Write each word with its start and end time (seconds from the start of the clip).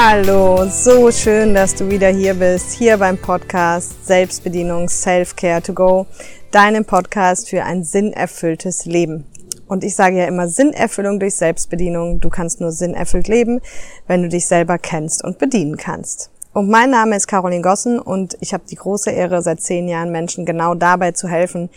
Hallo, 0.00 0.64
so 0.70 1.10
schön, 1.10 1.54
dass 1.54 1.74
du 1.74 1.90
wieder 1.90 2.06
hier 2.06 2.34
bist, 2.34 2.70
hier 2.70 2.98
beim 2.98 3.18
Podcast 3.18 4.06
Selbstbedienung 4.06 4.88
Self-Care 4.88 5.60
to 5.60 5.74
Go, 5.74 6.06
deinem 6.52 6.84
Podcast 6.84 7.50
für 7.50 7.64
ein 7.64 7.82
sinnerfülltes 7.82 8.84
Leben. 8.86 9.24
Und 9.66 9.82
ich 9.82 9.96
sage 9.96 10.18
ja 10.18 10.26
immer 10.26 10.46
Sinnerfüllung 10.46 11.18
durch 11.18 11.34
Selbstbedienung. 11.34 12.20
Du 12.20 12.28
kannst 12.28 12.60
nur 12.60 12.70
sinnerfüllt 12.70 13.26
leben, 13.26 13.60
wenn 14.06 14.22
du 14.22 14.28
dich 14.28 14.46
selber 14.46 14.78
kennst 14.78 15.24
und 15.24 15.38
bedienen 15.38 15.76
kannst. 15.76 16.30
Und 16.52 16.70
mein 16.70 16.90
Name 16.90 17.16
ist 17.16 17.26
Caroline 17.26 17.62
Gossen 17.62 17.98
und 17.98 18.38
ich 18.40 18.54
habe 18.54 18.62
die 18.70 18.76
große 18.76 19.10
Ehre, 19.10 19.42
seit 19.42 19.60
zehn 19.62 19.88
Jahren 19.88 20.12
Menschen 20.12 20.46
genau 20.46 20.76
dabei 20.76 21.10
zu 21.10 21.26
helfen, 21.26 21.70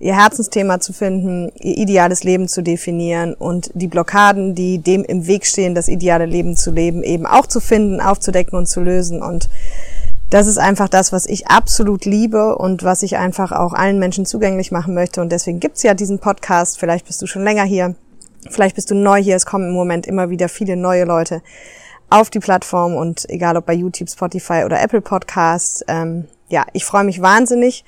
ihr 0.00 0.16
Herzensthema 0.16 0.80
zu 0.80 0.94
finden, 0.94 1.52
ihr 1.60 1.76
ideales 1.76 2.24
Leben 2.24 2.48
zu 2.48 2.62
definieren 2.62 3.34
und 3.34 3.70
die 3.74 3.86
Blockaden, 3.86 4.54
die 4.54 4.78
dem 4.78 5.04
im 5.04 5.26
Weg 5.26 5.46
stehen, 5.46 5.74
das 5.74 5.88
ideale 5.88 6.24
Leben 6.24 6.56
zu 6.56 6.70
leben, 6.70 7.02
eben 7.02 7.26
auch 7.26 7.46
zu 7.46 7.60
finden, 7.60 8.00
aufzudecken 8.00 8.58
und 8.58 8.66
zu 8.66 8.80
lösen. 8.80 9.22
Und 9.22 9.50
das 10.30 10.46
ist 10.46 10.58
einfach 10.58 10.88
das, 10.88 11.12
was 11.12 11.26
ich 11.26 11.48
absolut 11.48 12.06
liebe 12.06 12.56
und 12.56 12.82
was 12.82 13.02
ich 13.02 13.18
einfach 13.18 13.52
auch 13.52 13.74
allen 13.74 13.98
Menschen 13.98 14.24
zugänglich 14.24 14.72
machen 14.72 14.94
möchte. 14.94 15.20
Und 15.20 15.30
deswegen 15.30 15.60
gibt's 15.60 15.82
ja 15.82 15.92
diesen 15.92 16.18
Podcast. 16.18 16.78
Vielleicht 16.78 17.06
bist 17.06 17.20
du 17.20 17.26
schon 17.26 17.44
länger 17.44 17.64
hier. 17.64 17.94
Vielleicht 18.48 18.76
bist 18.76 18.90
du 18.90 18.94
neu 18.94 19.22
hier. 19.22 19.36
Es 19.36 19.44
kommen 19.44 19.68
im 19.68 19.74
Moment 19.74 20.06
immer 20.06 20.30
wieder 20.30 20.48
viele 20.48 20.76
neue 20.76 21.04
Leute 21.04 21.42
auf 22.08 22.30
die 22.30 22.40
Plattform 22.40 22.94
und 22.94 23.28
egal 23.28 23.56
ob 23.58 23.66
bei 23.66 23.74
YouTube, 23.74 24.08
Spotify 24.08 24.62
oder 24.64 24.80
Apple 24.80 25.02
Podcasts. 25.02 25.84
Ähm, 25.88 26.26
ja, 26.48 26.64
ich 26.72 26.86
freue 26.86 27.04
mich 27.04 27.20
wahnsinnig 27.20 27.84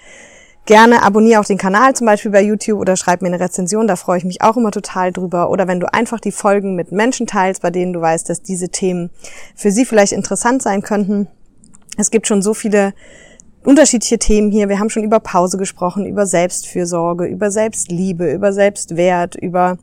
Gerne 0.65 1.03
abonniere 1.03 1.41
auch 1.41 1.45
den 1.45 1.59
Kanal 1.59 1.95
zum 1.95 2.07
Beispiel 2.07 2.31
bei 2.31 2.43
YouTube 2.43 2.79
oder 2.79 2.95
schreib 2.97 3.21
mir 3.21 3.29
eine 3.29 3.41
Rezension, 3.41 3.89
da 3.89 3.97
freue 3.97 4.19
ich 4.19 4.25
mich 4.25 4.43
auch 4.43 4.57
immer 4.57 4.71
total 4.71 5.11
drüber. 5.13 5.51
Oder 5.51 5.67
wenn 5.67 5.81
du 5.81 5.93
einfach 5.93 6.21
die 6.21 6.31
Folgen 6.31 6.77
mit 6.77 6.93
Menschen 6.93 7.27
teilst, 7.27 7.63
bei 7.63 7.71
denen 7.71 7.93
du 7.93 8.01
weißt, 8.01 8.29
dass 8.29 8.43
diese 8.43 8.69
Themen 8.69 9.11
für 9.57 9.73
sie 9.73 9.85
vielleicht 9.85 10.13
interessant 10.13 10.63
sein 10.63 10.83
könnten. 10.83 11.27
Es 11.99 12.13
gibt 12.13 12.29
schon 12.29 12.43
so 12.43 12.55
viele 12.55 12.95
unterschiedliche 13.65 14.19
Themen 14.19 14.53
hier. 14.53 14.69
Wir 14.69 14.79
haben 14.79 14.91
schon 14.91 15.03
über 15.03 15.19
Pause 15.19 15.59
gesprochen, 15.59 16.07
über 16.07 16.27
Selbstfürsorge, 16.27 17.27
über 17.27 17.51
Selbstliebe, 17.51 18.33
über 18.33 18.53
Selbstwert, 18.53 19.35
über 19.35 19.79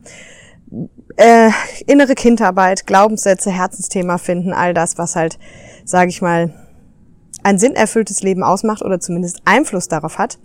äh, 1.16 1.50
innere 1.86 2.14
Kindarbeit, 2.14 2.86
Glaubenssätze, 2.86 3.50
Herzensthema 3.50 4.18
finden, 4.18 4.52
all 4.52 4.72
das, 4.72 4.96
was 4.96 5.16
halt, 5.16 5.38
sage 5.84 6.08
ich 6.08 6.22
mal, 6.22 6.54
ein 7.42 7.58
sinnerfülltes 7.58 8.22
Leben 8.22 8.42
ausmacht 8.42 8.82
oder 8.82 9.00
zumindest 9.00 9.42
Einfluss 9.44 9.88
darauf 9.88 10.18
hat. 10.18 10.38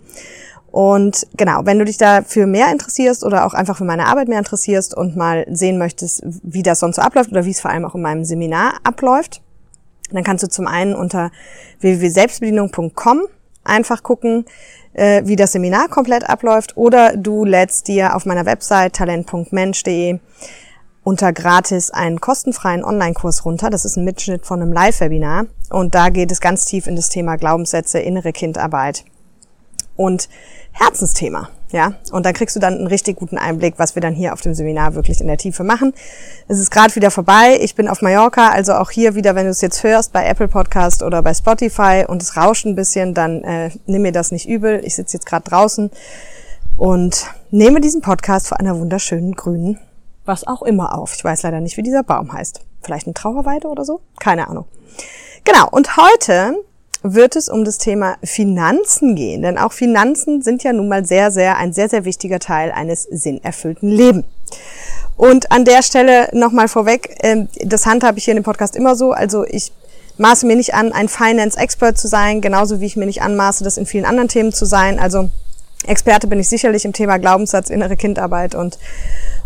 Und 0.70 1.26
genau, 1.36 1.60
wenn 1.64 1.78
du 1.78 1.84
dich 1.84 1.96
dafür 1.96 2.46
mehr 2.46 2.70
interessierst 2.70 3.24
oder 3.24 3.46
auch 3.46 3.54
einfach 3.54 3.78
für 3.78 3.84
meine 3.84 4.06
Arbeit 4.06 4.28
mehr 4.28 4.38
interessierst 4.38 4.94
und 4.94 5.16
mal 5.16 5.46
sehen 5.48 5.78
möchtest, 5.78 6.22
wie 6.42 6.62
das 6.62 6.80
sonst 6.80 6.96
so 6.96 7.02
abläuft 7.02 7.30
oder 7.30 7.44
wie 7.44 7.50
es 7.50 7.60
vor 7.60 7.70
allem 7.70 7.84
auch 7.84 7.94
in 7.94 8.02
meinem 8.02 8.24
Seminar 8.24 8.74
abläuft, 8.82 9.40
dann 10.10 10.22
kannst 10.22 10.44
du 10.44 10.48
zum 10.48 10.66
einen 10.66 10.94
unter 10.94 11.30
www.selbstbedienung.com 11.80 13.22
einfach 13.64 14.02
gucken, 14.02 14.44
äh, 14.92 15.22
wie 15.24 15.36
das 15.36 15.52
Seminar 15.52 15.88
komplett 15.88 16.28
abläuft 16.28 16.76
oder 16.76 17.16
du 17.16 17.44
lädst 17.44 17.88
dir 17.88 18.14
auf 18.14 18.26
meiner 18.26 18.46
Website 18.46 18.94
talent.mensch.de 18.94 20.18
unter 21.06 21.32
gratis 21.32 21.92
einen 21.92 22.20
kostenfreien 22.20 22.82
Online-Kurs 22.82 23.44
runter. 23.44 23.70
Das 23.70 23.84
ist 23.84 23.96
ein 23.96 24.04
Mitschnitt 24.04 24.44
von 24.44 24.60
einem 24.60 24.72
Live-Webinar. 24.72 25.46
Und 25.70 25.94
da 25.94 26.08
geht 26.08 26.32
es 26.32 26.40
ganz 26.40 26.64
tief 26.64 26.88
in 26.88 26.96
das 26.96 27.10
Thema 27.10 27.36
Glaubenssätze, 27.36 28.00
innere 28.00 28.32
Kindarbeit 28.32 29.04
und 29.94 30.28
Herzensthema. 30.72 31.48
Ja, 31.70 31.92
und 32.10 32.26
da 32.26 32.32
kriegst 32.32 32.56
du 32.56 32.60
dann 32.60 32.74
einen 32.74 32.88
richtig 32.88 33.18
guten 33.18 33.38
Einblick, 33.38 33.74
was 33.76 33.94
wir 33.94 34.02
dann 34.02 34.14
hier 34.14 34.32
auf 34.32 34.40
dem 34.40 34.52
Seminar 34.52 34.96
wirklich 34.96 35.20
in 35.20 35.28
der 35.28 35.36
Tiefe 35.36 35.62
machen. 35.62 35.94
Es 36.48 36.58
ist 36.58 36.72
gerade 36.72 36.92
wieder 36.96 37.12
vorbei. 37.12 37.56
Ich 37.60 37.76
bin 37.76 37.86
auf 37.86 38.02
Mallorca, 38.02 38.48
also 38.48 38.72
auch 38.74 38.90
hier 38.90 39.14
wieder, 39.14 39.36
wenn 39.36 39.44
du 39.44 39.50
es 39.50 39.60
jetzt 39.60 39.84
hörst, 39.84 40.12
bei 40.12 40.26
Apple 40.26 40.48
Podcast 40.48 41.04
oder 41.04 41.22
bei 41.22 41.34
Spotify 41.34 42.04
und 42.08 42.20
es 42.20 42.36
rauscht 42.36 42.66
ein 42.66 42.74
bisschen, 42.74 43.14
dann 43.14 43.44
äh, 43.44 43.70
nimm 43.86 44.02
mir 44.02 44.12
das 44.12 44.32
nicht 44.32 44.48
übel. 44.48 44.80
Ich 44.84 44.96
sitze 44.96 45.18
jetzt 45.18 45.26
gerade 45.26 45.48
draußen 45.48 45.88
und 46.76 47.26
nehme 47.52 47.80
diesen 47.80 48.00
Podcast 48.00 48.48
vor 48.48 48.58
einer 48.58 48.76
wunderschönen 48.76 49.36
grünen 49.36 49.78
was 50.26 50.46
auch 50.46 50.62
immer 50.62 50.96
auf. 50.96 51.14
Ich 51.14 51.24
weiß 51.24 51.42
leider 51.42 51.60
nicht, 51.60 51.76
wie 51.76 51.82
dieser 51.82 52.02
Baum 52.02 52.32
heißt. 52.32 52.60
Vielleicht 52.82 53.06
eine 53.06 53.14
Trauerweide 53.14 53.68
oder 53.68 53.84
so? 53.84 54.00
Keine 54.18 54.48
Ahnung. 54.48 54.66
Genau, 55.44 55.68
und 55.70 55.96
heute 55.96 56.56
wird 57.02 57.36
es 57.36 57.48
um 57.48 57.64
das 57.64 57.78
Thema 57.78 58.16
Finanzen 58.22 59.14
gehen, 59.14 59.42
denn 59.42 59.58
auch 59.58 59.72
Finanzen 59.72 60.42
sind 60.42 60.64
ja 60.64 60.72
nun 60.72 60.88
mal 60.88 61.04
sehr, 61.06 61.30
sehr, 61.30 61.56
ein 61.56 61.72
sehr, 61.72 61.88
sehr 61.88 62.04
wichtiger 62.04 62.38
Teil 62.38 62.72
eines 62.72 63.04
sinnerfüllten 63.04 63.88
Lebens. 63.88 64.24
Und 65.16 65.50
an 65.50 65.64
der 65.64 65.82
Stelle 65.82 66.28
nochmal 66.32 66.68
vorweg, 66.68 67.16
ähm, 67.20 67.48
das 67.64 67.86
handhabe 67.86 68.18
ich 68.18 68.24
hier 68.24 68.32
in 68.32 68.40
dem 68.40 68.44
Podcast 68.44 68.76
immer 68.76 68.96
so, 68.96 69.12
also 69.12 69.44
ich 69.44 69.72
maße 70.18 70.46
mir 70.46 70.56
nicht 70.56 70.74
an, 70.74 70.92
ein 70.92 71.08
Finance-Expert 71.08 71.98
zu 71.98 72.08
sein, 72.08 72.40
genauso 72.40 72.80
wie 72.80 72.86
ich 72.86 72.96
mir 72.96 73.06
nicht 73.06 73.22
anmaße, 73.22 73.64
das 73.64 73.76
in 73.78 73.86
vielen 73.86 74.04
anderen 74.04 74.28
Themen 74.28 74.52
zu 74.52 74.66
sein. 74.66 74.98
Also 74.98 75.30
Experte 75.86 76.26
bin 76.26 76.40
ich 76.40 76.48
sicherlich 76.48 76.84
im 76.84 76.92
Thema 76.92 77.18
Glaubenssatz, 77.18 77.70
innere 77.70 77.96
Kindarbeit 77.96 78.54
und 78.54 78.78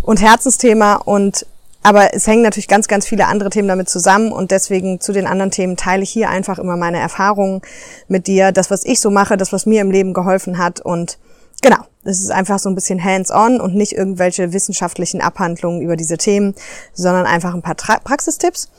und 0.02 0.20
Herzensthema 0.20 0.94
und 0.94 1.46
aber 1.82 2.12
es 2.14 2.26
hängen 2.26 2.42
natürlich 2.42 2.68
ganz, 2.68 2.88
ganz 2.88 3.06
viele 3.06 3.26
andere 3.26 3.48
Themen 3.48 3.68
damit 3.68 3.88
zusammen 3.88 4.32
und 4.32 4.50
deswegen 4.50 5.00
zu 5.00 5.12
den 5.12 5.26
anderen 5.26 5.50
Themen 5.50 5.76
teile 5.76 6.02
ich 6.02 6.10
hier 6.10 6.28
einfach 6.28 6.58
immer 6.58 6.76
meine 6.76 6.98
Erfahrungen 6.98 7.62
mit 8.06 8.26
dir, 8.26 8.52
das, 8.52 8.70
was 8.70 8.84
ich 8.84 9.00
so 9.00 9.10
mache, 9.10 9.38
das, 9.38 9.52
was 9.52 9.64
mir 9.64 9.80
im 9.80 9.90
Leben 9.90 10.12
geholfen 10.12 10.58
hat 10.58 10.80
und 10.80 11.18
genau, 11.62 11.78
es 12.04 12.20
ist 12.20 12.30
einfach 12.30 12.58
so 12.58 12.68
ein 12.68 12.74
bisschen 12.74 13.02
hands-on 13.02 13.60
und 13.60 13.74
nicht 13.74 13.92
irgendwelche 13.92 14.52
wissenschaftlichen 14.52 15.20
Abhandlungen 15.20 15.82
über 15.82 15.96
diese 15.96 16.16
Themen, 16.16 16.54
sondern 16.92 17.26
einfach 17.26 17.54
ein 17.54 17.62
paar 17.62 17.76
Tra 17.76 17.98
Praxistipps. 17.98 18.70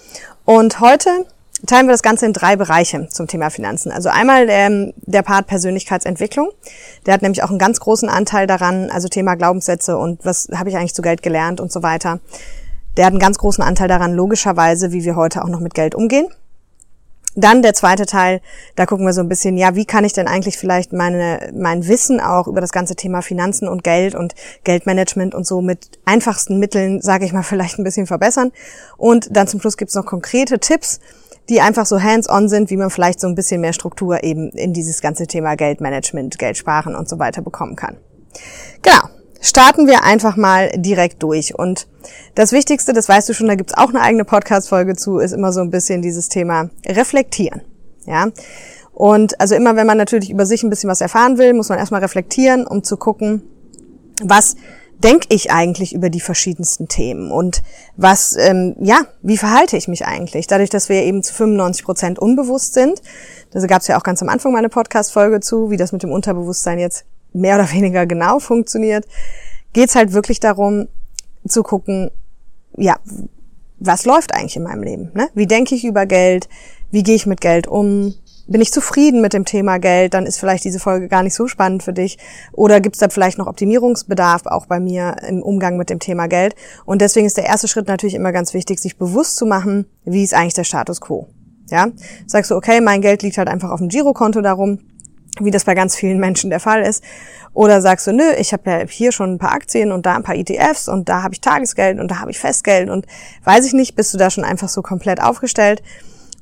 Und 0.46 0.80
heute 0.80 1.26
teilen 1.66 1.88
wir 1.88 1.94
das 1.94 2.04
Ganze 2.04 2.26
in 2.26 2.34
drei 2.34 2.56
Bereiche 2.56 3.08
zum 3.10 3.28
Thema 3.28 3.50
Finanzen. 3.50 3.92
Also 3.92 4.10
einmal 4.10 4.48
ähm, 4.50 4.94
der 4.98 5.22
Part 5.22 5.48
Persönlichkeitsentwicklung. 5.48 6.50
Der 7.06 7.14
hat 7.14 7.22
nämlich 7.22 7.44
auch 7.44 7.50
einen 7.50 7.60
ganz 7.60 7.80
großen 7.80 8.10
Anteil 8.10 8.48
daran, 8.48 8.90
also 8.90 9.08
Thema 9.08 9.36
Glaubenssätze 9.36 9.98
und 9.98 10.26
was 10.26 10.50
habe 10.54 10.70
ich 10.70 10.78
eigentlich 10.78 10.96
zu 10.96 11.02
Geld 11.02 11.22
gelernt 11.22 11.60
und 11.60 11.72
so 11.72 11.84
weiter. 11.84 12.20
Der 12.98 13.06
hat 13.06 13.14
einen 13.14 13.20
ganz 13.20 13.38
großen 13.38 13.64
Anteil 13.64 13.88
daran, 13.88 14.14
logischerweise, 14.14 14.92
wie 14.92 15.04
wir 15.04 15.16
heute 15.16 15.44
auch 15.44 15.50
noch 15.50 15.60
mit 15.62 15.74
Geld 15.74 15.96
umgehen. 15.96 16.28
Dann 17.36 17.62
der 17.62 17.74
zweite 17.74 18.06
Teil, 18.06 18.42
da 18.76 18.86
gucken 18.86 19.06
wir 19.06 19.14
so 19.14 19.22
ein 19.22 19.30
bisschen, 19.30 19.56
ja, 19.56 19.74
wie 19.76 19.86
kann 19.86 20.04
ich 20.04 20.12
denn 20.12 20.28
eigentlich 20.28 20.58
vielleicht 20.58 20.92
meine, 20.92 21.50
mein 21.54 21.88
Wissen 21.88 22.20
auch 22.20 22.48
über 22.48 22.60
das 22.60 22.74
ganze 22.74 22.98
Thema 22.98 23.22
Finanzen 23.22 23.70
und 23.70 23.86
Geld 23.86 24.16
und 24.16 24.36
Geldmanagement 24.66 25.34
und 25.34 25.48
so 25.48 25.62
mit 25.62 26.00
einfachsten 26.04 26.60
Mitteln, 26.60 27.02
sage 27.02 27.24
ich 27.24 27.32
mal, 27.32 27.44
vielleicht 27.44 27.80
ein 27.80 27.86
bisschen 27.86 28.06
verbessern. 28.06 28.52
Und 28.98 29.36
dann 29.36 29.48
zum 29.48 29.62
Schluss 29.62 29.78
gibt's 29.78 29.96
noch 29.96 30.06
konkrete 30.06 30.60
Tipps, 30.60 31.00
die 31.52 31.60
einfach 31.60 31.86
so 31.86 32.02
hands-on 32.02 32.48
sind, 32.48 32.70
wie 32.70 32.78
man 32.78 32.90
vielleicht 32.90 33.20
so 33.20 33.28
ein 33.28 33.36
bisschen 33.36 33.60
mehr 33.60 33.74
Struktur 33.74 34.24
eben 34.24 34.52
in 34.52 34.72
dieses 34.72 35.02
ganze 35.02 35.28
Thema 35.28 35.56
Geldmanagement, 35.56 36.40
Geldsparen 36.40 36.96
und 36.96 37.10
so 37.10 37.20
weiter 37.20 37.42
bekommen 37.42 37.76
kann. 37.76 37.98
Genau. 38.82 39.02
Starten 39.42 39.86
wir 39.86 40.04
einfach 40.04 40.38
mal 40.38 40.72
direkt 40.76 41.22
durch. 41.22 41.58
Und 41.58 41.88
das 42.36 42.54
Wichtigste, 42.54 42.94
das 42.94 43.10
weißt 43.10 43.28
du 43.28 43.34
schon, 43.34 43.48
da 43.48 43.56
gibt's 43.56 43.74
auch 43.74 43.90
eine 43.90 44.00
eigene 44.00 44.24
Podcast-Folge 44.24 44.96
zu, 44.96 45.20
ist 45.20 45.34
immer 45.34 45.52
so 45.52 45.60
ein 45.60 45.72
bisschen 45.72 46.02
dieses 46.02 46.30
Thema 46.30 46.70
Reflektieren. 46.88 47.62
Ja. 48.06 48.28
Und 48.94 49.42
also 49.42 49.56
immer, 49.56 49.76
wenn 49.76 49.88
man 49.88 49.98
natürlich 49.98 50.30
über 50.30 50.46
sich 50.46 50.64
ein 50.64 50.70
bisschen 50.70 50.90
was 50.90 51.02
erfahren 51.02 51.38
will, 51.38 51.54
muss 51.54 51.68
man 51.68 51.80
erstmal 51.80 52.02
reflektieren, 52.02 52.66
um 52.66 52.84
zu 52.84 52.96
gucken, 52.96 53.42
was 54.24 54.56
denke 55.04 55.28
ich 55.30 55.52
eigentlich 55.52 55.94
über 55.94 56.10
die 56.10 56.20
verschiedensten 56.20 56.88
Themen 56.88 57.32
und 57.32 57.62
was, 57.98 58.36
ähm, 58.38 58.76
ja, 58.80 59.02
wie 59.22 59.38
verhalte 59.38 59.78
ich 59.78 59.88
mich 59.88 60.06
eigentlich? 60.06 60.48
Dadurch, 60.48 60.70
dass 60.70 60.90
wir 60.90 61.04
eben 61.04 61.24
zu 61.24 61.34
95 61.34 61.84
Prozent 61.84 62.20
unbewusst 62.20 62.74
sind, 62.74 63.02
da 63.52 63.66
gab 63.68 63.82
es 63.82 63.88
ja 63.88 63.98
auch 63.98 64.04
ganz 64.04 64.22
am 64.22 64.30
Anfang 64.30 64.54
meine 64.54 64.70
Podcast-Folge 64.70 65.40
zu, 65.40 65.70
wie 65.70 65.78
das 65.78 65.92
mit 65.92 66.04
dem 66.04 66.12
Unterbewusstsein 66.12 66.80
jetzt 66.80 67.06
mehr 67.34 67.56
oder 67.56 67.72
weniger 67.72 68.06
genau 68.06 68.40
funktioniert, 68.40 69.06
geht's 69.74 69.96
halt 69.96 70.14
wirklich 70.14 70.40
darum 70.40 70.88
zu 71.48 71.64
gucken, 71.64 72.12
ja, 72.78 72.96
was 73.80 74.06
läuft 74.06 74.34
eigentlich 74.34 74.56
in 74.56 74.64
meinem 74.64 74.84
Leben? 74.84 75.12
Ne? 75.16 75.30
Wie 75.34 75.48
denke 75.48 75.74
ich 75.74 75.84
über 75.84 76.06
Geld? 76.06 76.48
Wie 76.92 77.04
gehe 77.04 77.16
ich 77.16 77.26
mit 77.26 77.42
Geld 77.42 77.68
um? 77.68 78.14
Bin 78.52 78.62
ich 78.62 78.72
zufrieden 78.72 79.22
mit 79.22 79.34
dem 79.34 79.46
Thema 79.46 79.78
Geld, 79.78 80.14
dann 80.14 80.26
ist 80.26 80.40
vielleicht 80.40 80.64
diese 80.64 80.80
Folge 80.80 81.08
gar 81.08 81.24
nicht 81.24 81.34
so 81.34 81.48
spannend 81.48 81.84
für 81.84 81.94
dich. 81.94 82.18
Oder 82.52 82.82
gibt 82.82 82.96
es 82.96 83.00
da 83.00 83.10
vielleicht 83.10 83.38
noch 83.38 83.48
Optimierungsbedarf 83.48 84.46
auch 84.46 84.66
bei 84.66 84.80
mir 84.80 85.16
im 85.28 85.42
Umgang 85.42 85.78
mit 85.78 85.90
dem 85.90 86.00
Thema 86.00 86.28
Geld? 86.28 86.56
Und 86.86 87.02
deswegen 87.02 87.26
ist 87.26 87.38
der 87.38 87.46
erste 87.46 87.68
Schritt 87.68 87.88
natürlich 87.88 88.16
immer 88.16 88.32
ganz 88.32 88.54
wichtig, 88.54 88.80
sich 88.80 88.98
bewusst 88.98 89.38
zu 89.38 89.46
machen, 89.46 89.86
wie 90.06 90.24
ist 90.24 90.34
eigentlich 90.34 90.54
der 90.54 90.64
Status 90.66 91.02
quo. 91.02 91.28
Ja, 91.70 91.88
sagst 92.28 92.52
du, 92.52 92.56
okay, 92.56 92.82
mein 92.82 93.02
Geld 93.02 93.24
liegt 93.24 93.38
halt 93.38 93.48
einfach 93.48 93.70
auf 93.70 93.80
dem 93.80 93.88
Girokonto 93.88 94.42
darum, 94.42 94.80
wie 95.40 95.52
das 95.52 95.64
bei 95.64 95.74
ganz 95.74 95.96
vielen 95.96 96.20
Menschen 96.20 96.50
der 96.50 96.60
Fall 96.60 96.82
ist. 96.82 97.02
Oder 97.54 97.82
sagst 97.82 98.08
du, 98.08 98.12
nö, 98.12 98.32
ich 98.38 98.52
habe 98.52 98.70
ja 98.70 98.88
hier 98.88 99.14
schon 99.14 99.34
ein 99.34 99.38
paar 99.38 99.54
Aktien 99.54 99.94
und 99.94 100.06
da 100.06 100.16
ein 100.16 100.24
paar 100.24 100.36
ETFs 100.36 100.90
und 100.90 101.08
da 101.08 101.24
habe 101.24 101.34
ich 101.34 101.40
Tagesgeld 101.40 102.00
und 102.00 102.10
da 102.10 102.20
habe 102.20 102.32
ich 102.32 102.40
Festgeld 102.40 102.90
und 102.90 103.06
weiß 103.46 103.66
ich 103.66 103.74
nicht, 103.74 103.96
bist 103.96 104.14
du 104.14 104.18
da 104.18 104.30
schon 104.30 104.44
einfach 104.44 104.68
so 104.70 104.82
komplett 104.82 105.22
aufgestellt? 105.22 105.82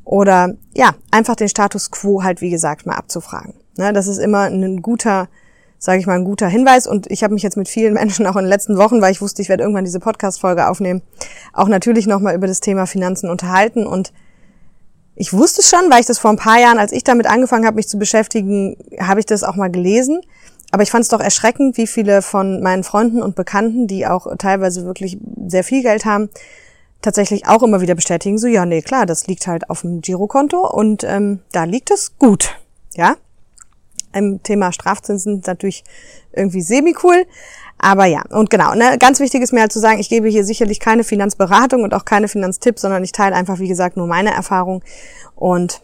Oder 0.10 0.56
ja, 0.74 0.96
einfach 1.12 1.36
den 1.36 1.50
Status 1.50 1.92
quo 1.92 2.24
halt, 2.24 2.42
wie 2.42 2.50
gesagt, 2.50 2.88
mal 2.88 2.96
abzufragen. 2.96 3.54
Ne, 3.78 3.94
das 3.94 4.08
ist 4.08 4.18
immer 4.18 4.46
ein 4.46 4.82
guter, 4.82 5.28
sage 5.78 6.00
ich 6.00 6.08
mal, 6.08 6.16
ein 6.16 6.26
guter 6.26 6.48
Hinweis. 6.48 6.88
Und 6.88 7.06
ich 7.12 7.24
habe 7.24 7.36
mich 7.36 7.44
jetzt 7.44 7.58
mit 7.58 7.70
vielen 7.70 7.94
Menschen 8.02 8.26
auch 8.26 8.36
in 8.36 8.46
den 8.46 8.50
letzten 8.50 8.80
Wochen, 8.80 9.04
weil 9.04 9.12
ich 9.12 9.22
wusste, 9.22 9.44
ich 9.44 9.50
werde 9.50 9.62
irgendwann 9.62 9.86
diese 9.86 10.00
Podcast-Folge 10.00 10.68
aufnehmen, 10.68 11.04
auch 11.54 11.68
natürlich 11.68 12.08
nochmal 12.08 12.34
über 12.34 12.48
das 12.48 12.60
Thema 12.60 12.88
Finanzen 12.88 13.30
unterhalten. 13.30 13.86
Und 13.86 14.12
ich 15.14 15.32
wusste 15.32 15.62
schon, 15.62 15.92
weil 15.92 16.00
ich 16.00 16.08
das 16.08 16.18
vor 16.18 16.32
ein 16.32 16.38
paar 16.38 16.60
Jahren, 16.60 16.80
als 16.80 16.92
ich 16.92 17.04
damit 17.04 17.28
angefangen 17.28 17.68
habe, 17.68 17.76
mich 17.76 17.88
zu 17.88 18.00
beschäftigen, 18.00 18.78
habe 19.00 19.20
ich 19.20 19.28
das 19.28 19.44
auch 19.44 19.58
mal 19.58 19.70
gelesen. 19.70 20.22
Aber 20.72 20.82
ich 20.82 20.90
fand 20.90 21.04
es 21.04 21.10
doch 21.10 21.22
erschreckend, 21.22 21.78
wie 21.78 21.86
viele 21.86 22.24
von 22.24 22.64
meinen 22.64 22.84
Freunden 22.84 23.22
und 23.22 23.36
Bekannten, 23.36 23.86
die 23.86 24.08
auch 24.08 24.26
teilweise 24.40 24.86
wirklich 24.86 25.20
sehr 25.46 25.64
viel 25.64 25.84
Geld 25.84 26.06
haben, 26.06 26.32
tatsächlich 27.02 27.48
auch 27.48 27.64
immer 27.64 27.82
wieder 27.82 27.96
bestätigen, 27.96 28.38
so 28.38 28.48
ja, 28.48 28.66
nee, 28.66 28.82
klar, 28.82 29.06
das 29.06 29.28
liegt 29.28 29.48
halt 29.48 29.70
auf 29.70 29.82
dem 29.82 30.02
Girokonto 30.02 30.68
und 30.68 31.04
ähm, 31.04 31.40
da 31.52 31.64
liegt 31.64 31.92
es 31.92 32.18
gut. 32.18 32.56
Ja, 32.96 33.16
im 34.14 34.42
Thema 34.44 34.72
Strafzinsen 34.72 35.44
natürlich 35.46 35.84
irgendwie 36.34 36.62
semi-cool. 36.62 37.26
Aber 37.78 38.06
ja, 38.06 38.24
und 38.30 38.50
genau, 38.50 38.76
ne, 38.76 38.98
ganz 38.98 39.20
wichtig 39.20 39.42
ist 39.42 39.54
mir 39.54 39.62
halt 39.62 39.72
zu 39.72 39.80
sagen, 39.80 40.00
ich 40.00 40.10
gebe 40.10 40.28
hier 40.28 40.44
sicherlich 40.44 40.82
keine 40.82 41.06
Finanzberatung 41.06 41.84
und 41.84 41.94
auch 41.94 42.04
keine 42.04 42.28
Finanztipps, 42.28 42.82
sondern 42.82 43.04
ich 43.04 43.14
teile 43.14 43.36
einfach, 43.36 43.60
wie 43.60 43.70
gesagt, 43.70 43.96
nur 43.96 44.06
meine 44.06 44.34
Erfahrung. 44.34 44.84
Und 45.36 45.82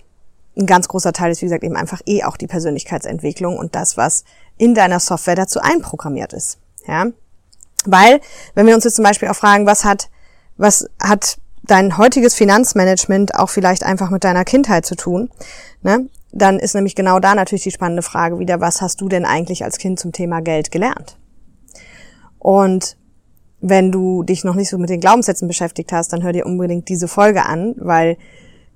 ein 0.58 0.66
ganz 0.66 0.90
großer 0.90 1.14
Teil 1.14 1.32
ist, 1.32 1.42
wie 1.42 1.46
gesagt, 1.46 1.64
eben 1.64 1.78
einfach 1.78 2.02
eh 2.06 2.24
auch 2.24 2.36
die 2.36 2.48
Persönlichkeitsentwicklung 2.48 3.58
und 3.58 3.76
das, 3.76 3.96
was 3.96 4.26
in 4.58 4.76
deiner 4.76 5.00
Software 5.00 5.36
dazu 5.36 5.62
einprogrammiert 5.62 6.34
ist. 6.34 6.58
Ja, 6.86 7.08
weil, 7.86 8.20
wenn 8.56 8.68
wir 8.68 8.76
uns 8.76 8.84
jetzt 8.84 8.96
zum 8.96 9.06
Beispiel 9.06 9.30
auch 9.30 9.36
fragen, 9.36 9.66
was 9.66 9.86
hat, 9.86 10.10
was 10.58 10.88
hat 11.02 11.38
dein 11.64 11.98
heutiges 11.98 12.36
Finanzmanagement 12.36 13.36
auch 13.36 13.50
vielleicht 13.50 13.84
einfach 13.84 14.10
mit 14.10 14.24
deiner 14.24 14.46
Kindheit 14.46 14.86
zu 14.86 14.96
tun, 14.96 15.30
ne? 15.82 16.08
dann 16.32 16.60
ist 16.60 16.76
nämlich 16.76 16.96
genau 16.96 17.20
da 17.20 17.34
natürlich 17.34 17.64
die 17.64 17.72
spannende 17.72 18.02
Frage 18.02 18.40
wieder, 18.40 18.60
was 18.60 18.82
hast 18.82 19.02
du 19.02 19.10
denn 19.10 19.26
eigentlich 19.26 19.64
als 19.64 19.78
Kind 19.78 20.00
zum 20.00 20.12
Thema 20.12 20.42
Geld 20.42 20.70
gelernt? 20.70 21.18
Und 22.40 22.98
wenn 23.62 23.92
du 23.92 24.22
dich 24.24 24.44
noch 24.44 24.54
nicht 24.56 24.70
so 24.70 24.78
mit 24.78 24.90
den 24.90 25.00
Glaubenssätzen 25.00 25.48
beschäftigt 25.48 25.92
hast, 25.92 26.14
dann 26.14 26.24
hör 26.24 26.34
dir 26.34 26.46
unbedingt 26.46 26.90
diese 26.90 27.08
Folge 27.08 27.46
an, 27.46 27.74
weil 27.78 28.18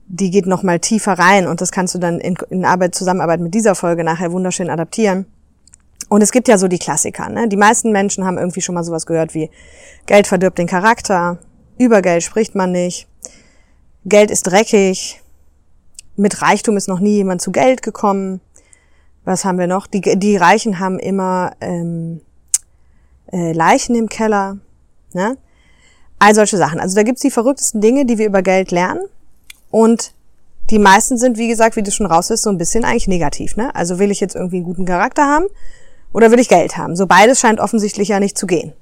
die 0.07 0.31
geht 0.31 0.47
noch 0.47 0.63
mal 0.63 0.79
tiefer 0.79 1.13
rein 1.13 1.47
und 1.47 1.61
das 1.61 1.71
kannst 1.71 1.93
du 1.93 1.99
dann 1.99 2.19
in, 2.19 2.35
in 2.49 2.65
Arbeit, 2.65 2.95
Zusammenarbeit 2.95 3.41
mit 3.41 3.53
dieser 3.53 3.75
Folge 3.75 4.03
nachher 4.03 4.31
wunderschön 4.31 4.69
adaptieren. 4.69 5.27
Und 6.07 6.23
es 6.23 6.31
gibt 6.31 6.47
ja 6.47 6.57
so 6.57 6.67
die 6.67 6.79
Klassiker. 6.79 7.29
Ne? 7.29 7.47
Die 7.47 7.57
meisten 7.57 7.91
Menschen 7.91 8.25
haben 8.25 8.39
irgendwie 8.39 8.61
schon 8.61 8.73
mal 8.73 8.83
sowas 8.83 9.05
gehört 9.05 9.35
wie 9.35 9.51
Geld 10.07 10.25
verdirbt 10.25 10.57
den 10.57 10.65
Charakter, 10.65 11.37
über 11.79 12.03
Geld 12.03 12.21
spricht 12.21 12.53
man 12.53 12.71
nicht, 12.71 13.07
Geld 14.05 14.29
ist 14.29 14.43
dreckig, 14.43 15.21
mit 16.15 16.41
Reichtum 16.41 16.77
ist 16.77 16.87
noch 16.87 16.99
nie 16.99 17.15
jemand 17.15 17.41
zu 17.41 17.51
Geld 17.51 17.81
gekommen. 17.81 18.41
Was 19.23 19.45
haben 19.45 19.57
wir 19.57 19.67
noch? 19.67 19.87
Die, 19.87 20.01
die 20.01 20.37
Reichen 20.37 20.79
haben 20.79 20.99
immer 20.99 21.53
ähm, 21.61 22.21
äh, 23.31 23.53
Leichen 23.53 23.95
im 23.95 24.09
Keller. 24.09 24.57
Ne? 25.13 25.37
All 26.19 26.35
solche 26.35 26.57
Sachen. 26.57 26.79
Also 26.79 26.95
da 26.95 27.03
gibt's 27.03 27.21
die 27.21 27.31
verrücktesten 27.31 27.79
Dinge, 27.79 28.05
die 28.05 28.17
wir 28.17 28.25
über 28.25 28.41
Geld 28.41 28.71
lernen. 28.71 29.01
Und 29.71 30.13
die 30.69 30.79
meisten 30.79 31.17
sind, 31.17 31.37
wie 31.37 31.47
gesagt, 31.47 31.75
wie 31.75 31.83
du 31.83 31.91
schon 31.91 32.05
raus 32.05 32.29
ist, 32.29 32.43
so 32.43 32.49
ein 32.49 32.57
bisschen 32.57 32.83
eigentlich 32.83 33.07
negativ. 33.07 33.55
Ne? 33.55 33.73
Also 33.73 33.97
will 33.97 34.11
ich 34.11 34.19
jetzt 34.19 34.35
irgendwie 34.35 34.57
einen 34.57 34.65
guten 34.65 34.85
Charakter 34.85 35.23
haben 35.23 35.45
oder 36.11 36.31
will 36.31 36.39
ich 36.39 36.49
Geld 36.49 36.77
haben? 36.77 36.95
So 36.95 37.07
beides 37.07 37.39
scheint 37.39 37.59
offensichtlich 37.59 38.09
ja 38.09 38.19
nicht 38.19 38.37
zu 38.37 38.45
gehen. 38.45 38.73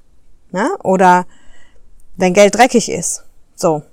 Ne? 0.51 0.69
Oder 0.83 1.25
wenn 2.17 2.33
Geld 2.33 2.55
dreckig 2.55 2.91
ist. 2.91 3.23
So. 3.55 3.83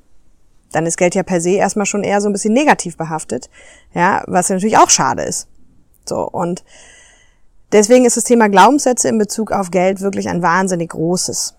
Dann 0.72 0.86
ist 0.86 0.96
Geld 0.96 1.14
ja 1.14 1.22
per 1.22 1.40
se 1.40 1.50
erstmal 1.50 1.86
schon 1.86 2.02
eher 2.02 2.20
so 2.20 2.28
ein 2.28 2.32
bisschen 2.32 2.52
negativ 2.52 2.96
behaftet. 2.96 3.48
Ja, 3.94 4.24
was 4.26 4.48
ja 4.48 4.56
natürlich 4.56 4.78
auch 4.78 4.90
schade 4.90 5.22
ist. 5.22 5.46
So. 6.04 6.28
Und 6.28 6.64
Deswegen 7.74 8.04
ist 8.04 8.16
das 8.16 8.22
Thema 8.22 8.48
Glaubenssätze 8.48 9.08
in 9.08 9.18
Bezug 9.18 9.50
auf 9.50 9.72
Geld 9.72 10.00
wirklich 10.00 10.28
ein 10.28 10.42
wahnsinnig 10.42 10.90
großes. 10.90 11.54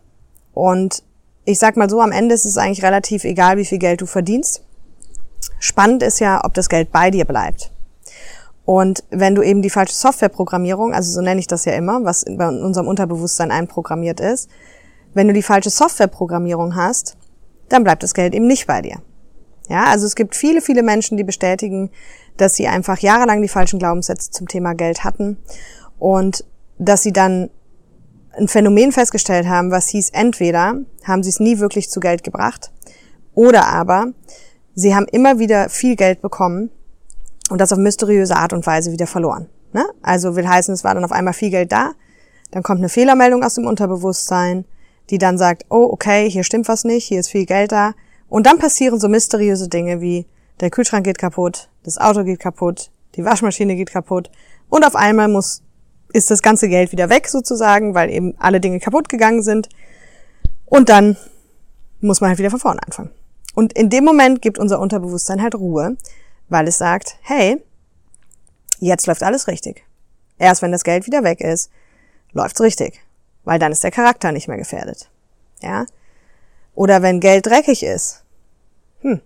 Und 0.54 1.04
ich 1.44 1.60
sag 1.60 1.76
mal 1.76 1.90
so, 1.90 2.00
am 2.00 2.14
Ende 2.14 2.34
ist 2.34 2.46
es 2.46 2.58
eigentlich 2.58 2.86
relativ 2.86 3.26
egal, 3.26 3.58
wie 3.58 3.66
viel 3.66 3.80
Geld 3.80 4.00
du 4.00 4.06
verdienst. 4.06 4.64
Spannend 5.60 6.04
ist 6.04 6.20
ja, 6.20 6.40
ob 6.46 6.54
das 6.54 6.70
Geld 6.70 6.94
bei 6.94 7.12
dir 7.12 7.26
bleibt. 7.26 7.70
Und 8.64 9.04
wenn 9.10 9.36
du 9.36 9.42
eben 9.42 9.62
die 9.62 9.70
falsche 9.70 9.94
Softwareprogrammierung, 9.94 10.94
also 10.94 11.12
so 11.12 11.20
nenne 11.20 11.42
ich 11.42 11.48
das 11.48 11.66
ja 11.66 11.74
immer, 11.74 12.06
was 12.06 12.24
bei 12.24 12.48
unserem 12.48 12.88
Unterbewusstsein 12.88 13.52
einprogrammiert 13.52 14.22
ist, 14.22 14.50
wenn 15.16 15.28
du 15.28 15.34
die 15.34 15.42
falsche 15.42 15.72
Softwareprogrammierung 15.72 16.76
hast, 16.76 17.18
dann 17.70 17.84
bleibt 17.84 18.04
das 18.04 18.14
Geld 18.14 18.36
eben 18.36 18.46
nicht 18.46 18.68
bei 18.68 18.82
dir. 18.84 18.98
Ja, 19.68 19.86
also 19.86 20.06
es 20.06 20.16
gibt 20.16 20.36
viele, 20.36 20.62
viele 20.62 20.84
Menschen, 20.84 21.18
die 21.18 21.24
bestätigen, 21.24 21.90
dass 22.38 22.56
sie 22.56 22.68
einfach 22.68 23.00
jahrelang 23.00 23.42
die 23.42 23.48
falschen 23.48 23.80
Glaubenssätze 23.80 24.30
zum 24.30 24.48
Thema 24.48 24.76
Geld 24.76 25.04
hatten 25.04 25.38
und 25.98 26.46
dass 26.78 27.02
sie 27.02 27.14
dann 27.14 27.50
ein 28.38 28.48
Phänomen 28.48 28.92
festgestellt 28.92 29.48
haben, 29.48 29.72
was 29.72 29.88
hieß, 29.88 30.10
entweder 30.12 30.82
haben 31.06 31.24
sie 31.24 31.30
es 31.30 31.40
nie 31.40 31.60
wirklich 31.60 31.90
zu 31.90 32.02
Geld 32.02 32.24
gebracht 32.24 32.72
oder 33.34 33.68
aber 33.68 34.08
sie 34.76 34.94
haben 34.94 35.06
immer 35.06 35.40
wieder 35.40 35.70
viel 35.70 35.96
Geld 35.96 36.22
bekommen 36.22 36.70
und 37.50 37.62
das 37.62 37.72
auf 37.72 37.80
mysteriöse 37.80 38.36
Art 38.36 38.52
und 38.52 38.68
Weise 38.68 38.92
wieder 38.92 39.08
verloren. 39.08 39.48
Ne? 39.72 39.86
Also 40.02 40.36
will 40.36 40.48
heißen, 40.48 40.74
es 40.74 40.84
war 40.84 40.94
dann 40.94 41.06
auf 41.06 41.14
einmal 41.14 41.34
viel 41.34 41.50
Geld 41.50 41.72
da, 41.72 41.94
dann 42.52 42.62
kommt 42.62 42.80
eine 42.80 42.90
Fehlermeldung 42.90 43.44
aus 43.44 43.56
dem 43.56 43.66
Unterbewusstsein, 43.66 44.66
die 45.10 45.18
dann 45.18 45.38
sagt, 45.38 45.66
oh, 45.70 45.88
okay, 45.92 46.30
hier 46.30 46.44
stimmt 46.44 46.68
was 46.68 46.84
nicht, 46.84 47.06
hier 47.06 47.20
ist 47.20 47.30
viel 47.30 47.46
Geld 47.46 47.72
da. 47.72 47.94
Und 48.28 48.46
dann 48.46 48.58
passieren 48.58 49.00
so 49.00 49.08
mysteriöse 49.08 49.70
Dinge 49.70 50.02
wie 50.02 50.26
der 50.60 50.70
Kühlschrank 50.70 51.06
geht 51.06 51.18
kaputt, 51.18 51.70
das 51.84 51.98
Auto 51.98 52.24
geht 52.24 52.40
kaputt, 52.40 52.92
die 53.16 53.26
Waschmaschine 53.26 53.76
geht 53.76 53.92
kaputt 53.92 54.32
und 54.70 54.86
auf 54.86 54.96
einmal 54.96 55.28
muss 55.28 55.62
ist 56.16 56.32
das 56.32 56.42
ganze 56.42 56.70
Geld 56.70 56.94
wieder 56.94 57.10
weg 57.10 57.28
sozusagen, 57.28 57.94
weil 57.94 58.10
eben 58.10 58.36
alle 58.38 58.62
Dinge 58.62 58.80
kaputt 58.80 59.10
gegangen 59.10 59.44
sind. 59.44 59.68
Und 60.66 60.88
dann 60.88 61.18
muss 62.00 62.22
man 62.22 62.30
halt 62.30 62.40
wieder 62.40 62.52
von 62.52 62.60
vorne 62.60 62.82
anfangen. 62.86 63.12
Und 63.54 63.74
in 63.74 63.90
dem 63.90 64.06
Moment 64.06 64.42
gibt 64.42 64.58
unser 64.58 64.80
Unterbewusstsein 64.80 65.42
halt 65.42 65.56
Ruhe, 65.56 65.98
weil 66.48 66.68
es 66.68 66.78
sagt, 66.78 67.18
hey, 67.22 67.62
jetzt 68.80 69.08
läuft 69.08 69.24
alles 69.24 69.48
richtig. 69.48 69.84
Erst 70.38 70.62
wenn 70.62 70.72
das 70.72 70.84
Geld 70.84 71.06
wieder 71.06 71.24
weg 71.24 71.42
ist, 71.42 71.70
läuft's 72.32 72.62
richtig. 72.62 73.02
Weil 73.46 73.60
dann 73.60 73.72
ist 73.72 73.84
der 73.84 73.92
Charakter 73.92 74.32
nicht 74.32 74.48
mehr 74.48 74.58
gefährdet. 74.58 75.10
Ja? 75.62 75.86
Oder 76.74 77.02
wenn 77.02 77.20
Geld 77.20 77.46
dreckig 77.46 77.84
ist. 77.84 78.24
Hm, 79.02 79.22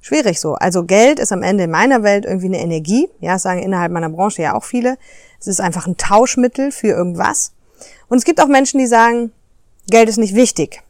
schwierig 0.00 0.38
so. 0.40 0.54
Also 0.54 0.84
Geld 0.84 1.18
ist 1.18 1.32
am 1.32 1.42
Ende 1.42 1.64
in 1.64 1.70
meiner 1.70 2.02
Welt 2.02 2.26
irgendwie 2.26 2.46
eine 2.46 2.60
Energie. 2.60 3.08
Ja, 3.20 3.38
sagen 3.38 3.62
innerhalb 3.62 3.92
meiner 3.92 4.10
Branche 4.10 4.42
ja 4.42 4.54
auch 4.54 4.64
viele. 4.64 4.98
Es 5.40 5.46
ist 5.46 5.60
einfach 5.60 5.86
ein 5.86 5.96
Tauschmittel 5.96 6.72
für 6.72 6.88
irgendwas. 6.88 7.52
Und 8.08 8.18
es 8.18 8.24
gibt 8.24 8.40
auch 8.40 8.48
Menschen, 8.48 8.78
die 8.78 8.86
sagen, 8.86 9.32
Geld 9.88 10.08
ist 10.08 10.18
nicht 10.18 10.34
wichtig. 10.34 10.82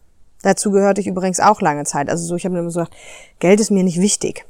Dazu 0.43 0.71
gehörte 0.71 1.01
ich 1.01 1.07
übrigens 1.07 1.41
auch 1.41 1.61
lange 1.61 1.85
Zeit. 1.85 2.11
Also 2.11 2.27
so, 2.27 2.37
ich 2.37 2.45
habe 2.45 2.57
immer 2.57 2.67
gesagt, 2.67 2.95
Geld 3.39 3.61
ist 3.61 3.71
mir 3.71 3.83
nicht 3.83 4.01
wichtig. 4.01 4.45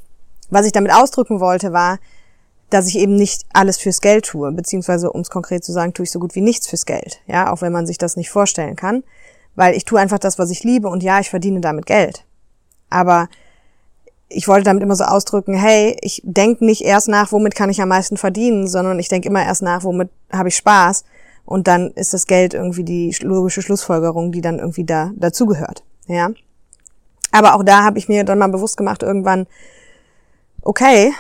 Was 0.50 0.66
ich 0.66 0.72
damit 0.72 0.92
ausdrücken 0.92 1.40
wollte, 1.40 1.72
war, 1.72 1.98
dass 2.70 2.88
ich 2.88 2.98
eben 2.98 3.16
nicht 3.16 3.42
alles 3.52 3.78
fürs 3.78 4.00
Geld 4.00 4.26
tue, 4.26 4.50
beziehungsweise, 4.52 5.10
um 5.12 5.20
es 5.20 5.30
konkret 5.30 5.64
zu 5.64 5.72
sagen, 5.72 5.94
tue 5.94 6.04
ich 6.04 6.10
so 6.10 6.18
gut 6.18 6.34
wie 6.34 6.40
nichts 6.40 6.66
fürs 6.66 6.86
Geld. 6.86 7.20
Ja, 7.26 7.52
auch 7.52 7.62
wenn 7.62 7.72
man 7.72 7.86
sich 7.86 7.98
das 7.98 8.16
nicht 8.16 8.30
vorstellen 8.30 8.76
kann. 8.76 9.04
Weil 9.54 9.76
ich 9.76 9.84
tue 9.84 10.00
einfach 10.00 10.18
das, 10.18 10.38
was 10.38 10.50
ich 10.50 10.64
liebe 10.64 10.88
und 10.88 11.02
ja, 11.02 11.20
ich 11.20 11.30
verdiene 11.30 11.60
damit 11.60 11.86
Geld. 11.86 12.24
Aber 12.90 13.28
ich 14.28 14.48
wollte 14.48 14.64
damit 14.64 14.82
immer 14.82 14.96
so 14.96 15.04
ausdrücken, 15.04 15.54
hey, 15.54 15.96
ich 16.00 16.20
denke 16.24 16.64
nicht 16.64 16.82
erst 16.82 17.08
nach, 17.08 17.30
womit 17.30 17.54
kann 17.54 17.70
ich 17.70 17.80
am 17.80 17.88
meisten 17.88 18.16
verdienen, 18.16 18.66
sondern 18.66 18.98
ich 18.98 19.08
denke 19.08 19.28
immer 19.28 19.44
erst 19.44 19.62
nach, 19.62 19.84
womit 19.84 20.10
habe 20.32 20.48
ich 20.48 20.56
Spaß. 20.56 21.04
Und 21.44 21.68
dann 21.68 21.90
ist 21.92 22.14
das 22.14 22.26
Geld 22.26 22.54
irgendwie 22.54 22.84
die 22.84 23.14
logische 23.20 23.62
Schlussfolgerung, 23.62 24.32
die 24.32 24.40
dann 24.40 24.58
irgendwie 24.58 24.84
da 24.84 25.12
dazugehört. 25.14 25.84
Ja. 26.06 26.30
Aber 27.30 27.54
auch 27.54 27.62
da 27.62 27.84
habe 27.84 27.98
ich 27.98 28.08
mir 28.08 28.24
dann 28.24 28.38
mal 28.38 28.48
bewusst 28.48 28.76
gemacht, 28.76 29.02
irgendwann, 29.02 29.46
okay, 30.62 31.12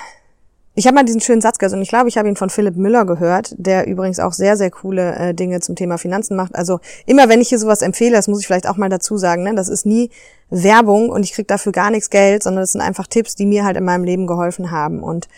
ich 0.76 0.86
habe 0.86 0.96
mal 0.96 1.04
diesen 1.04 1.20
schönen 1.20 1.40
Satz 1.40 1.58
gehört 1.58 1.72
und 1.74 1.82
ich 1.82 1.88
glaube, 1.88 2.08
ich 2.08 2.18
habe 2.18 2.28
ihn 2.28 2.34
von 2.34 2.50
Philipp 2.50 2.76
Müller 2.76 3.04
gehört, 3.04 3.54
der 3.58 3.86
übrigens 3.86 4.18
auch 4.18 4.32
sehr, 4.32 4.56
sehr 4.56 4.70
coole 4.72 5.14
äh, 5.14 5.34
Dinge 5.34 5.60
zum 5.60 5.76
Thema 5.76 5.98
Finanzen 5.98 6.36
macht. 6.36 6.54
Also 6.56 6.80
immer 7.06 7.28
wenn 7.28 7.40
ich 7.40 7.48
hier 7.48 7.60
sowas 7.60 7.80
empfehle, 7.80 8.16
das 8.16 8.26
muss 8.26 8.40
ich 8.40 8.46
vielleicht 8.46 8.68
auch 8.68 8.76
mal 8.76 8.88
dazu 8.88 9.16
sagen, 9.16 9.44
ne, 9.44 9.54
das 9.54 9.68
ist 9.68 9.86
nie 9.86 10.10
Werbung 10.50 11.10
und 11.10 11.22
ich 11.22 11.32
krieg 11.32 11.46
dafür 11.46 11.70
gar 11.70 11.90
nichts 11.90 12.10
Geld, 12.10 12.42
sondern 12.42 12.62
das 12.62 12.72
sind 12.72 12.80
einfach 12.80 13.06
Tipps, 13.06 13.36
die 13.36 13.46
mir 13.46 13.64
halt 13.64 13.76
in 13.76 13.84
meinem 13.84 14.02
Leben 14.02 14.26
geholfen 14.26 14.72
haben. 14.72 15.00
Und 15.00 15.28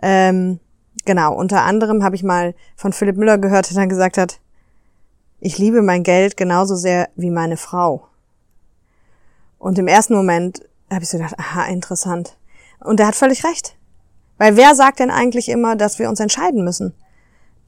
ähm, 0.00 0.60
genau, 1.04 1.34
unter 1.34 1.62
anderem 1.62 2.04
habe 2.04 2.14
ich 2.14 2.22
mal 2.22 2.54
von 2.76 2.92
Philipp 2.92 3.16
Müller 3.16 3.38
gehört, 3.38 3.70
der 3.70 3.76
dann 3.76 3.88
gesagt 3.88 4.16
hat, 4.16 4.38
ich 5.40 5.58
liebe 5.58 5.82
mein 5.82 6.04
Geld 6.04 6.36
genauso 6.36 6.76
sehr 6.76 7.08
wie 7.16 7.30
meine 7.30 7.56
Frau. 7.56 8.06
Und 9.58 9.76
im 9.78 9.88
ersten 9.88 10.14
Moment 10.14 10.62
habe 10.90 11.02
ich 11.02 11.08
so 11.08 11.18
gedacht, 11.18 11.34
aha, 11.38 11.64
interessant. 11.64 12.36
Und 12.78 13.00
er 13.00 13.08
hat 13.08 13.16
völlig 13.16 13.44
recht. 13.44 13.76
Weil 14.38 14.56
wer 14.56 14.74
sagt 14.74 14.98
denn 14.98 15.10
eigentlich 15.10 15.48
immer, 15.48 15.76
dass 15.76 15.98
wir 15.98 16.08
uns 16.08 16.20
entscheiden 16.20 16.64
müssen? 16.64 16.94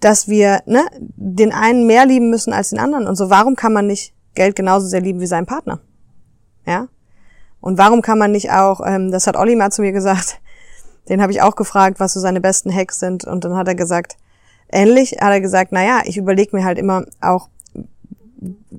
Dass 0.01 0.29
wir 0.29 0.63
ne, 0.67 0.85
den 0.99 1.53
einen 1.53 1.87
mehr 1.87 2.07
lieben 2.07 2.31
müssen 2.31 2.53
als 2.53 2.71
den 2.71 2.79
anderen 2.79 3.07
und 3.07 3.17
so. 3.17 3.31
Warum 3.31 3.57
kann 3.57 3.73
man 3.73 3.87
nicht 3.87 4.13
Geld 4.35 4.57
genauso 4.57 4.87
sehr 4.87 5.01
lieben 5.01 5.21
wie 5.21 5.27
seinen 5.27 5.47
Partner? 5.47 5.81
Ja? 6.67 6.89
Und 7.61 7.79
warum 7.79 8.03
kann 8.03 8.19
man 8.19 8.33
nicht 8.33 8.51
auch, 8.51 8.81
ähm, 8.85 9.11
das 9.11 9.27
hat 9.27 9.37
Olli 9.37 9.57
mal 9.57 9.71
zu 9.71 9.83
mir 9.83 9.93
gesagt, 9.93 10.41
den 11.09 11.23
habe 11.23 11.33
ich 11.33 11.43
auch 11.43 11.57
gefragt, 11.57 12.01
was 12.01 12.13
so 12.13 12.21
seine 12.21 12.41
besten 12.41 12.75
Hacks 12.75 12.99
sind. 12.99 13.25
Und 13.25 13.45
dann 13.45 13.57
hat 13.57 13.69
er 13.69 13.75
gesagt, 13.75 14.17
ähnlich 14.71 15.13
hat 15.21 15.31
er 15.31 15.41
gesagt, 15.41 15.73
na 15.73 15.85
ja, 15.85 16.03
ich 16.05 16.17
überlege 16.17 16.57
mir 16.57 16.65
halt 16.65 16.79
immer 16.79 17.05
auch, 17.21 17.49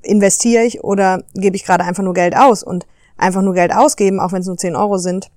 investiere 0.02 0.64
ich 0.64 0.84
oder 0.84 1.22
gebe 1.34 1.56
ich 1.56 1.64
gerade 1.64 1.84
einfach 1.84 2.02
nur 2.02 2.14
Geld 2.14 2.36
aus? 2.36 2.62
Und 2.62 2.86
einfach 3.16 3.42
nur 3.42 3.54
Geld 3.54 3.74
ausgeben, 3.74 4.20
auch 4.20 4.32
wenn 4.32 4.40
es 4.40 4.46
nur 4.46 4.56
10 4.56 4.76
Euro 4.76 4.98
sind, 4.98 5.30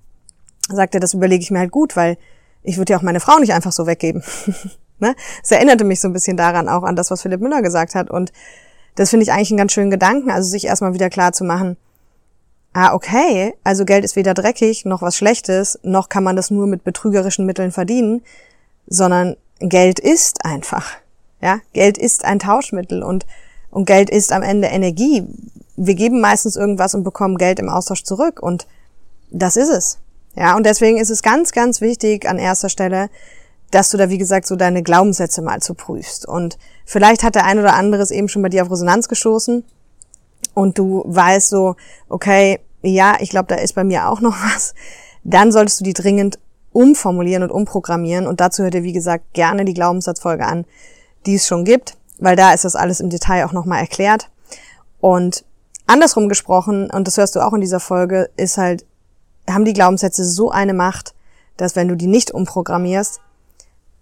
sagt 0.68 0.94
er, 0.94 1.00
das 1.00 1.14
überlege 1.14 1.42
ich 1.42 1.50
mir 1.50 1.58
halt 1.58 1.72
gut, 1.72 1.96
weil 1.96 2.16
ich 2.62 2.78
würde 2.78 2.92
ja 2.92 2.98
auch 2.98 3.02
meine 3.02 3.20
Frau 3.20 3.38
nicht 3.38 3.52
einfach 3.52 3.72
so 3.72 3.86
weggeben. 3.86 4.22
ne? 4.98 5.14
Das 5.40 5.50
erinnerte 5.50 5.84
mich 5.84 6.00
so 6.00 6.08
ein 6.08 6.12
bisschen 6.12 6.36
daran 6.36 6.68
auch 6.68 6.82
an 6.82 6.96
das, 6.96 7.10
was 7.10 7.22
Philipp 7.22 7.40
Müller 7.40 7.62
gesagt 7.62 7.94
hat. 7.94 8.10
Und 8.10 8.32
das 8.94 9.10
finde 9.10 9.24
ich 9.24 9.32
eigentlich 9.32 9.50
einen 9.50 9.58
ganz 9.58 9.72
schönen 9.72 9.90
Gedanken, 9.90 10.30
also 10.30 10.48
sich 10.48 10.66
erstmal 10.66 10.94
wieder 10.94 11.10
klar 11.10 11.32
zu 11.32 11.44
machen, 11.44 11.76
ah, 12.72 12.94
okay, 12.94 13.54
also 13.64 13.84
Geld 13.84 14.04
ist 14.04 14.16
weder 14.16 14.34
dreckig 14.34 14.84
noch 14.84 15.02
was 15.02 15.16
Schlechtes, 15.16 15.78
noch 15.82 16.08
kann 16.08 16.24
man 16.24 16.36
das 16.36 16.50
nur 16.50 16.66
mit 16.66 16.84
betrügerischen 16.84 17.46
Mitteln 17.46 17.72
verdienen, 17.72 18.22
sondern 18.86 19.36
Geld 19.60 19.98
ist 19.98 20.44
einfach. 20.44 20.92
Ja, 21.40 21.60
Geld 21.72 21.98
ist 21.98 22.24
ein 22.24 22.38
Tauschmittel 22.38 23.02
und, 23.02 23.26
und 23.70 23.86
Geld 23.86 24.10
ist 24.10 24.32
am 24.32 24.42
Ende 24.42 24.68
Energie. 24.68 25.24
Wir 25.76 25.94
geben 25.94 26.20
meistens 26.20 26.56
irgendwas 26.56 26.94
und 26.94 27.02
bekommen 27.02 27.36
Geld 27.36 27.58
im 27.58 27.68
Austausch 27.68 28.04
zurück 28.04 28.40
und 28.40 28.66
das 29.30 29.56
ist 29.56 29.70
es. 29.70 29.98
Ja, 30.34 30.56
und 30.56 30.64
deswegen 30.64 30.98
ist 30.98 31.10
es 31.10 31.22
ganz, 31.22 31.52
ganz 31.52 31.80
wichtig 31.80 32.28
an 32.28 32.38
erster 32.38 32.68
Stelle, 32.68 33.10
dass 33.70 33.90
du 33.90 33.96
da, 33.96 34.10
wie 34.10 34.18
gesagt, 34.18 34.46
so 34.46 34.56
deine 34.56 34.82
Glaubenssätze 34.82 35.42
mal 35.42 35.60
zu 35.60 35.74
prüfst. 35.74 36.26
Und 36.26 36.58
vielleicht 36.84 37.22
hat 37.22 37.34
der 37.34 37.44
ein 37.44 37.58
oder 37.58 37.74
andere 37.74 38.02
es 38.02 38.10
eben 38.10 38.28
schon 38.28 38.42
bei 38.42 38.48
dir 38.48 38.62
auf 38.62 38.70
Resonanz 38.70 39.08
gestoßen 39.08 39.64
und 40.54 40.78
du 40.78 41.02
weißt 41.06 41.48
so, 41.48 41.76
okay, 42.08 42.60
ja, 42.82 43.16
ich 43.20 43.30
glaube, 43.30 43.46
da 43.48 43.56
ist 43.56 43.74
bei 43.74 43.84
mir 43.84 44.08
auch 44.08 44.20
noch 44.20 44.36
was. 44.54 44.74
Dann 45.24 45.52
solltest 45.52 45.80
du 45.80 45.84
die 45.84 45.94
dringend 45.94 46.38
umformulieren 46.72 47.42
und 47.42 47.50
umprogrammieren. 47.50 48.26
Und 48.26 48.40
dazu 48.40 48.62
hört 48.62 48.74
ihr, 48.74 48.82
wie 48.82 48.92
gesagt, 48.92 49.34
gerne 49.34 49.64
die 49.64 49.74
Glaubenssatzfolge 49.74 50.44
an, 50.44 50.64
die 51.26 51.34
es 51.34 51.46
schon 51.46 51.64
gibt, 51.64 51.96
weil 52.18 52.36
da 52.36 52.52
ist 52.52 52.64
das 52.64 52.76
alles 52.76 53.00
im 53.00 53.10
Detail 53.10 53.46
auch 53.46 53.52
nochmal 53.52 53.80
erklärt. 53.80 54.30
Und 55.00 55.44
andersrum 55.86 56.28
gesprochen, 56.28 56.90
und 56.90 57.06
das 57.06 57.16
hörst 57.16 57.36
du 57.36 57.40
auch 57.40 57.52
in 57.52 57.60
dieser 57.60 57.80
Folge, 57.80 58.30
ist 58.36 58.58
halt, 58.58 58.84
haben 59.48 59.64
die 59.64 59.72
Glaubenssätze 59.72 60.24
so 60.24 60.50
eine 60.50 60.74
Macht, 60.74 61.14
dass 61.56 61.76
wenn 61.76 61.88
du 61.88 61.96
die 61.96 62.06
nicht 62.06 62.30
umprogrammierst, 62.30 63.20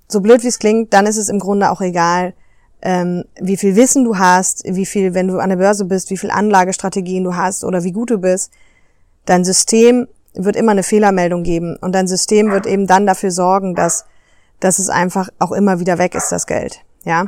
so 0.09 0.21
blöd 0.21 0.43
wie 0.43 0.49
es 0.49 0.59
klingt, 0.59 0.93
dann 0.93 1.07
ist 1.07 1.17
es 1.17 1.29
im 1.29 1.39
Grunde 1.39 1.71
auch 1.71 1.81
egal, 1.81 2.35
ähm, 2.83 3.25
wie 3.41 3.57
viel 3.57 3.77
Wissen 3.77 4.05
du 4.05 4.19
hast, 4.19 4.65
wie 4.65 4.87
viel, 4.87 5.15
wenn 5.15 5.29
du 5.29 5.39
an 5.39 5.51
der 5.51 5.57
Börse 5.57 5.85
bist, 5.85 6.11
wie 6.11 6.17
viel 6.17 6.31
Anlagestrategien 6.31 7.25
du 7.25 7.37
hast 7.37 7.65
oder 7.65 7.85
wie 7.85 7.93
gut 7.93 8.11
du 8.11 8.19
bist. 8.19 8.53
Dein 9.27 9.45
System 9.45 10.09
wird 10.35 10.57
immer 10.57 10.73
eine 10.73 10.83
Fehlermeldung 10.83 11.43
geben 11.43 11.77
und 11.77 11.95
dein 11.95 12.07
System 12.07 12.51
wird 12.51 12.67
eben 12.67 12.87
dann 12.87 13.07
dafür 13.07 13.31
sorgen, 13.31 13.75
dass, 13.75 14.07
dass 14.61 14.79
es 14.79 14.89
einfach 14.89 15.29
auch 15.39 15.53
immer 15.53 15.81
wieder 15.81 15.99
weg 15.99 16.15
ist, 16.15 16.33
das 16.33 16.47
Geld. 16.47 16.81
Ja, 17.05 17.27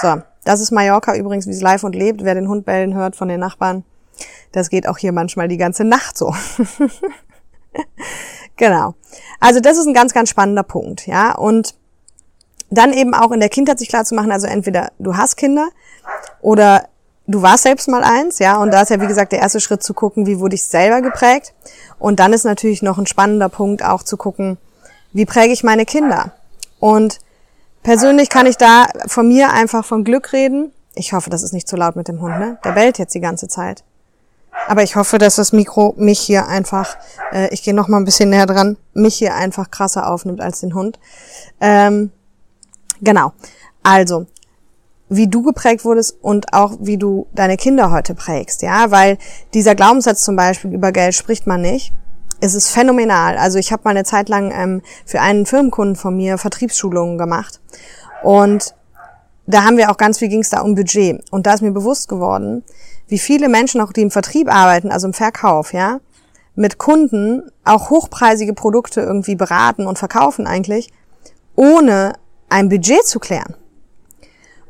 so. 0.00 0.22
Das 0.44 0.60
ist 0.60 0.72
Mallorca 0.72 1.14
übrigens, 1.16 1.46
wie 1.46 1.52
es 1.52 1.62
live 1.62 1.84
und 1.84 1.94
lebt. 1.94 2.22
Wer 2.22 2.34
den 2.34 2.48
Hund 2.48 2.66
bellen 2.66 2.94
hört 2.94 3.16
von 3.16 3.28
den 3.28 3.40
Nachbarn, 3.40 3.82
das 4.52 4.68
geht 4.68 4.86
auch 4.86 4.98
hier 4.98 5.10
manchmal 5.10 5.48
die 5.48 5.56
ganze 5.56 5.84
Nacht 5.84 6.18
so. 6.18 6.34
genau. 8.56 8.94
Also 9.40 9.60
das 9.60 9.78
ist 9.78 9.86
ein 9.86 9.94
ganz, 9.94 10.12
ganz 10.12 10.30
spannender 10.30 10.62
Punkt, 10.62 11.06
ja. 11.06 11.34
Und 11.34 11.74
dann 12.70 12.92
eben 12.92 13.14
auch 13.14 13.30
in 13.30 13.40
der 13.40 13.48
Kindheit 13.48 13.78
sich 13.78 13.88
klar 13.88 14.04
zu 14.04 14.14
machen, 14.14 14.32
also 14.32 14.46
entweder 14.46 14.90
du 14.98 15.16
hast 15.16 15.36
Kinder 15.36 15.68
oder 16.40 16.88
du 17.26 17.42
warst 17.42 17.62
selbst 17.62 17.88
mal 17.88 18.02
eins, 18.02 18.38
ja, 18.38 18.56
und 18.56 18.70
da 18.70 18.82
ist 18.82 18.90
ja 18.90 19.00
wie 19.00 19.06
gesagt 19.06 19.32
der 19.32 19.40
erste 19.40 19.60
Schritt 19.60 19.82
zu 19.82 19.94
gucken, 19.94 20.26
wie 20.26 20.38
wurde 20.40 20.54
ich 20.54 20.64
selber 20.64 21.00
geprägt. 21.00 21.54
Und 21.98 22.20
dann 22.20 22.32
ist 22.32 22.44
natürlich 22.44 22.82
noch 22.82 22.98
ein 22.98 23.06
spannender 23.06 23.48
Punkt 23.48 23.84
auch 23.84 24.02
zu 24.02 24.16
gucken, 24.16 24.58
wie 25.12 25.26
präge 25.26 25.52
ich 25.52 25.64
meine 25.64 25.86
Kinder. 25.86 26.32
Und 26.80 27.18
persönlich 27.82 28.28
kann 28.28 28.46
ich 28.46 28.56
da 28.56 28.86
von 29.06 29.28
mir 29.28 29.52
einfach 29.52 29.84
von 29.84 30.04
Glück 30.04 30.32
reden. 30.32 30.72
Ich 30.94 31.12
hoffe, 31.12 31.30
das 31.30 31.42
ist 31.42 31.52
nicht 31.52 31.68
zu 31.68 31.76
laut 31.76 31.96
mit 31.96 32.08
dem 32.08 32.20
Hund, 32.20 32.38
ne? 32.38 32.58
Der 32.64 32.72
bellt 32.72 32.98
jetzt 32.98 33.14
die 33.14 33.20
ganze 33.20 33.48
Zeit. 33.48 33.84
Aber 34.66 34.82
ich 34.82 34.96
hoffe, 34.96 35.18
dass 35.18 35.36
das 35.36 35.52
Mikro 35.52 35.94
mich 35.96 36.20
hier 36.20 36.48
einfach, 36.48 36.96
äh, 37.32 37.48
ich 37.52 37.62
gehe 37.62 37.74
noch 37.74 37.88
mal 37.88 37.98
ein 37.98 38.04
bisschen 38.04 38.30
näher 38.30 38.46
dran, 38.46 38.76
mich 38.94 39.16
hier 39.16 39.34
einfach 39.34 39.70
krasser 39.70 40.10
aufnimmt 40.10 40.40
als 40.40 40.60
den 40.60 40.74
Hund. 40.74 40.98
Ähm, 41.60 42.10
Genau. 43.00 43.32
Also, 43.82 44.26
wie 45.08 45.28
du 45.28 45.42
geprägt 45.42 45.84
wurdest 45.84 46.16
und 46.22 46.52
auch 46.54 46.72
wie 46.80 46.96
du 46.96 47.26
deine 47.34 47.56
Kinder 47.56 47.90
heute 47.90 48.14
prägst, 48.14 48.62
ja, 48.62 48.90
weil 48.90 49.18
dieser 49.52 49.74
Glaubenssatz 49.74 50.22
zum 50.22 50.36
Beispiel 50.36 50.72
über 50.72 50.90
Geld 50.92 51.14
spricht 51.14 51.46
man 51.46 51.60
nicht. 51.60 51.92
Es 52.40 52.54
ist 52.54 52.70
phänomenal. 52.70 53.36
Also 53.36 53.58
ich 53.58 53.72
habe 53.72 53.82
mal 53.84 53.90
eine 53.90 54.04
Zeit 54.04 54.28
lang 54.28 54.52
ähm, 54.52 54.82
für 55.04 55.20
einen 55.20 55.46
Firmenkunden 55.46 55.96
von 55.96 56.16
mir 56.16 56.38
Vertriebsschulungen 56.38 57.18
gemacht 57.18 57.60
und 58.22 58.74
da 59.46 59.64
haben 59.64 59.76
wir 59.76 59.90
auch 59.90 59.98
ganz 59.98 60.18
viel 60.18 60.28
ging 60.28 60.40
es 60.40 60.48
da 60.48 60.62
um 60.62 60.74
Budget 60.74 61.22
und 61.30 61.46
da 61.46 61.52
ist 61.52 61.60
mir 61.60 61.70
bewusst 61.70 62.08
geworden, 62.08 62.64
wie 63.08 63.18
viele 63.18 63.48
Menschen 63.48 63.80
auch 63.80 63.92
die 63.92 64.02
im 64.02 64.10
Vertrieb 64.10 64.52
arbeiten, 64.52 64.90
also 64.90 65.06
im 65.06 65.12
Verkauf, 65.12 65.72
ja, 65.72 66.00
mit 66.54 66.78
Kunden 66.78 67.50
auch 67.64 67.90
hochpreisige 67.90 68.54
Produkte 68.54 69.00
irgendwie 69.00 69.34
beraten 69.34 69.86
und 69.86 69.98
verkaufen 69.98 70.46
eigentlich, 70.46 70.90
ohne 71.56 72.14
ein 72.48 72.68
Budget 72.68 73.04
zu 73.06 73.18
klären. 73.18 73.54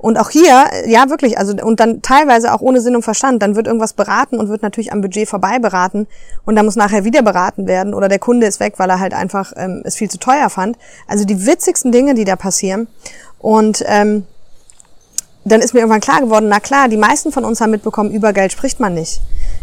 Und 0.04 0.18
auch 0.18 0.28
hier, 0.28 0.66
ja 0.86 1.08
wirklich, 1.08 1.38
also 1.38 1.54
und 1.62 1.80
dann 1.80 2.02
teilweise 2.02 2.52
auch 2.52 2.60
ohne 2.60 2.82
Sinn 2.82 2.94
und 2.94 3.00
Verstand, 3.00 3.42
dann 3.42 3.56
wird 3.56 3.66
irgendwas 3.66 3.94
beraten 3.94 4.38
und 4.38 4.50
wird 4.50 4.60
natürlich 4.60 4.92
am 4.92 5.00
Budget 5.00 5.26
vorbei 5.26 5.58
beraten 5.58 6.06
und 6.44 6.56
dann 6.56 6.66
muss 6.66 6.76
nachher 6.76 7.04
wieder 7.04 7.22
beraten 7.22 7.66
werden 7.66 7.94
oder 7.94 8.08
der 8.08 8.18
Kunde 8.18 8.46
ist 8.46 8.60
weg, 8.60 8.74
weil 8.76 8.90
er 8.90 9.00
halt 9.00 9.14
einfach 9.14 9.54
ähm, 9.56 9.80
es 9.82 9.96
viel 9.96 10.10
zu 10.10 10.18
teuer 10.18 10.50
fand. 10.50 10.76
Also 11.06 11.24
die 11.24 11.46
witzigsten 11.46 11.90
Dinge, 11.90 12.12
die 12.12 12.26
da 12.26 12.36
passieren. 12.36 12.86
Und 13.38 13.82
ähm, 13.86 14.26
dann 15.44 15.60
ist 15.60 15.74
mir 15.74 15.80
irgendwann 15.80 16.00
klar 16.00 16.20
geworden, 16.20 16.48
na 16.48 16.60
klar, 16.60 16.88
die 16.88 16.96
meisten 16.96 17.30
von 17.30 17.44
uns 17.44 17.60
haben 17.60 17.70
mitbekommen, 17.70 18.10
über 18.10 18.32
Geld 18.32 18.52
spricht 18.52 18.80
man 18.80 18.94
nicht. 18.94 19.20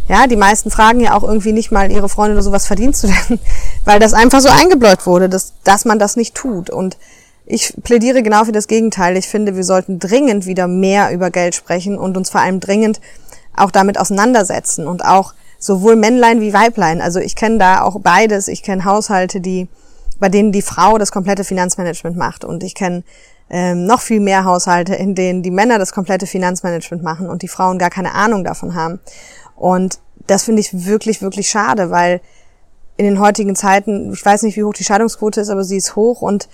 Ja, 0.08 0.28
die 0.28 0.36
meisten 0.36 0.70
fragen 0.70 1.00
ja 1.00 1.16
auch 1.16 1.24
irgendwie 1.24 1.54
nicht 1.54 1.72
mal 1.72 1.92
ihre 1.92 2.10
Freunde 2.10 2.34
oder 2.34 2.44
sowas 2.44 2.68
verdienst 2.68 3.04
du 3.04 3.08
denn, 3.08 3.40
weil 3.86 4.00
das 4.00 4.14
einfach 4.14 4.42
so 4.42 4.50
eingebläut 4.50 5.06
wurde, 5.06 5.30
dass, 5.30 5.54
dass 5.64 5.86
man 5.86 5.98
das 6.00 6.16
nicht 6.16 6.36
tut. 6.36 6.70
Und 6.70 6.98
ich 7.46 7.74
plädiere 7.84 8.22
genau 8.22 8.46
für 8.46 8.52
das 8.52 8.68
Gegenteil. 8.68 9.18
Ich 9.18 9.28
finde, 9.28 9.56
wir 9.56 9.64
sollten 9.64 10.00
dringend 10.00 10.46
wieder 10.46 10.68
mehr 10.68 11.12
über 11.12 11.32
Geld 11.32 11.56
sprechen 11.56 11.98
und 11.98 12.16
uns 12.16 12.30
vor 12.30 12.42
allem 12.42 12.60
dringend 12.60 13.02
auch 13.56 13.72
damit 13.72 14.00
auseinandersetzen 14.00 14.88
und 14.88 15.04
auch 15.04 15.34
sowohl 15.58 15.96
Männlein 15.96 16.42
wie 16.42 16.54
Weiblein. 16.54 17.02
Also 17.02 17.20
ich 17.20 17.36
kenne 17.36 17.58
da 17.58 17.82
auch 17.82 18.00
beides. 18.00 18.48
Ich 18.48 18.64
kenne 18.64 18.86
Haushalte, 18.86 19.42
die 19.42 19.68
bei 20.20 20.30
denen 20.30 20.52
die 20.52 20.62
Frau 20.62 21.00
das 21.00 21.12
komplette 21.12 21.44
Finanzmanagement 21.44 22.16
macht 22.16 22.46
und 22.46 22.64
ich 22.64 22.76
kenne 22.76 23.04
ähm, 23.54 23.86
noch 23.86 24.00
viel 24.00 24.22
mehr 24.22 24.46
Haushalte, 24.46 24.96
in 24.96 25.14
denen 25.14 25.44
die 25.44 25.52
Männer 25.52 25.78
das 25.78 25.92
komplette 25.92 26.26
Finanzmanagement 26.26 27.04
machen 27.04 27.30
und 27.30 27.42
die 27.42 27.50
Frauen 27.50 27.78
gar 27.78 27.90
keine 27.90 28.14
Ahnung 28.14 28.46
davon 28.46 28.76
haben. 28.76 29.00
Und 29.58 30.00
das 30.26 30.44
finde 30.44 30.62
ich 30.62 30.86
wirklich, 30.86 31.22
wirklich 31.22 31.50
schade, 31.50 31.92
weil 31.92 32.22
in 32.96 33.06
den 33.06 33.20
heutigen 33.20 33.56
Zeiten, 33.56 34.14
ich 34.14 34.26
weiß 34.26 34.44
nicht, 34.44 34.56
wie 34.56 34.64
hoch 34.64 34.74
die 34.74 34.86
Scheidungsquote 34.86 35.42
ist, 35.42 35.50
aber 35.50 35.66
sie 35.66 35.78
ist 35.78 35.98
hoch 35.98 36.22
und 36.22 36.48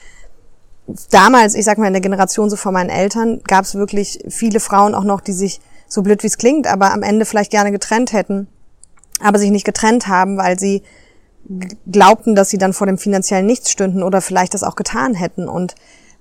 damals, 1.11 1.53
ich 1.53 1.65
sag 1.65 1.77
mal 1.77 1.87
in 1.87 1.93
der 1.93 2.01
Generation 2.01 2.49
so 2.49 2.55
von 2.55 2.73
meinen 2.73 2.89
Eltern, 2.89 3.41
gab 3.45 3.65
es 3.65 3.75
wirklich 3.75 4.23
viele 4.27 4.59
Frauen 4.59 4.95
auch 4.95 5.03
noch, 5.03 5.21
die 5.21 5.33
sich, 5.33 5.61
so 5.87 6.01
blöd 6.01 6.23
wie 6.23 6.27
es 6.27 6.37
klingt, 6.37 6.67
aber 6.67 6.91
am 6.91 7.03
Ende 7.03 7.25
vielleicht 7.25 7.51
gerne 7.51 7.71
getrennt 7.71 8.11
hätten, 8.11 8.47
aber 9.21 9.39
sich 9.39 9.51
nicht 9.51 9.65
getrennt 9.65 10.07
haben, 10.07 10.37
weil 10.37 10.59
sie 10.59 10.83
glaubten, 11.89 12.35
dass 12.35 12.49
sie 12.49 12.57
dann 12.57 12.73
vor 12.73 12.87
dem 12.87 12.97
finanziellen 12.97 13.45
Nichts 13.45 13.71
stünden 13.71 14.03
oder 14.03 14.19
vielleicht 14.19 14.53
das 14.53 14.63
auch 14.63 14.75
getan 14.75 15.13
hätten. 15.13 15.47
Und 15.47 15.75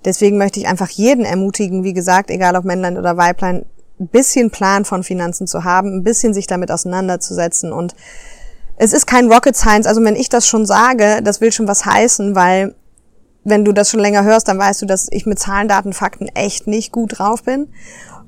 deswegen 0.06 0.38
möchte 0.38 0.58
ich 0.58 0.66
einfach 0.66 0.88
jeden 0.88 1.26
ermutigen, 1.26 1.84
wie 1.84 1.92
gesagt, 1.92 2.30
egal 2.30 2.56
ob 2.56 2.64
Männlein 2.64 2.96
oder 2.96 3.18
Weiblein, 3.18 3.66
ein 4.00 4.08
bisschen 4.08 4.50
Plan 4.50 4.86
von 4.86 5.02
Finanzen 5.02 5.46
zu 5.46 5.64
haben, 5.64 5.96
ein 5.96 6.02
bisschen 6.02 6.32
sich 6.32 6.46
damit 6.46 6.70
auseinanderzusetzen 6.70 7.72
und 7.72 7.94
es 8.78 8.92
ist 8.92 9.06
kein 9.06 9.30
Rocket 9.30 9.56
Science, 9.56 9.86
also 9.86 10.02
wenn 10.02 10.16
ich 10.16 10.28
das 10.28 10.46
schon 10.46 10.66
sage, 10.66 11.20
das 11.22 11.40
will 11.40 11.50
schon 11.50 11.68
was 11.68 11.84
heißen, 11.84 12.34
weil 12.34 12.75
wenn 13.42 13.64
du 13.64 13.72
das 13.72 13.90
schon 13.90 14.00
länger 14.00 14.25
hörst, 14.25 14.48
dann 14.48 14.58
weißt 14.58 14.82
du, 14.82 14.86
dass 14.86 15.08
ich 15.10 15.25
mit 15.25 15.38
Zahlen, 15.38 15.68
Daten, 15.68 15.92
Fakten 15.92 16.28
echt 16.34 16.66
nicht 16.66 16.92
gut 16.92 17.18
drauf 17.18 17.44
bin. 17.44 17.68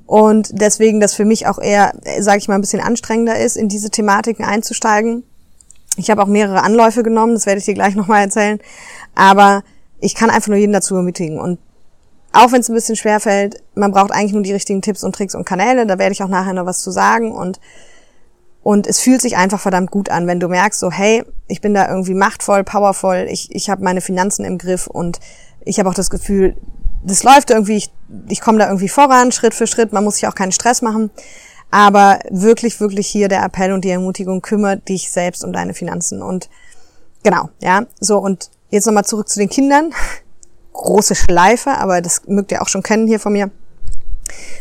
Und 0.05 0.59
deswegen 0.61 1.01
das 1.01 1.13
für 1.13 1.25
mich 1.25 1.45
auch 1.45 1.59
eher, 1.59 1.91
sage 2.19 2.39
ich 2.39 2.47
mal, 2.47 2.55
ein 2.55 2.61
bisschen 2.61 2.81
anstrengender 2.81 3.37
ist, 3.37 3.57
in 3.57 3.67
diese 3.67 3.91
Thematiken 3.91 4.45
einzusteigen. 4.45 5.23
Ich 5.97 6.09
habe 6.09 6.23
auch 6.23 6.27
mehrere 6.27 6.63
Anläufe 6.63 7.03
genommen, 7.03 7.33
das 7.33 7.45
werde 7.45 7.59
ich 7.59 7.65
dir 7.65 7.73
gleich 7.73 7.95
nochmal 7.95 8.23
erzählen. 8.23 8.59
Aber 9.13 9.61
ich 9.99 10.15
kann 10.15 10.29
einfach 10.29 10.47
nur 10.47 10.57
jeden 10.57 10.73
dazu 10.73 10.95
ermutigen. 10.95 11.39
Und 11.39 11.59
auch 12.31 12.51
wenn 12.51 12.61
es 12.61 12.69
ein 12.69 12.75
bisschen 12.75 12.95
schwer 12.95 13.19
fällt, 13.19 13.63
man 13.75 13.91
braucht 13.91 14.11
eigentlich 14.11 14.33
nur 14.33 14.43
die 14.43 14.53
richtigen 14.53 14.81
Tipps 14.81 15.03
und 15.03 15.15
Tricks 15.15 15.35
und 15.35 15.45
Kanäle. 15.45 15.87
Da 15.87 15.97
werde 15.97 16.13
ich 16.13 16.23
auch 16.23 16.27
nachher 16.27 16.53
noch 16.53 16.65
was 16.65 16.81
zu 16.81 16.91
sagen. 16.91 17.31
Und 17.31 17.59
und 18.61 18.87
es 18.87 18.99
fühlt 18.99 19.21
sich 19.21 19.37
einfach 19.37 19.59
verdammt 19.59 19.89
gut 19.89 20.09
an, 20.09 20.27
wenn 20.27 20.39
du 20.39 20.47
merkst, 20.47 20.79
so, 20.79 20.91
hey, 20.91 21.23
ich 21.47 21.61
bin 21.61 21.73
da 21.73 21.89
irgendwie 21.89 22.13
machtvoll, 22.13 22.63
powervoll, 22.63 23.25
ich, 23.29 23.53
ich 23.55 23.69
habe 23.69 23.83
meine 23.83 24.01
Finanzen 24.01 24.43
im 24.43 24.57
Griff 24.57 24.85
und 24.87 25.19
ich 25.63 25.79
habe 25.79 25.89
auch 25.89 25.93
das 25.93 26.09
Gefühl, 26.09 26.55
das 27.03 27.23
läuft 27.23 27.49
irgendwie, 27.51 27.77
ich, 27.77 27.91
ich 28.27 28.41
komme 28.41 28.59
da 28.59 28.67
irgendwie 28.67 28.89
voran, 28.89 29.31
Schritt 29.31 29.53
für 29.53 29.65
Schritt, 29.65 29.93
man 29.93 30.03
muss 30.03 30.15
sich 30.15 30.27
auch 30.27 30.35
keinen 30.35 30.51
Stress 30.51 30.81
machen. 30.81 31.09
Aber 31.71 32.19
wirklich, 32.29 32.79
wirklich 32.79 33.07
hier 33.07 33.27
der 33.27 33.43
Appell 33.43 33.71
und 33.71 33.85
die 33.85 33.91
Ermutigung, 33.91 34.41
kümmere 34.41 34.77
dich 34.77 35.11
selbst 35.11 35.43
um 35.43 35.53
deine 35.53 35.73
Finanzen. 35.73 36.21
Und 36.21 36.49
genau, 37.23 37.49
ja, 37.61 37.85
so 37.99 38.17
und 38.17 38.49
jetzt 38.71 38.85
nochmal 38.85 39.05
zurück 39.05 39.29
zu 39.29 39.39
den 39.39 39.49
Kindern. 39.49 39.93
Große 40.79 41.13
Schleife, 41.13 41.71
aber 41.71 42.01
das 42.01 42.21
mögt 42.27 42.53
ihr 42.53 42.61
auch 42.61 42.69
schon 42.69 42.83
kennen 42.83 43.05
hier 43.05 43.19
von 43.19 43.33
mir. 43.33 43.51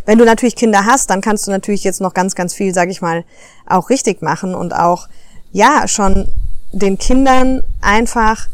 Wenn 0.05 0.19
du 0.19 0.25
natürlich 0.25 0.57
Kinder 0.57 0.85
hast, 0.85 1.11
dann 1.11 1.21
kannst 1.21 1.47
du 1.47 1.53
natürlich 1.53 1.85
jetzt 1.85 2.01
noch 2.01 2.13
ganz, 2.13 2.35
ganz 2.35 2.55
viel, 2.55 2.75
sag 2.75 2.89
ich 2.89 3.01
mal, 3.01 3.25
auch 3.67 3.89
richtig 3.89 4.21
machen 4.21 4.55
und 4.55 4.75
auch, 4.75 5.09
ja, 5.53 5.87
schon 5.87 6.27
den 6.73 6.99
Kindern 6.99 7.63
einfach 7.81 8.49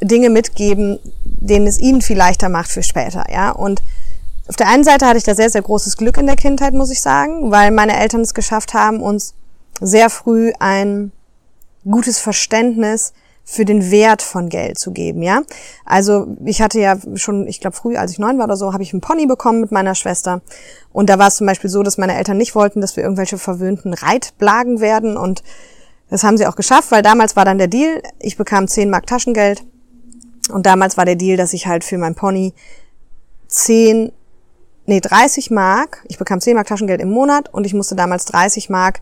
Dinge 0.00 0.28
mitgeben, 0.28 0.98
denen 1.24 1.68
es 1.68 1.78
ihnen 1.78 2.02
viel 2.02 2.16
leichter 2.16 2.48
macht 2.48 2.70
für 2.70 2.82
später, 2.82 3.24
ja. 3.30 3.50
Und 3.50 3.80
auf 4.48 4.56
der 4.56 4.68
einen 4.68 4.82
Seite 4.82 5.06
hatte 5.06 5.18
ich 5.18 5.24
da 5.24 5.36
sehr, 5.36 5.50
sehr 5.50 5.62
großes 5.62 5.96
Glück 5.96 6.16
in 6.18 6.26
der 6.26 6.36
Kindheit, 6.36 6.74
muss 6.74 6.90
ich 6.90 7.00
sagen, 7.00 7.52
weil 7.52 7.70
meine 7.70 7.96
Eltern 7.96 8.22
es 8.22 8.34
geschafft 8.34 8.74
haben, 8.74 9.00
uns 9.00 9.34
sehr 9.80 10.10
früh 10.10 10.52
ein 10.58 11.12
gutes 11.88 12.18
Verständnis 12.18 13.12
für 13.44 13.66
den 13.66 13.90
Wert 13.90 14.22
von 14.22 14.48
Geld 14.48 14.78
zu 14.78 14.90
geben, 14.90 15.22
ja. 15.22 15.42
Also 15.84 16.28
ich 16.44 16.62
hatte 16.62 16.80
ja 16.80 16.96
schon, 17.14 17.46
ich 17.46 17.60
glaube 17.60 17.76
früh, 17.76 17.96
als 17.96 18.10
ich 18.12 18.18
neun 18.18 18.38
war 18.38 18.46
oder 18.46 18.56
so, 18.56 18.72
habe 18.72 18.82
ich 18.82 18.92
einen 18.92 19.02
Pony 19.02 19.26
bekommen 19.26 19.60
mit 19.60 19.70
meiner 19.70 19.94
Schwester. 19.94 20.40
Und 20.92 21.10
da 21.10 21.18
war 21.18 21.28
es 21.28 21.36
zum 21.36 21.46
Beispiel 21.46 21.68
so, 21.68 21.82
dass 21.82 21.98
meine 21.98 22.16
Eltern 22.16 22.38
nicht 22.38 22.54
wollten, 22.54 22.80
dass 22.80 22.96
wir 22.96 23.04
irgendwelche 23.04 23.36
verwöhnten 23.36 23.92
Reitblagen 23.92 24.80
werden. 24.80 25.18
Und 25.18 25.42
das 26.08 26.24
haben 26.24 26.38
sie 26.38 26.46
auch 26.46 26.56
geschafft, 26.56 26.90
weil 26.90 27.02
damals 27.02 27.36
war 27.36 27.44
dann 27.44 27.58
der 27.58 27.68
Deal, 27.68 28.02
ich 28.18 28.38
bekam 28.38 28.66
10 28.66 28.88
Mark 28.88 29.06
Taschengeld. 29.06 29.62
Und 30.50 30.64
damals 30.64 30.96
war 30.96 31.04
der 31.04 31.16
Deal, 31.16 31.36
dass 31.36 31.52
ich 31.52 31.66
halt 31.66 31.84
für 31.84 31.98
mein 31.98 32.14
Pony 32.14 32.54
10, 33.48 34.10
nee, 34.86 35.00
30 35.00 35.50
Mark, 35.50 36.02
ich 36.08 36.18
bekam 36.18 36.40
10 36.40 36.54
Mark 36.54 36.66
Taschengeld 36.66 37.00
im 37.00 37.10
Monat 37.10 37.52
und 37.52 37.66
ich 37.66 37.74
musste 37.74 37.94
damals 37.94 38.24
30 38.26 38.70
Mark 38.70 39.00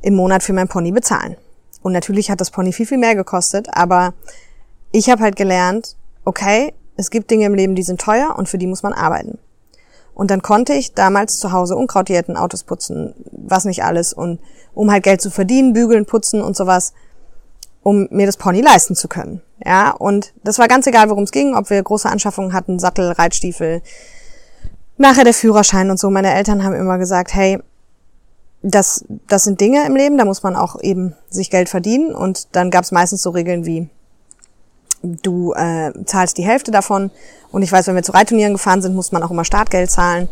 im 0.00 0.14
Monat 0.14 0.42
für 0.42 0.52
mein 0.54 0.68
Pony 0.68 0.90
bezahlen. 0.90 1.36
Und 1.84 1.92
natürlich 1.92 2.30
hat 2.30 2.40
das 2.40 2.50
Pony 2.50 2.72
viel, 2.72 2.86
viel 2.86 2.96
mehr 2.96 3.14
gekostet, 3.14 3.68
aber 3.70 4.14
ich 4.90 5.10
habe 5.10 5.22
halt 5.22 5.36
gelernt, 5.36 5.96
okay, 6.24 6.72
es 6.96 7.10
gibt 7.10 7.30
Dinge 7.30 7.44
im 7.44 7.52
Leben, 7.52 7.74
die 7.74 7.82
sind 7.82 8.00
teuer 8.00 8.36
und 8.38 8.48
für 8.48 8.56
die 8.56 8.66
muss 8.66 8.82
man 8.82 8.94
arbeiten. 8.94 9.38
Und 10.14 10.30
dann 10.30 10.40
konnte 10.40 10.72
ich 10.72 10.94
damals 10.94 11.38
zu 11.38 11.52
Hause 11.52 11.76
Unkraut 11.76 12.08
jäten, 12.08 12.38
Autos 12.38 12.64
putzen, 12.64 13.14
was 13.32 13.66
nicht 13.66 13.84
alles, 13.84 14.14
und 14.14 14.40
um 14.72 14.90
halt 14.90 15.02
Geld 15.02 15.20
zu 15.20 15.30
verdienen, 15.30 15.74
bügeln, 15.74 16.06
putzen 16.06 16.40
und 16.40 16.56
sowas, 16.56 16.94
um 17.82 18.08
mir 18.10 18.24
das 18.24 18.38
Pony 18.38 18.62
leisten 18.62 18.96
zu 18.96 19.06
können. 19.06 19.42
Ja, 19.62 19.90
und 19.90 20.32
das 20.42 20.58
war 20.58 20.68
ganz 20.68 20.86
egal, 20.86 21.10
worum 21.10 21.24
es 21.24 21.32
ging, 21.32 21.54
ob 21.54 21.68
wir 21.68 21.82
große 21.82 22.08
Anschaffungen 22.08 22.54
hatten, 22.54 22.78
Sattel, 22.78 23.12
Reitstiefel, 23.12 23.82
nachher 24.96 25.24
der 25.24 25.34
Führerschein 25.34 25.90
und 25.90 25.98
so. 25.98 26.08
Meine 26.08 26.32
Eltern 26.32 26.64
haben 26.64 26.74
immer 26.74 26.96
gesagt, 26.96 27.34
hey, 27.34 27.58
das, 28.64 29.04
das 29.28 29.44
sind 29.44 29.60
Dinge 29.60 29.84
im 29.86 29.94
Leben, 29.94 30.16
da 30.16 30.24
muss 30.24 30.42
man 30.42 30.56
auch 30.56 30.80
eben 30.80 31.14
sich 31.28 31.50
Geld 31.50 31.68
verdienen 31.68 32.14
und 32.14 32.48
dann 32.52 32.70
gab 32.70 32.84
es 32.84 32.92
meistens 32.92 33.22
so 33.22 33.30
Regeln 33.30 33.66
wie 33.66 33.88
du 35.02 35.52
äh, 35.52 35.92
zahlst 36.06 36.38
die 36.38 36.44
Hälfte 36.44 36.70
davon 36.70 37.10
und 37.52 37.62
ich 37.62 37.70
weiß, 37.70 37.86
wenn 37.86 37.94
wir 37.94 38.02
zu 38.02 38.12
Reitturnieren 38.12 38.54
gefahren 38.54 38.80
sind, 38.80 38.94
muss 38.94 39.12
man 39.12 39.22
auch 39.22 39.30
immer 39.30 39.44
Startgeld 39.44 39.90
zahlen. 39.90 40.28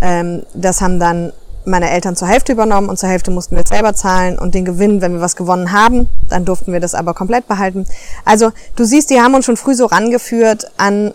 Ähm, 0.00 0.44
das 0.54 0.80
haben 0.80 0.98
dann 0.98 1.34
meine 1.66 1.90
Eltern 1.90 2.16
zur 2.16 2.28
Hälfte 2.28 2.52
übernommen 2.52 2.88
und 2.88 2.98
zur 2.98 3.10
Hälfte 3.10 3.30
mussten 3.30 3.56
wir 3.56 3.64
selber 3.68 3.92
zahlen 3.92 4.38
und 4.38 4.54
den 4.54 4.64
Gewinn, 4.64 5.02
wenn 5.02 5.12
wir 5.12 5.20
was 5.20 5.36
gewonnen 5.36 5.72
haben, 5.72 6.08
dann 6.30 6.46
durften 6.46 6.72
wir 6.72 6.80
das 6.80 6.94
aber 6.94 7.12
komplett 7.12 7.46
behalten. 7.46 7.86
Also 8.24 8.52
du 8.76 8.84
siehst, 8.84 9.10
die 9.10 9.20
haben 9.20 9.34
uns 9.34 9.44
schon 9.44 9.58
früh 9.58 9.74
so 9.74 9.84
rangeführt 9.84 10.70
an, 10.78 11.12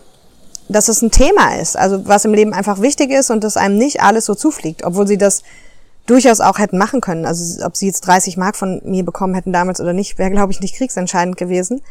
dass 0.69 0.89
es 0.89 1.01
ein 1.01 1.09
Thema 1.09 1.55
ist, 1.55 1.75
also 1.75 2.07
was 2.07 2.23
im 2.25 2.35
Leben 2.35 2.53
einfach 2.53 2.81
wichtig 2.81 3.09
ist 3.09 3.31
und 3.31 3.43
dass 3.43 3.57
einem 3.57 3.79
nicht 3.79 4.01
alles 4.03 4.25
so 4.25 4.35
zufliegt, 4.35 4.83
obwohl 4.83 5.07
sie 5.07 5.17
das 5.17 5.41
durchaus 6.11 6.41
auch 6.41 6.59
hätten 6.59 6.77
machen 6.77 6.99
können. 6.99 7.25
Also 7.25 7.65
ob 7.65 7.77
sie 7.77 7.87
jetzt 7.87 8.01
30 8.01 8.35
Mark 8.35 8.57
von 8.57 8.81
mir 8.83 9.05
bekommen 9.05 9.33
hätten 9.33 9.53
damals 9.53 9.79
oder 9.79 9.93
nicht, 9.93 10.17
wäre, 10.17 10.29
glaube 10.29 10.51
ich, 10.51 10.59
nicht 10.59 10.75
kriegsentscheidend 10.75 11.37
gewesen. 11.37 11.81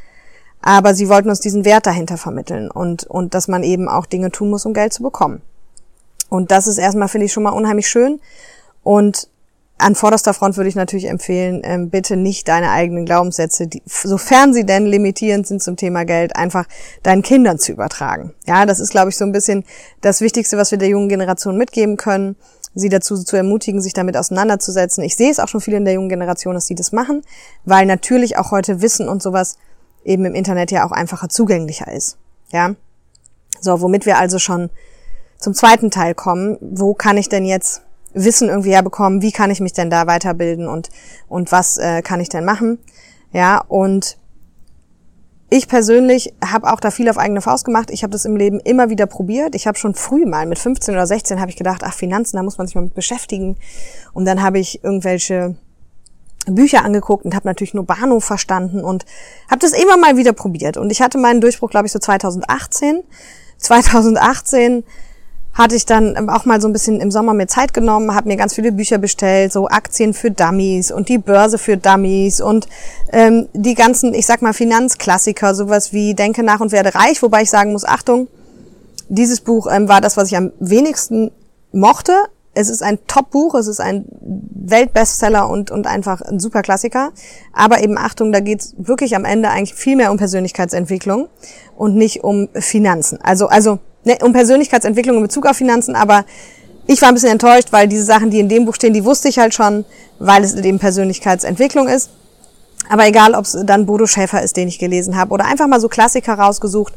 Aber 0.60 0.94
sie 0.94 1.08
wollten 1.08 1.30
uns 1.30 1.40
diesen 1.40 1.64
Wert 1.64 1.86
dahinter 1.86 2.18
vermitteln 2.18 2.70
und, 2.70 3.04
und 3.04 3.32
dass 3.32 3.48
man 3.48 3.62
eben 3.62 3.88
auch 3.88 4.04
Dinge 4.04 4.30
tun 4.30 4.50
muss, 4.50 4.66
um 4.66 4.74
Geld 4.74 4.92
zu 4.92 5.02
bekommen. 5.02 5.40
Und 6.28 6.50
das 6.50 6.66
ist 6.66 6.76
erstmal, 6.76 7.08
finde 7.08 7.24
ich, 7.26 7.32
schon 7.32 7.42
mal 7.42 7.50
unheimlich 7.50 7.88
schön. 7.88 8.20
Und 8.82 9.28
an 9.78 9.95
vorderster 9.95 10.34
Front 10.34 10.58
würde 10.58 10.68
ich 10.68 10.75
natürlich 10.75 11.06
empfehlen, 11.06 11.62
ähm, 11.64 11.88
bitte 11.88 12.18
nicht 12.18 12.47
deine 12.47 12.71
eigenen 12.71 13.06
Glaubenssätze, 13.06 13.66
die, 13.66 13.82
sofern 13.86 14.52
sie 14.52 14.66
denn 14.66 14.84
limitierend 14.84 15.47
sind 15.47 15.62
zum 15.62 15.76
Thema 15.76 16.04
Geld, 16.04 16.36
einfach 16.36 16.66
deinen 17.02 17.23
Kindern 17.23 17.58
zu 17.58 17.73
übertragen. 17.73 18.34
Ja, 18.47 18.66
das 18.66 18.80
ist, 18.80 18.90
glaube 18.90 19.08
ich, 19.08 19.16
so 19.16 19.25
ein 19.25 19.32
bisschen 19.32 19.64
das 20.02 20.21
Wichtigste, 20.21 20.58
was 20.58 20.71
wir 20.71 20.78
der 20.78 20.88
jungen 20.88 21.08
Generation 21.08 21.56
mitgeben 21.56 21.97
können 21.97 22.36
sie 22.75 22.89
dazu 22.89 23.17
zu 23.17 23.37
ermutigen, 23.37 23.80
sich 23.80 23.93
damit 23.93 24.17
auseinanderzusetzen. 24.17 25.02
Ich 25.04 25.17
sehe 25.17 25.30
es 25.30 25.39
auch 25.39 25.49
schon 25.49 25.61
viele 25.61 25.76
in 25.76 25.85
der 25.85 25.95
jungen 25.95 26.09
Generation, 26.09 26.54
dass 26.54 26.67
sie 26.67 26.75
das 26.75 26.93
machen, 26.93 27.23
weil 27.65 27.87
natürlich 27.87 28.39
auch 28.39 28.50
heute 28.50 28.80
Wissen 28.80 29.09
und 29.09 29.23
sowas 29.23 29.56
eben 30.04 30.25
im 30.25 30.35
Internet 30.35 30.71
ja 30.71 30.87
auch 30.87 30.93
einfacher 30.93 31.28
zugänglicher 31.28 31.93
ist. 31.93 32.17
Ja. 32.52 32.75
So, 33.61 33.80
womit 33.80 34.06
wir 34.06 34.19
also 34.19 34.39
schon 34.39 34.71
zum 35.41 35.54
zweiten 35.54 35.91
Teil 35.91 36.15
kommen. 36.15 36.59
Wo 36.61 36.95
kann 36.95 37.17
ich 37.17 37.28
denn 37.28 37.45
jetzt 37.45 37.83
Wissen 38.13 38.49
irgendwie 38.49 38.73
herbekommen? 38.73 39.23
Wie 39.23 39.33
kann 39.33 39.50
ich 39.50 39.61
mich 39.61 39.73
denn 39.73 39.91
da 39.91 40.06
weiterbilden 40.06 40.69
und, 40.69 40.91
und 41.28 41.50
was 41.50 41.78
äh, 41.78 42.02
kann 42.02 42.21
ich 42.21 42.28
denn 42.28 42.45
machen? 42.45 42.78
Ja, 43.33 43.59
und 43.59 44.19
ich 45.50 45.69
persönlich 45.69 46.32
habe 46.45 46.73
auch 46.73 46.78
da 46.78 46.93
viel 46.93 47.10
auf 47.10 47.19
eigene 47.19 47.43
Faust 47.43 47.65
gemacht. 47.65 47.91
Ich 47.91 48.04
habe 48.04 48.13
das 48.13 48.25
im 48.25 48.36
Leben 48.36 48.60
immer 48.60 48.89
wieder 48.89 49.06
probiert. 49.06 49.56
Ich 49.56 49.67
habe 49.67 49.76
schon 49.76 49.95
früh 49.95 50.25
mal 50.25 50.47
mit 50.47 50.60
15 50.60 50.95
oder 50.95 51.06
16 51.06 51.41
habe 51.41 51.50
ich 51.50 51.56
gedacht, 51.56 51.82
ach 51.84 51.93
Finanzen, 51.93 52.36
da 52.36 52.45
muss 52.45 52.56
man 52.56 52.69
sich 52.69 52.76
mal 52.76 52.82
mit 52.82 52.95
beschäftigen. 52.95 53.56
Und 54.13 54.25
dann 54.25 54.43
habe 54.43 54.60
ich 54.60 54.84
irgendwelche 54.84 55.56
Bücher 56.47 56.84
angeguckt 56.84 57.25
und 57.25 57.34
habe 57.34 57.49
natürlich 57.49 57.75
nur 57.75 57.84
Bahnhof 57.84 58.25
verstanden 58.25 58.84
und 58.84 59.04
habe 59.50 59.58
das 59.58 59.73
immer 59.73 59.97
mal 59.97 60.17
wieder 60.17 60.32
probiert. 60.32 60.76
Und 60.76 60.91
ich 60.91 61.02
hatte 61.02 61.19
meinen 61.19 61.41
Durchbruch, 61.41 61.71
glaube 61.71 61.86
ich, 61.86 61.93
so 61.93 61.99
2018. 61.99 63.02
2018 63.58 64.84
hatte 65.52 65.75
ich 65.75 65.84
dann 65.84 66.28
auch 66.30 66.45
mal 66.45 66.60
so 66.60 66.69
ein 66.69 66.73
bisschen 66.73 67.00
im 67.00 67.10
Sommer 67.10 67.34
mir 67.34 67.47
Zeit 67.47 67.75
genommen, 67.75 68.15
habe 68.15 68.28
mir 68.28 68.36
ganz 68.36 68.54
viele 68.54 68.73
Bücher 68.73 68.99
bestellt, 68.99 69.52
so 69.52 69.69
Aktien 69.69 70.15
für 70.15 70.30
Dummies 70.30 70.93
und 70.93 71.08
die 71.08 71.19
Börse 71.19 71.58
für 71.58 71.76
Dummies 71.76 72.41
und 72.41 72.69
ähm, 73.13 73.49
die 73.52 73.75
ganzen, 73.75 74.15
ich 74.15 74.26
sag 74.26 74.43
mal, 74.43 74.52
Finanzklassiker, 74.52 75.54
sowas 75.54 75.93
wie 75.93 76.15
Denke 76.15 76.43
nach 76.43 76.60
und 76.60 76.73
werde 76.73 76.95
reich, 76.95 77.21
wobei 77.23 77.43
ich 77.43 77.50
sagen 77.50 77.73
muss, 77.73 77.84
Achtung, 77.84 78.28
dieses 79.08 79.41
Buch 79.41 79.67
ähm, 79.71 79.89
war 79.89 80.00
das, 80.00 80.17
was 80.17 80.28
ich 80.28 80.36
am 80.36 80.52
wenigsten 80.60 81.32
mochte. 81.73 82.13
Es 82.54 82.69
ist 82.69 82.82
ein 82.82 82.99
Top-Buch, 83.06 83.54
es 83.54 83.67
ist 83.67 83.80
ein 83.80 84.04
Weltbestseller 84.21 85.49
und, 85.49 85.71
und 85.71 85.86
einfach 85.86 86.21
ein 86.21 86.41
super 86.41 86.63
Klassiker. 86.63 87.13
Aber 87.52 87.82
eben 87.82 87.97
Achtung, 87.97 88.32
da 88.32 88.41
geht's 88.41 88.75
wirklich 88.76 89.15
am 89.15 89.25
Ende 89.25 89.50
eigentlich 89.50 89.75
viel 89.75 89.97
mehr 89.97 90.10
um 90.10 90.17
Persönlichkeitsentwicklung 90.17 91.28
und 91.76 91.97
nicht 91.97 92.25
um 92.25 92.49
Finanzen. 92.54 93.21
Also, 93.23 93.49
also 93.49 93.78
ne, 94.04 94.19
um 94.23 94.32
Persönlichkeitsentwicklung 94.32 95.17
in 95.17 95.23
Bezug 95.23 95.47
auf 95.47 95.56
Finanzen, 95.56 95.95
aber 95.95 96.25
ich 96.86 97.00
war 97.02 97.08
ein 97.08 97.15
bisschen 97.15 97.30
enttäuscht, 97.30 97.69
weil 97.71 97.86
diese 97.86 98.04
Sachen, 98.04 98.30
die 98.30 98.41
in 98.41 98.49
dem 98.49 98.65
Buch 98.65 98.75
stehen, 98.75 98.93
die 98.93 99.04
wusste 99.04 99.28
ich 99.28 99.39
halt 99.39 99.54
schon, 99.54 99.84
weil 100.19 100.43
es 100.43 100.54
eben 100.54 100.78
Persönlichkeitsentwicklung 100.78 101.89
ist. 101.89 102.10
Aber 102.89 103.06
egal, 103.06 103.34
ob 103.34 103.45
es 103.45 103.56
dann 103.65 103.86
Bodo 103.86 104.06
Schäfer 104.06 104.43
ist, 104.43 104.56
den 104.56 104.67
ich 104.67 104.78
gelesen 104.78 105.17
habe, 105.17 105.32
oder 105.32 105.45
einfach 105.45 105.69
mal 105.69 105.80
so 105.80 105.89
Klassiker 105.89 106.34
rausgesucht 106.34 106.95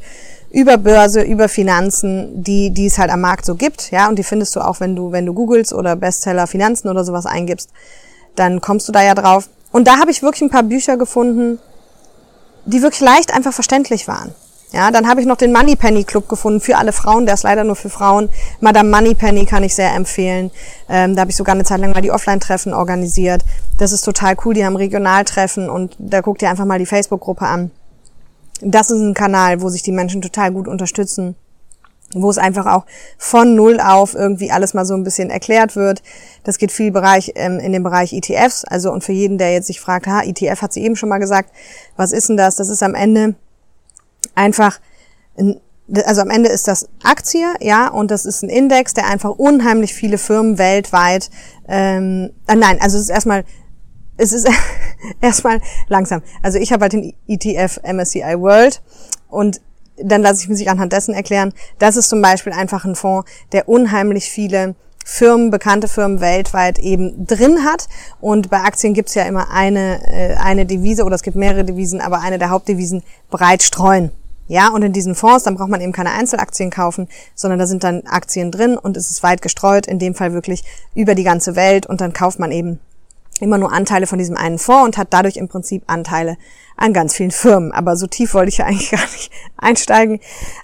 über 0.52 0.78
Börse, 0.78 1.22
über 1.22 1.50
Finanzen, 1.50 2.44
die, 2.44 2.72
die 2.72 2.88
es 2.88 2.98
halt 2.98 3.12
am 3.12 3.22
Markt 3.22 3.46
so 3.46 3.56
gibt, 3.56 3.92
ja, 3.92 4.08
und 4.08 4.18
die 4.18 4.24
findest 4.24 4.56
du 4.56 4.62
auch, 4.62 4.80
wenn 4.80 4.96
du, 4.96 5.12
wenn 5.12 5.26
du 5.26 5.34
googelst 5.34 5.74
oder 5.74 5.96
Bestseller 5.96 6.48
Finanzen 6.48 6.88
oder 6.88 7.04
sowas 7.04 7.26
eingibst, 7.26 7.70
dann 8.36 8.62
kommst 8.62 8.88
du 8.88 8.92
da 8.92 9.04
ja 9.04 9.14
drauf. 9.14 9.50
Und 9.72 9.88
da 9.88 10.00
habe 10.00 10.12
ich 10.12 10.24
wirklich 10.24 10.42
ein 10.42 10.50
paar 10.50 10.64
Bücher 10.64 10.98
gefunden, 10.98 11.60
die 12.66 12.82
wirklich 12.82 13.02
leicht 13.02 13.34
einfach 13.34 13.54
verständlich 13.54 14.08
waren. 14.08 14.34
Ja, 14.74 14.90
dann 14.90 15.08
habe 15.08 15.22
ich 15.22 15.28
noch 15.28 15.38
den 15.38 15.54
Moneypenny 15.54 16.04
Club 16.04 16.28
gefunden 16.28 16.60
für 16.60 16.78
alle 16.78 16.94
Frauen. 16.94 17.26
Der 17.26 17.36
ist 17.36 17.44
leider 17.44 17.64
nur 17.64 17.76
für 17.76 17.92
Frauen. 17.92 18.30
Madame 18.60 18.90
Moneypenny 18.90 19.46
kann 19.46 19.64
ich 19.64 19.76
sehr 19.76 19.94
empfehlen. 19.94 20.50
Ähm, 20.90 21.16
da 21.16 21.22
habe 21.22 21.30
ich 21.30 21.38
sogar 21.38 21.54
eine 21.54 21.64
Zeit 21.64 21.80
lang 21.80 21.92
mal 21.92 22.02
die 22.02 22.10
Offline-Treffen 22.10 22.74
organisiert. 22.74 23.46
Das 23.78 23.92
ist 23.92 24.02
total 24.02 24.36
cool. 24.44 24.56
Die 24.56 24.66
haben 24.66 24.76
Regionaltreffen 24.76 25.70
und 25.70 25.96
da 26.00 26.22
guckt 26.22 26.42
ihr 26.42 26.50
einfach 26.50 26.66
mal 26.66 26.80
die 26.80 26.88
Facebook-Gruppe 26.88 27.46
an. 27.46 27.70
Das 28.62 28.90
ist 28.90 29.00
ein 29.00 29.14
Kanal, 29.14 29.62
wo 29.62 29.70
sich 29.70 29.84
die 29.84 29.92
Menschen 29.92 30.24
total 30.24 30.52
gut 30.52 30.68
unterstützen 30.68 31.36
wo 32.16 32.30
es 32.30 32.38
einfach 32.38 32.68
auch 32.68 32.86
von 33.18 33.56
null 33.56 33.80
auf 33.80 34.14
irgendwie 34.14 34.52
alles 34.52 34.76
mal 34.76 34.86
so 34.86 34.94
ein 34.94 35.04
bisschen 35.04 35.32
erklärt 35.32 35.76
wird. 35.76 36.04
Das 36.44 36.60
geht 36.60 36.72
viel 36.72 36.92
Bereich 36.92 37.32
ähm, 37.36 37.60
in 37.60 37.72
dem 37.72 37.82
Bereich 37.82 38.14
ETFs. 38.14 38.66
Also 38.66 38.92
und 38.92 39.04
für 39.04 39.14
jeden, 39.14 39.40
der 39.40 39.52
jetzt 39.52 39.66
sich 39.66 39.80
fragt, 39.80 40.06
ha, 40.06 40.22
ETF 40.22 40.62
hat 40.62 40.74
sie 40.74 40.84
eben 40.84 40.96
schon 40.96 41.10
mal 41.10 41.18
gesagt, 41.18 41.50
was 41.96 42.12
ist 42.12 42.30
denn 42.30 42.38
das? 42.38 42.56
Das 42.56 42.70
ist 42.70 42.84
am 42.84 42.94
Ende 42.94 43.34
einfach, 44.36 44.80
also 46.06 46.22
am 46.22 46.30
Ende 46.30 46.50
ist 46.50 46.68
das 46.68 46.88
Aktie, 47.04 47.46
ja, 47.60 47.88
und 47.88 48.12
das 48.12 48.26
ist 48.26 48.44
ein 48.44 48.50
Index, 48.50 48.94
der 48.94 49.08
einfach 49.08 49.32
unheimlich 49.32 49.94
viele 49.94 50.18
Firmen 50.18 50.58
weltweit, 50.58 51.30
ähm, 51.68 52.32
äh, 52.48 52.56
nein, 52.56 52.80
also 52.82 52.98
es 52.98 53.04
ist 53.04 53.10
erstmal, 53.10 53.44
es 54.18 54.34
ist 54.34 54.48
erstmal 55.22 55.62
langsam. 55.88 56.22
Also 56.42 56.58
ich 56.60 56.72
habe 56.72 56.84
halt 56.84 56.94
den 56.94 57.14
ETF 57.28 57.80
MSCI 57.84 58.40
World 58.40 58.82
und 59.30 59.62
dann 59.98 60.22
lasse 60.22 60.44
ich 60.44 60.50
mich 60.50 60.70
anhand 60.70 60.94
dessen 60.94 61.14
erklären. 61.14 61.54
Das 61.78 61.98
ist 61.98 62.10
zum 62.10 62.22
Beispiel 62.22 62.54
einfach 62.54 62.86
ein 62.86 62.96
Fonds, 62.96 63.30
der 63.52 63.70
unheimlich 63.70 64.30
viele 64.30 64.76
Firmen, 65.06 65.52
bekannte 65.52 65.88
Firmen 65.88 66.22
weltweit 66.22 66.80
eben 66.80 67.26
drin 67.26 67.64
hat. 67.64 67.88
Und 68.22 68.50
bei 68.50 68.62
Aktien 68.62 68.94
gibt's 68.94 69.16
ja 69.16 69.24
immer 69.24 69.52
eine, 69.52 70.02
äh, 70.08 70.36
eine 70.36 70.66
Devise 70.66 71.04
oder 71.04 71.16
es 71.16 71.24
gibt 71.24 71.36
mehrere 71.36 71.64
Devisen, 71.64 72.02
aber 72.02 72.22
eine 72.22 72.40
der 72.40 72.50
Hauptdevisen 72.50 73.04
breit 73.30 73.64
streuen. 73.64 74.12
Ja, 74.48 74.70
und 74.70 74.82
in 74.82 74.92
diesen 74.92 75.16
Fonds, 75.16 75.44
dann 75.44 75.56
braucht 75.56 75.70
man 75.70 75.82
eben 75.82 75.94
keine 75.94 76.12
Einzelaktien 76.12 76.70
kaufen, 76.70 77.08
sondern 77.34 77.60
da 77.60 77.66
sind 77.66 77.84
dann 77.84 78.04
Aktien 78.06 78.52
drin 78.52 78.78
und 78.78 78.98
es 78.98 79.10
ist 79.10 79.24
weit 79.24 79.42
gestreut, 79.42 79.88
in 79.88 80.00
dem 80.00 80.16
Fall 80.16 80.34
wirklich 80.34 80.64
über 80.96 81.16
die 81.16 81.24
ganze 81.24 81.56
Welt 81.56 81.86
und 81.86 82.02
dann 82.02 82.12
kauft 82.12 82.40
man 82.40 82.52
eben 82.52 82.80
immer 83.40 83.58
nur 83.58 83.72
Anteile 83.72 84.06
von 84.06 84.20
diesem 84.20 84.38
einen 84.38 84.60
Fonds 84.60 84.86
und 84.86 84.98
hat 84.98 85.08
dadurch 85.12 85.38
im 85.38 85.48
Prinzip 85.48 85.84
Anteile 85.88 86.38
an 86.78 86.94
ganz 86.94 87.16
vielen 87.16 87.32
Firmen. 87.32 87.72
Aber 87.72 87.96
so 87.96 88.06
tief 88.06 88.34
wollte 88.34 88.50
ich 88.50 88.58
ja 88.58 88.66
eigentlich 88.68 88.92
gar 88.92 89.02
nicht 89.02 89.32
einsteigen. 89.58 90.20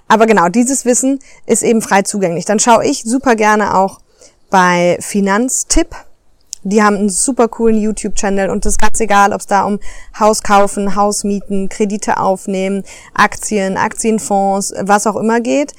Aber 0.08 0.26
genau, 0.26 0.48
dieses 0.48 0.84
Wissen 0.84 1.18
ist 1.46 1.62
eben 1.62 1.82
frei 1.82 2.02
zugänglich. 2.02 2.44
Dann 2.44 2.60
schaue 2.60 2.84
ich 2.84 3.02
super 3.02 3.34
gerne 3.34 3.76
auch 3.76 4.00
bei 4.50 4.98
Finanztipp. 5.00 5.94
Die 6.62 6.82
haben 6.82 6.96
einen 6.96 7.08
super 7.08 7.48
coolen 7.48 7.80
YouTube-Channel 7.80 8.50
und 8.50 8.66
das 8.66 8.74
ist 8.74 8.80
ganz 8.80 9.00
egal, 9.00 9.32
ob 9.32 9.40
es 9.40 9.46
da 9.46 9.64
um 9.64 9.80
Haus 10.18 10.42
kaufen, 10.42 10.94
Haus 10.94 11.24
mieten, 11.24 11.70
Kredite 11.70 12.18
aufnehmen, 12.18 12.84
Aktien, 13.14 13.78
Aktienfonds, 13.78 14.74
was 14.82 15.06
auch 15.06 15.16
immer 15.16 15.40
geht. 15.40 15.72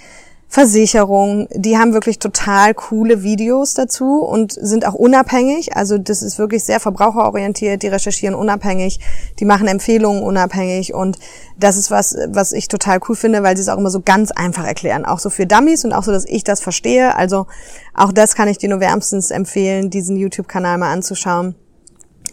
Versicherung, 0.54 1.48
die 1.54 1.78
haben 1.78 1.94
wirklich 1.94 2.20
total 2.20 2.74
coole 2.74 3.24
Videos 3.24 3.74
dazu 3.74 4.20
und 4.20 4.52
sind 4.52 4.86
auch 4.86 4.96
unabhängig. 4.96 5.78
Also 5.78 5.98
das 5.98 6.22
ist 6.22 6.40
wirklich 6.40 6.66
sehr 6.66 6.82
verbraucherorientiert. 6.82 7.82
Die 7.82 7.88
recherchieren 7.88 8.36
unabhängig, 8.36 9.00
die 9.40 9.46
machen 9.46 9.70
Empfehlungen 9.70 10.22
unabhängig 10.22 10.94
und 10.94 11.18
das 11.58 11.78
ist 11.78 11.90
was, 11.90 12.18
was 12.28 12.52
ich 12.52 12.68
total 12.68 13.00
cool 13.08 13.16
finde, 13.16 13.44
weil 13.44 13.56
sie 13.56 13.62
es 13.62 13.70
auch 13.70 13.78
immer 13.78 13.90
so 13.90 14.02
ganz 14.02 14.32
einfach 14.32 14.66
erklären. 14.66 15.06
Auch 15.06 15.20
so 15.20 15.30
für 15.30 15.48
Dummies 15.48 15.86
und 15.86 15.94
auch 15.94 16.04
so, 16.04 16.12
dass 16.12 16.26
ich 16.26 16.44
das 16.44 16.60
verstehe. 16.60 17.16
Also 17.16 17.48
auch 17.94 18.12
das 18.12 18.36
kann 18.36 18.50
ich 18.50 18.58
dir 18.58 18.68
nur 18.68 18.82
wärmstens 18.82 19.32
empfehlen, 19.32 19.90
diesen 19.90 20.18
YouTube-Kanal 20.18 20.78
mal 20.80 20.92
anzuschauen 20.92 21.56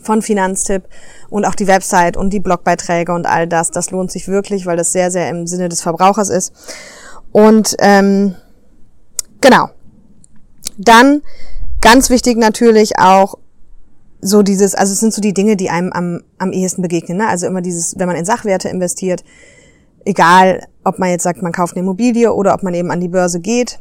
von 0.02 0.22
Finanztipp 0.22 0.88
und 1.31 1.44
auch 1.44 1.54
die 1.54 1.68
Website 1.68 2.16
und 2.16 2.31
die 2.33 2.40
Blogbeiträge 2.40 3.12
und 3.12 3.28
all 3.28 3.46
das. 3.46 3.70
Das 3.70 3.92
lohnt 3.92 4.11
sich 4.11 4.26
wirklich, 4.26 4.66
weil 4.66 4.76
das 4.76 4.90
sehr, 4.90 5.12
sehr 5.12 5.28
im 5.28 5.46
Sinne 5.46 5.68
des 5.68 5.83
Verbrauchers 5.83 6.31
ist. 6.31 6.52
Und 7.33 7.77
ähm, 7.79 8.35
genau. 9.41 9.71
Dann 10.77 11.23
ganz 11.81 12.11
wichtig 12.11 12.37
natürlich 12.37 12.99
auch 12.99 13.37
so 14.21 14.43
dieses, 14.43 14.75
also 14.75 14.93
es 14.93 15.01
sind 15.01 15.12
so 15.12 15.21
die 15.21 15.35
Dinge, 15.35 15.57
die 15.57 15.71
einem 15.71 15.93
am, 15.93 16.23
am 16.38 16.53
ehesten 16.53 16.83
begegnen. 16.83 17.19
Ne? 17.19 17.29
Also 17.29 17.47
immer 17.47 17.61
dieses, 17.61 17.99
wenn 17.99 18.09
man 18.09 18.17
in 18.17 18.25
Sachwerte 18.25 18.69
investiert, 18.69 19.25
egal 20.05 20.67
ob 20.85 20.99
man 20.99 21.11
jetzt 21.11 21.23
sagt, 21.23 21.43
man 21.43 21.53
kauft 21.53 21.75
eine 21.75 21.83
Immobilie 21.83 22.33
oder 22.33 22.55
ob 22.55 22.62
man 22.62 22.75
eben 22.75 22.91
an 22.91 23.01
die 23.01 23.09
Börse 23.09 23.41
geht, 23.41 23.81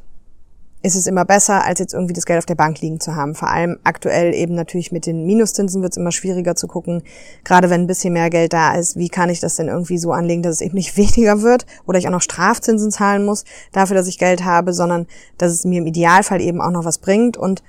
ist 0.83 0.95
es 0.95 1.07
immer 1.07 1.25
besser, 1.25 1.65
als 1.65 1.79
jetzt 1.79 1.93
irgendwie 1.93 2.13
das 2.13 2.25
Geld 2.25 2.37
auf 2.37 2.45
der 2.45 2.55
Bank 2.55 2.79
liegen 2.81 2.99
zu 2.99 3.15
haben. 3.15 3.33
Vor 3.33 3.49
allem 3.49 3.79
aktuell 3.83 4.33
eben 4.33 4.53
natürlich 4.53 4.91
mit 4.91 5.05
den 5.05 5.25
Minuszinsen 5.25 5.81
wird 5.81 5.93
es 5.93 5.97
immer 5.97 6.11
schwieriger 6.11 6.55
zu 6.55 6.67
gucken, 6.67 7.03
gerade 7.43 7.69
wenn 7.69 7.81
ein 7.81 7.87
bisschen 7.87 8.13
mehr 8.13 8.29
Geld 8.29 8.53
da 8.53 8.75
ist, 8.75 8.95
wie 8.95 9.09
kann 9.09 9.29
ich 9.29 9.39
das 9.39 9.55
denn 9.55 9.67
irgendwie 9.67 9.97
so 9.97 10.11
anlegen, 10.11 10.43
dass 10.43 10.55
es 10.55 10.61
eben 10.61 10.75
nicht 10.75 10.95
weniger 10.97 11.41
wird 11.41 11.65
oder 11.85 11.97
ich 11.97 12.07
auch 12.07 12.11
noch 12.11 12.21
Strafzinsen 12.21 12.91
zahlen 12.91 13.25
muss 13.25 13.43
dafür, 13.71 13.95
dass 13.95 14.07
ich 14.07 14.19
Geld 14.19 14.45
habe, 14.45 14.71
sondern 14.73 15.07
dass 15.37 15.51
es 15.51 15.65
mir 15.65 15.79
im 15.79 15.87
Idealfall 15.87 16.41
eben 16.41 16.61
auch 16.61 16.71
noch 16.71 16.85
was 16.85 16.99
bringt. 16.99 17.37
Und 17.37 17.63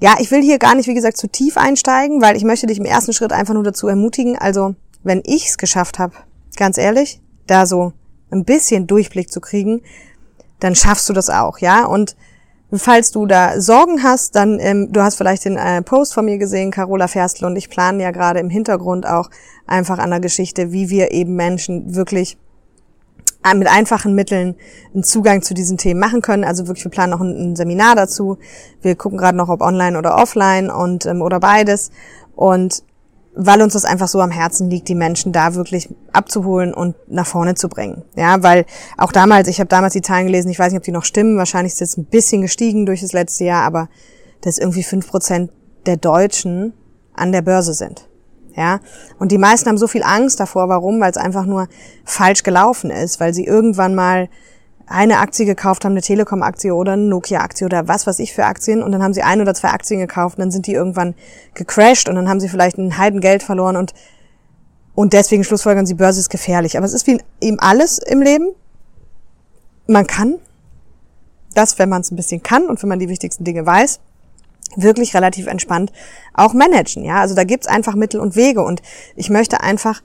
ja, 0.00 0.16
ich 0.18 0.30
will 0.30 0.42
hier 0.42 0.58
gar 0.58 0.74
nicht, 0.74 0.88
wie 0.88 0.94
gesagt, 0.94 1.16
zu 1.16 1.28
tief 1.28 1.56
einsteigen, 1.56 2.22
weil 2.22 2.36
ich 2.36 2.44
möchte 2.44 2.66
dich 2.66 2.78
im 2.78 2.86
ersten 2.86 3.12
Schritt 3.12 3.32
einfach 3.32 3.54
nur 3.54 3.64
dazu 3.64 3.88
ermutigen. 3.88 4.38
Also, 4.38 4.74
wenn 5.02 5.22
ich 5.24 5.48
es 5.48 5.58
geschafft 5.58 5.98
habe, 5.98 6.14
ganz 6.56 6.78
ehrlich, 6.78 7.20
da 7.46 7.66
so 7.66 7.92
ein 8.30 8.44
bisschen 8.44 8.86
Durchblick 8.86 9.30
zu 9.30 9.40
kriegen, 9.40 9.82
dann 10.60 10.74
schaffst 10.74 11.08
du 11.08 11.12
das 11.12 11.30
auch, 11.30 11.58
ja. 11.58 11.84
Und 11.84 12.16
falls 12.72 13.10
du 13.10 13.26
da 13.26 13.60
Sorgen 13.60 14.02
hast, 14.02 14.36
dann, 14.36 14.58
ähm, 14.60 14.92
du 14.92 15.02
hast 15.02 15.16
vielleicht 15.16 15.44
den 15.44 15.56
äh, 15.56 15.82
Post 15.82 16.14
von 16.14 16.24
mir 16.24 16.38
gesehen, 16.38 16.70
Carola 16.70 17.08
Ferstl, 17.08 17.46
und 17.46 17.56
ich 17.56 17.68
plane 17.68 18.02
ja 18.02 18.10
gerade 18.10 18.40
im 18.40 18.50
Hintergrund 18.50 19.06
auch 19.06 19.28
einfach 19.66 19.98
an 19.98 20.10
der 20.10 20.20
Geschichte, 20.20 20.72
wie 20.72 20.90
wir 20.90 21.10
eben 21.10 21.34
Menschen 21.34 21.94
wirklich 21.94 22.38
äh, 23.44 23.54
mit 23.54 23.68
einfachen 23.68 24.14
Mitteln 24.14 24.54
einen 24.94 25.02
Zugang 25.02 25.42
zu 25.42 25.54
diesen 25.54 25.78
Themen 25.78 25.98
machen 25.98 26.22
können. 26.22 26.44
Also 26.44 26.66
wirklich, 26.66 26.84
wir 26.84 26.90
planen 26.90 27.10
noch 27.10 27.20
ein, 27.20 27.52
ein 27.52 27.56
Seminar 27.56 27.96
dazu. 27.96 28.38
Wir 28.82 28.94
gucken 28.94 29.18
gerade 29.18 29.36
noch, 29.36 29.48
ob 29.48 29.62
online 29.62 29.98
oder 29.98 30.16
offline 30.16 30.70
und 30.70 31.06
ähm, 31.06 31.22
oder 31.22 31.40
beides. 31.40 31.90
Und 32.36 32.84
weil 33.34 33.62
uns 33.62 33.74
das 33.74 33.84
einfach 33.84 34.08
so 34.08 34.20
am 34.20 34.30
Herzen 34.30 34.70
liegt, 34.70 34.88
die 34.88 34.94
Menschen 34.94 35.32
da 35.32 35.54
wirklich 35.54 35.88
abzuholen 36.12 36.74
und 36.74 36.96
nach 37.08 37.26
vorne 37.26 37.54
zu 37.54 37.68
bringen. 37.68 38.02
Ja, 38.16 38.42
weil 38.42 38.66
auch 38.98 39.12
damals, 39.12 39.48
ich 39.48 39.60
habe 39.60 39.68
damals 39.68 39.92
die 39.92 40.02
Zahlen 40.02 40.26
gelesen, 40.26 40.50
ich 40.50 40.58
weiß 40.58 40.72
nicht, 40.72 40.80
ob 40.80 40.84
die 40.84 40.92
noch 40.92 41.04
stimmen, 41.04 41.36
wahrscheinlich 41.36 41.74
ist 41.74 41.80
jetzt 41.80 41.96
ein 41.96 42.06
bisschen 42.06 42.42
gestiegen 42.42 42.86
durch 42.86 43.00
das 43.00 43.12
letzte 43.12 43.44
Jahr, 43.44 43.64
aber 43.64 43.88
dass 44.40 44.58
irgendwie 44.58 44.82
fünf 44.82 45.08
Prozent 45.08 45.50
der 45.86 45.96
Deutschen 45.96 46.72
an 47.14 47.32
der 47.32 47.42
Börse 47.42 47.74
sind. 47.74 48.08
Ja, 48.56 48.80
und 49.18 49.30
die 49.30 49.38
meisten 49.38 49.68
haben 49.68 49.78
so 49.78 49.86
viel 49.86 50.02
Angst 50.02 50.40
davor. 50.40 50.68
Warum? 50.68 51.00
Weil 51.00 51.12
es 51.12 51.16
einfach 51.16 51.46
nur 51.46 51.68
falsch 52.04 52.42
gelaufen 52.42 52.90
ist, 52.90 53.20
weil 53.20 53.32
sie 53.32 53.44
irgendwann 53.44 53.94
mal 53.94 54.28
eine 54.90 55.18
Aktie 55.20 55.46
gekauft 55.46 55.84
haben, 55.84 55.92
eine 55.92 56.02
Telekom-Aktie 56.02 56.74
oder 56.74 56.92
eine 56.92 57.02
Nokia-Aktie 57.02 57.64
oder 57.64 57.86
was 57.86 58.08
weiß 58.08 58.18
ich 58.18 58.34
für 58.34 58.44
Aktien 58.44 58.82
und 58.82 58.90
dann 58.90 59.04
haben 59.04 59.14
sie 59.14 59.22
ein 59.22 59.40
oder 59.40 59.54
zwei 59.54 59.68
Aktien 59.68 60.00
gekauft 60.00 60.36
und 60.36 60.42
dann 60.42 60.50
sind 60.50 60.66
die 60.66 60.72
irgendwann 60.72 61.14
gecrashed 61.54 62.08
und 62.08 62.16
dann 62.16 62.28
haben 62.28 62.40
sie 62.40 62.48
vielleicht 62.48 62.76
ein 62.76 62.98
halben 62.98 63.20
Geld 63.20 63.42
verloren 63.42 63.76
und 63.76 63.94
und 64.96 65.12
deswegen 65.12 65.44
schlussfolgern 65.44 65.86
sie, 65.86 65.94
Börse 65.94 66.18
ist 66.18 66.28
gefährlich. 66.28 66.76
Aber 66.76 66.84
es 66.84 66.92
ist 66.92 67.06
wie 67.06 67.22
eben 67.40 67.58
alles 67.60 67.98
im 67.98 68.20
Leben. 68.20 68.48
Man 69.86 70.06
kann 70.06 70.34
das, 71.54 71.78
wenn 71.78 71.88
man 71.88 72.02
es 72.02 72.10
ein 72.10 72.16
bisschen 72.16 72.42
kann 72.42 72.66
und 72.66 72.82
wenn 72.82 72.88
man 72.88 72.98
die 72.98 73.08
wichtigsten 73.08 73.44
Dinge 73.44 73.64
weiß, 73.64 74.00
wirklich 74.74 75.14
relativ 75.14 75.46
entspannt 75.46 75.92
auch 76.34 76.52
managen. 76.52 77.04
Ja, 77.04 77.20
also 77.20 77.36
da 77.36 77.44
gibt's 77.44 77.68
einfach 77.68 77.94
Mittel 77.94 78.20
und 78.20 78.34
Wege 78.34 78.62
und 78.62 78.82
ich 79.14 79.30
möchte 79.30 79.60
einfach 79.60 80.02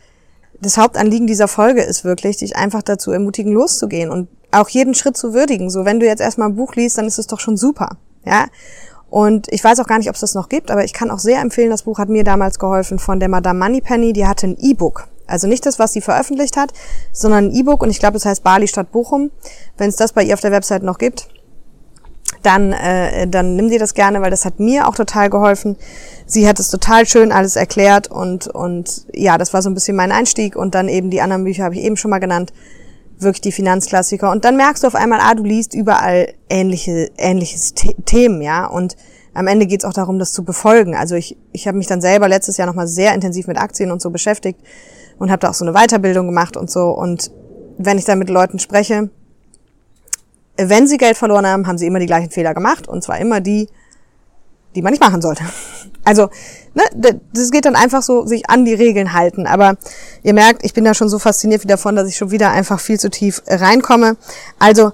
das 0.61 0.77
Hauptanliegen 0.77 1.27
dieser 1.27 1.47
Folge 1.47 1.81
ist 1.81 2.05
wirklich, 2.05 2.37
dich 2.37 2.55
einfach 2.55 2.83
dazu 2.83 3.11
ermutigen, 3.11 3.51
loszugehen 3.51 4.09
und 4.09 4.29
auch 4.61 4.69
jeden 4.69 4.93
Schritt 4.93 5.17
zu 5.17 5.33
würdigen. 5.33 5.69
So, 5.69 5.85
wenn 5.85 5.99
du 5.99 6.05
jetzt 6.05 6.21
erstmal 6.21 6.49
ein 6.49 6.55
Buch 6.55 6.75
liest, 6.75 6.97
dann 6.97 7.05
ist 7.05 7.19
es 7.19 7.27
doch 7.27 7.39
schon 7.39 7.57
super. 7.57 7.97
Ja. 8.25 8.45
Und 9.09 9.47
ich 9.51 9.63
weiß 9.63 9.79
auch 9.79 9.87
gar 9.87 9.97
nicht, 9.97 10.09
ob 10.09 10.15
es 10.15 10.21
das 10.21 10.33
noch 10.33 10.49
gibt, 10.49 10.71
aber 10.71 10.83
ich 10.83 10.93
kann 10.93 11.11
auch 11.11 11.19
sehr 11.19 11.39
empfehlen, 11.39 11.69
das 11.69 11.83
Buch 11.83 11.99
hat 11.99 12.09
mir 12.09 12.23
damals 12.23 12.59
geholfen 12.59 12.99
von 12.99 13.19
der 13.19 13.29
Madame 13.29 13.59
Moneypenny, 13.59 14.13
die 14.13 14.27
hatte 14.27 14.47
ein 14.47 14.57
E-Book. 14.59 15.07
Also 15.27 15.47
nicht 15.47 15.65
das, 15.65 15.79
was 15.79 15.93
sie 15.93 16.01
veröffentlicht 16.01 16.57
hat, 16.57 16.73
sondern 17.11 17.45
ein 17.45 17.51
E-Book 17.51 17.81
und 17.81 17.89
ich 17.89 17.99
glaube, 17.99 18.17
es 18.17 18.25
heißt 18.25 18.43
Bali 18.43 18.67
statt 18.67 18.91
Bochum. 18.91 19.31
Wenn 19.77 19.89
es 19.89 19.95
das 19.95 20.13
bei 20.13 20.23
ihr 20.23 20.33
auf 20.33 20.41
der 20.41 20.51
Website 20.51 20.83
noch 20.83 20.97
gibt, 20.97 21.29
dann, 22.43 22.73
äh, 22.73 23.27
dann 23.27 23.55
nimm 23.55 23.69
dir 23.69 23.79
das 23.79 23.93
gerne, 23.93 24.21
weil 24.21 24.29
das 24.29 24.45
hat 24.45 24.59
mir 24.59 24.87
auch 24.87 24.95
total 24.95 25.29
geholfen. 25.29 25.77
Sie 26.25 26.47
hat 26.47 26.59
es 26.59 26.69
total 26.69 27.07
schön 27.07 27.31
alles 27.31 27.55
erklärt 27.55 28.09
und, 28.09 28.47
und 28.47 29.05
ja, 29.13 29.37
das 29.37 29.53
war 29.53 29.61
so 29.61 29.69
ein 29.69 29.73
bisschen 29.73 29.95
mein 29.95 30.11
Einstieg 30.11 30.55
und 30.55 30.75
dann 30.75 30.89
eben 30.89 31.09
die 31.09 31.21
anderen 31.21 31.43
Bücher 31.43 31.63
habe 31.63 31.75
ich 31.75 31.81
eben 31.81 31.97
schon 31.97 32.11
mal 32.11 32.19
genannt 32.19 32.53
wirklich 33.19 33.41
die 33.41 33.51
Finanzklassiker. 33.51 34.31
Und 34.31 34.45
dann 34.45 34.57
merkst 34.57 34.83
du 34.83 34.87
auf 34.87 34.95
einmal, 34.95 35.19
ah, 35.21 35.35
du 35.35 35.43
liest 35.43 35.73
überall 35.73 36.33
ähnliche, 36.49 37.11
ähnliches 37.17 37.73
The 37.77 37.95
Themen, 38.05 38.41
ja. 38.41 38.65
Und 38.65 38.95
am 39.33 39.47
Ende 39.47 39.65
geht's 39.65 39.85
auch 39.85 39.93
darum, 39.93 40.19
das 40.19 40.33
zu 40.33 40.43
befolgen. 40.43 40.95
Also 40.95 41.15
ich, 41.15 41.37
ich 41.51 41.67
habe 41.67 41.77
mich 41.77 41.87
dann 41.87 42.01
selber 42.01 42.27
letztes 42.27 42.57
Jahr 42.57 42.67
nochmal 42.67 42.87
sehr 42.87 43.13
intensiv 43.13 43.47
mit 43.47 43.57
Aktien 43.57 43.91
und 43.91 44.01
so 44.01 44.09
beschäftigt 44.09 44.59
und 45.17 45.29
habe 45.29 45.39
da 45.39 45.49
auch 45.49 45.53
so 45.53 45.65
eine 45.65 45.73
Weiterbildung 45.73 46.25
gemacht 46.25 46.57
und 46.57 46.71
so. 46.71 46.89
Und 46.89 47.31
wenn 47.77 47.97
ich 47.97 48.05
dann 48.05 48.19
mit 48.19 48.29
Leuten 48.29 48.59
spreche, 48.59 49.09
wenn 50.57 50.87
sie 50.87 50.97
Geld 50.97 51.17
verloren 51.17 51.45
haben, 51.45 51.67
haben 51.67 51.77
sie 51.77 51.85
immer 51.85 51.99
die 51.99 52.05
gleichen 52.05 52.31
Fehler 52.31 52.53
gemacht. 52.53 52.87
Und 52.87 53.03
zwar 53.03 53.19
immer 53.19 53.41
die, 53.41 53.67
die 54.75 54.81
man 54.81 54.91
nicht 54.91 55.01
machen 55.01 55.21
sollte. 55.21 55.43
Also, 56.03 56.29
ne, 56.75 56.83
das 57.33 57.51
geht 57.51 57.65
dann 57.65 57.75
einfach 57.75 58.03
so, 58.03 58.25
sich 58.25 58.49
an 58.49 58.63
die 58.63 58.73
Regeln 58.73 59.13
halten. 59.13 59.47
Aber 59.47 59.75
ihr 60.21 60.33
merkt, 60.33 60.63
ich 60.63 60.73
bin 60.73 60.83
da 60.83 60.93
schon 60.93 61.09
so 61.09 61.17
fasziniert 61.17 61.63
wieder 61.63 61.75
davon, 61.75 61.95
dass 61.95 62.07
ich 62.07 62.15
schon 62.15 62.31
wieder 62.31 62.51
einfach 62.51 62.79
viel 62.79 62.99
zu 62.99 63.09
tief 63.09 63.41
reinkomme. 63.47 64.17
Also, 64.59 64.91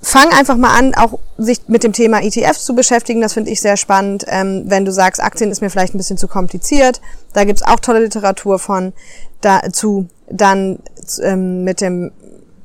fang 0.00 0.28
einfach 0.32 0.56
mal 0.56 0.78
an, 0.78 0.94
auch 0.94 1.18
sich 1.36 1.62
mit 1.68 1.82
dem 1.82 1.92
Thema 1.92 2.22
ETFs 2.22 2.64
zu 2.64 2.74
beschäftigen. 2.74 3.20
Das 3.20 3.32
finde 3.32 3.50
ich 3.50 3.60
sehr 3.60 3.76
spannend. 3.76 4.24
Ähm, 4.28 4.64
wenn 4.66 4.84
du 4.84 4.92
sagst, 4.92 5.22
Aktien 5.22 5.50
ist 5.50 5.60
mir 5.60 5.70
vielleicht 5.70 5.94
ein 5.94 5.98
bisschen 5.98 6.18
zu 6.18 6.28
kompliziert, 6.28 7.00
da 7.32 7.44
gibt's 7.44 7.62
auch 7.62 7.80
tolle 7.80 8.00
Literatur 8.00 8.58
von 8.58 8.92
dazu. 9.40 10.06
Dann 10.30 10.78
ähm, 11.22 11.64
mit 11.64 11.80
dem 11.80 12.12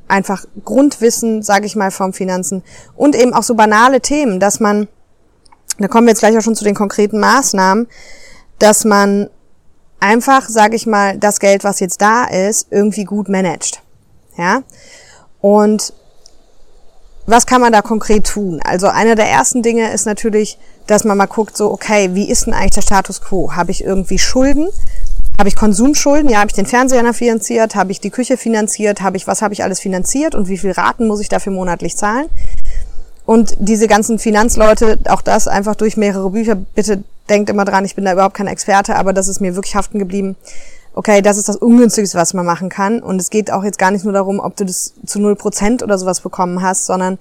einfach 0.08 0.46
Grundwissen, 0.64 1.42
sage 1.42 1.66
ich 1.66 1.76
mal, 1.76 1.90
vom 1.90 2.14
Finanzen 2.14 2.62
und 2.96 3.16
eben 3.16 3.34
auch 3.34 3.44
so 3.44 3.56
banale 3.56 4.02
Themen, 4.02 4.40
dass 4.40 4.60
man 4.60 4.88
da 5.78 5.88
kommen 5.88 6.08
wir 6.08 6.12
jetzt 6.12 6.20
gleich 6.20 6.38
auch 6.38 6.42
schon 6.42 6.56
zu 6.56 6.64
den 6.64 6.76
konkreten 6.76 7.20
Maßnahmen, 7.20 7.88
dass 8.60 8.86
man 8.86 9.30
einfach, 10.00 10.48
sage 10.50 10.76
ich 10.76 10.86
mal, 10.86 11.18
das 11.18 11.40
Geld, 11.40 11.64
was 11.64 11.80
jetzt 11.80 12.02
da 12.02 12.26
ist, 12.26 12.68
irgendwie 12.72 13.06
gut 13.06 13.30
managt. 13.30 13.82
Ja? 14.38 14.64
Und 15.42 15.94
was 17.26 17.46
kann 17.46 17.62
man 17.62 17.72
da 17.72 17.82
konkret 17.82 18.26
tun? 18.26 18.60
Also 18.64 18.88
einer 18.88 19.16
der 19.16 19.30
ersten 19.30 19.64
Dinge 19.64 19.92
ist 19.94 20.06
natürlich, 20.06 20.58
dass 20.88 21.06
man 21.06 21.18
mal 21.18 21.28
guckt, 21.28 21.56
so, 21.56 21.72
okay, 21.72 22.10
wie 22.14 22.30
ist 22.30 22.46
denn 22.46 22.54
eigentlich 22.54 22.72
der 22.72 22.82
Status 22.82 23.22
quo? 23.22 23.54
Habe 23.54 23.72
ich 23.72 23.84
irgendwie 23.84 24.20
Schulden? 24.20 24.68
Habe 25.40 25.48
ich 25.48 25.56
Konsumschulden? 25.56 26.30
Ja, 26.30 26.40
habe 26.40 26.50
ich 26.50 26.56
den 26.56 26.66
Fernseher 26.66 27.14
finanziert? 27.14 27.76
Habe 27.76 27.92
ich 27.92 28.02
die 28.02 28.10
Küche 28.10 28.36
finanziert? 28.36 29.02
Habe 29.02 29.18
ich, 29.18 29.26
was 29.26 29.42
habe 29.42 29.54
ich 29.54 29.64
alles 29.64 29.80
finanziert? 29.80 30.36
Und 30.36 30.50
wie 30.50 30.58
viel 30.58 30.72
Raten 30.72 31.08
muss 31.08 31.22
ich 31.22 31.30
dafür 31.30 31.54
monatlich 31.54 31.96
zahlen? 31.96 32.28
Und 33.26 33.56
diese 33.60 33.88
ganzen 33.88 34.20
Finanzleute, 34.20 35.00
auch 35.08 35.22
das 35.22 35.48
einfach 35.48 35.76
durch 35.76 35.96
mehrere 35.98 36.30
Bücher, 36.30 36.56
bitte 36.56 37.04
denkt 37.30 37.50
immer 37.50 37.64
dran, 37.64 37.86
ich 37.86 37.96
bin 37.96 38.04
da 38.04 38.14
überhaupt 38.14 38.36
kein 38.36 38.48
Experte, 38.48 38.96
aber 38.96 39.14
das 39.14 39.28
ist 39.28 39.40
mir 39.40 39.56
wirklich 39.56 39.76
haften 39.76 39.98
geblieben. 39.98 40.36
Okay, 40.94 41.22
das 41.22 41.38
ist 41.38 41.48
das 41.48 41.56
Ungünstigste, 41.56 42.18
was 42.18 42.34
man 42.34 42.46
machen 42.46 42.70
kann. 42.70 43.02
Und 43.02 43.20
es 43.20 43.30
geht 43.30 43.50
auch 43.52 43.64
jetzt 43.64 43.80
gar 43.80 43.92
nicht 43.92 44.04
nur 44.04 44.14
darum, 44.14 44.40
ob 44.40 44.56
du 44.58 44.66
das 44.66 44.94
zu 45.06 45.20
null 45.20 45.36
Prozent 45.36 45.82
oder 45.82 45.98
sowas 45.98 46.20
bekommen 46.22 46.62
hast, 46.62 46.86
sondern 46.86 47.18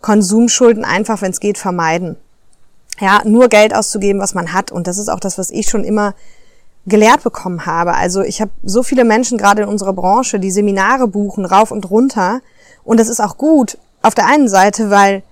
Konsumschulden 0.00 0.84
einfach, 0.84 1.20
wenn 1.20 1.32
es 1.32 1.40
geht, 1.40 1.58
vermeiden. 1.58 2.16
ja, 3.00 3.22
nur 3.24 3.48
Geld 3.48 3.74
auszugeben, 3.74 4.20
was 4.20 4.34
man 4.34 4.52
hat. 4.52 4.70
Und 4.70 4.86
das 4.86 4.98
ist 4.98 5.08
auch 5.08 5.20
das, 5.20 5.38
was 5.38 5.50
ich 5.50 5.68
schon 5.68 5.84
immer 5.84 6.14
gelehrt 6.86 7.22
bekommen 7.22 7.66
habe. 7.66 7.94
Also 7.94 8.22
ich 8.22 8.40
habe 8.40 8.50
so 8.62 8.82
viele 8.82 9.04
Menschen 9.04 9.38
gerade 9.38 9.62
in 9.62 9.68
unserer 9.68 9.92
Branche, 9.92 10.38
die 10.38 10.50
Seminare 10.50 11.08
buchen, 11.08 11.44
rauf 11.44 11.70
und 11.70 11.90
runter. 11.90 12.40
Und 12.84 13.00
das 13.00 13.08
ist 13.08 13.20
auch 13.20 13.36
gut 13.36 13.78
auf 14.02 14.14
der 14.14 14.26
einen 14.26 14.48
Seite, 14.48 14.90
weil 14.90 15.22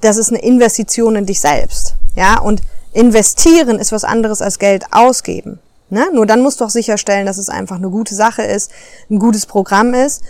das 0.00 0.16
ist 0.16 0.30
eine 0.30 0.42
Investition 0.42 1.16
in 1.16 1.26
dich 1.26 1.40
selbst. 1.40 1.96
Ja, 2.16 2.40
und 2.40 2.62
investieren 2.92 3.78
ist 3.78 3.92
was 3.92 4.04
anderes 4.04 4.42
als 4.42 4.58
Geld 4.58 4.84
ausgeben. 4.90 5.60
Ne? 5.90 6.06
Nur 6.12 6.26
dann 6.26 6.42
musst 6.42 6.60
du 6.60 6.64
auch 6.64 6.70
sicherstellen, 6.70 7.26
dass 7.26 7.38
es 7.38 7.48
einfach 7.48 7.76
eine 7.76 7.90
gute 7.90 8.14
Sache 8.14 8.42
ist, 8.42 8.70
ein 9.10 9.18
gutes 9.18 9.46
Programm 9.46 9.94
ist. 9.94 10.22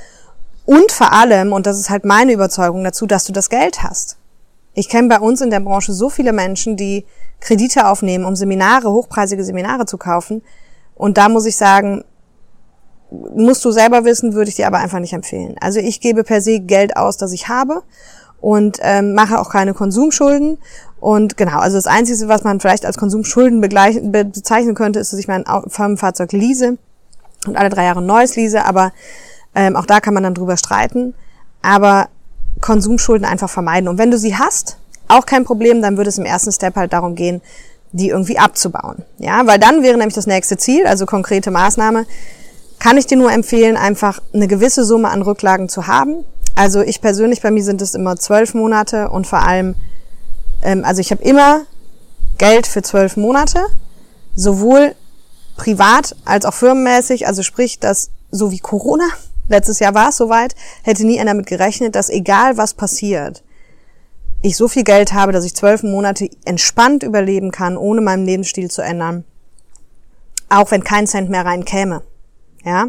Und 0.64 0.92
vor 0.92 1.12
allem, 1.12 1.52
und 1.52 1.66
das 1.66 1.78
ist 1.78 1.90
halt 1.90 2.04
meine 2.04 2.32
Überzeugung 2.32 2.84
dazu, 2.84 3.06
dass 3.06 3.24
du 3.24 3.32
das 3.32 3.50
Geld 3.50 3.82
hast. 3.82 4.16
Ich 4.74 4.88
kenne 4.88 5.08
bei 5.08 5.18
uns 5.18 5.40
in 5.40 5.50
der 5.50 5.60
Branche 5.60 5.92
so 5.92 6.08
viele 6.08 6.32
Menschen, 6.32 6.76
die 6.76 7.04
Kredite 7.40 7.88
aufnehmen, 7.88 8.24
um 8.24 8.36
Seminare, 8.36 8.90
hochpreisige 8.90 9.44
Seminare 9.44 9.86
zu 9.86 9.98
kaufen. 9.98 10.42
Und 10.94 11.18
da 11.18 11.28
muss 11.28 11.46
ich 11.46 11.56
sagen, 11.56 12.04
musst 13.10 13.64
du 13.64 13.72
selber 13.72 14.04
wissen, 14.04 14.34
würde 14.34 14.50
ich 14.50 14.56
dir 14.56 14.66
aber 14.66 14.78
einfach 14.78 15.00
nicht 15.00 15.12
empfehlen. 15.12 15.56
Also 15.60 15.80
ich 15.80 16.00
gebe 16.00 16.22
per 16.22 16.40
se 16.40 16.60
Geld 16.60 16.96
aus, 16.96 17.16
das 17.16 17.32
ich 17.32 17.48
habe 17.48 17.82
und 18.40 18.78
ähm, 18.82 19.14
mache 19.14 19.38
auch 19.38 19.50
keine 19.50 19.74
Konsumschulden. 19.74 20.58
Und 21.00 21.36
genau, 21.36 21.58
also 21.58 21.76
das 21.76 21.86
Einzige, 21.86 22.28
was 22.28 22.44
man 22.44 22.60
vielleicht 22.60 22.84
als 22.84 22.98
Konsumschulden 22.98 23.60
bezeichnen 23.60 24.74
könnte, 24.74 24.98
ist, 24.98 25.12
dass 25.12 25.18
ich 25.18 25.28
mein 25.28 25.44
Firmenfahrzeug 25.66 26.32
lease 26.32 26.76
und 27.46 27.56
alle 27.56 27.70
drei 27.70 27.84
Jahre 27.84 28.00
ein 28.00 28.06
neues 28.06 28.36
lease, 28.36 28.64
aber 28.64 28.92
ähm, 29.54 29.76
auch 29.76 29.86
da 29.86 30.00
kann 30.00 30.14
man 30.14 30.22
dann 30.22 30.34
drüber 30.34 30.56
streiten. 30.56 31.14
Aber 31.62 32.08
Konsumschulden 32.60 33.26
einfach 33.26 33.48
vermeiden. 33.48 33.88
Und 33.88 33.98
wenn 33.98 34.10
du 34.10 34.18
sie 34.18 34.36
hast, 34.36 34.76
auch 35.08 35.26
kein 35.26 35.44
Problem, 35.44 35.82
dann 35.82 35.96
würde 35.96 36.10
es 36.10 36.18
im 36.18 36.24
ersten 36.24 36.52
Step 36.52 36.76
halt 36.76 36.92
darum 36.92 37.14
gehen, 37.14 37.40
die 37.92 38.08
irgendwie 38.08 38.38
abzubauen. 38.38 39.02
Ja, 39.18 39.46
weil 39.46 39.58
dann 39.58 39.82
wäre 39.82 39.96
nämlich 39.96 40.14
das 40.14 40.26
nächste 40.26 40.56
Ziel, 40.56 40.86
also 40.86 41.06
konkrete 41.06 41.50
Maßnahme, 41.50 42.06
kann 42.78 42.96
ich 42.96 43.06
dir 43.06 43.18
nur 43.18 43.32
empfehlen, 43.32 43.76
einfach 43.76 44.20
eine 44.32 44.46
gewisse 44.46 44.84
Summe 44.84 45.08
an 45.08 45.22
Rücklagen 45.22 45.68
zu 45.68 45.86
haben. 45.86 46.24
Also 46.54 46.82
ich 46.82 47.00
persönlich, 47.00 47.40
bei 47.42 47.50
mir 47.50 47.64
sind 47.64 47.82
es 47.82 47.94
immer 47.94 48.16
zwölf 48.16 48.54
Monate 48.54 49.10
und 49.10 49.26
vor 49.26 49.40
allem, 49.40 49.74
ähm, 50.62 50.84
also 50.84 51.00
ich 51.00 51.10
habe 51.10 51.22
immer 51.22 51.62
Geld 52.38 52.66
für 52.66 52.82
zwölf 52.82 53.16
Monate, 53.16 53.60
sowohl 54.34 54.94
privat 55.56 56.16
als 56.24 56.44
auch 56.44 56.54
firmenmäßig, 56.54 57.26
also 57.26 57.42
sprich, 57.42 57.78
dass 57.78 58.10
so 58.30 58.50
wie 58.50 58.58
Corona, 58.58 59.08
letztes 59.48 59.78
Jahr 59.78 59.94
war 59.94 60.10
es 60.10 60.16
soweit, 60.16 60.54
hätte 60.82 61.04
nie 61.04 61.20
einer 61.20 61.32
damit 61.32 61.46
gerechnet, 61.46 61.94
dass 61.94 62.08
egal 62.08 62.56
was 62.56 62.74
passiert, 62.74 63.42
ich 64.42 64.56
so 64.56 64.68
viel 64.68 64.84
Geld 64.84 65.12
habe, 65.12 65.32
dass 65.32 65.44
ich 65.44 65.54
zwölf 65.54 65.82
Monate 65.82 66.30
entspannt 66.44 67.02
überleben 67.02 67.50
kann, 67.50 67.76
ohne 67.76 68.00
meinen 68.00 68.24
Lebensstil 68.24 68.70
zu 68.70 68.82
ändern. 68.82 69.24
Auch 70.48 70.70
wenn 70.70 70.82
kein 70.82 71.06
Cent 71.06 71.30
mehr 71.30 71.44
reinkäme. 71.44 72.02
Ja. 72.64 72.86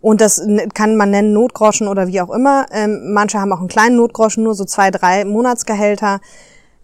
Und 0.00 0.20
das 0.20 0.42
kann 0.74 0.96
man 0.96 1.10
nennen 1.10 1.32
Notgroschen 1.32 1.88
oder 1.88 2.06
wie 2.06 2.20
auch 2.20 2.30
immer. 2.30 2.66
Ähm, 2.70 3.12
manche 3.12 3.40
haben 3.40 3.52
auch 3.52 3.60
einen 3.60 3.68
kleinen 3.68 3.96
Notgroschen, 3.96 4.44
nur 4.44 4.54
so 4.54 4.64
zwei, 4.64 4.90
drei 4.90 5.24
Monatsgehälter. 5.24 6.20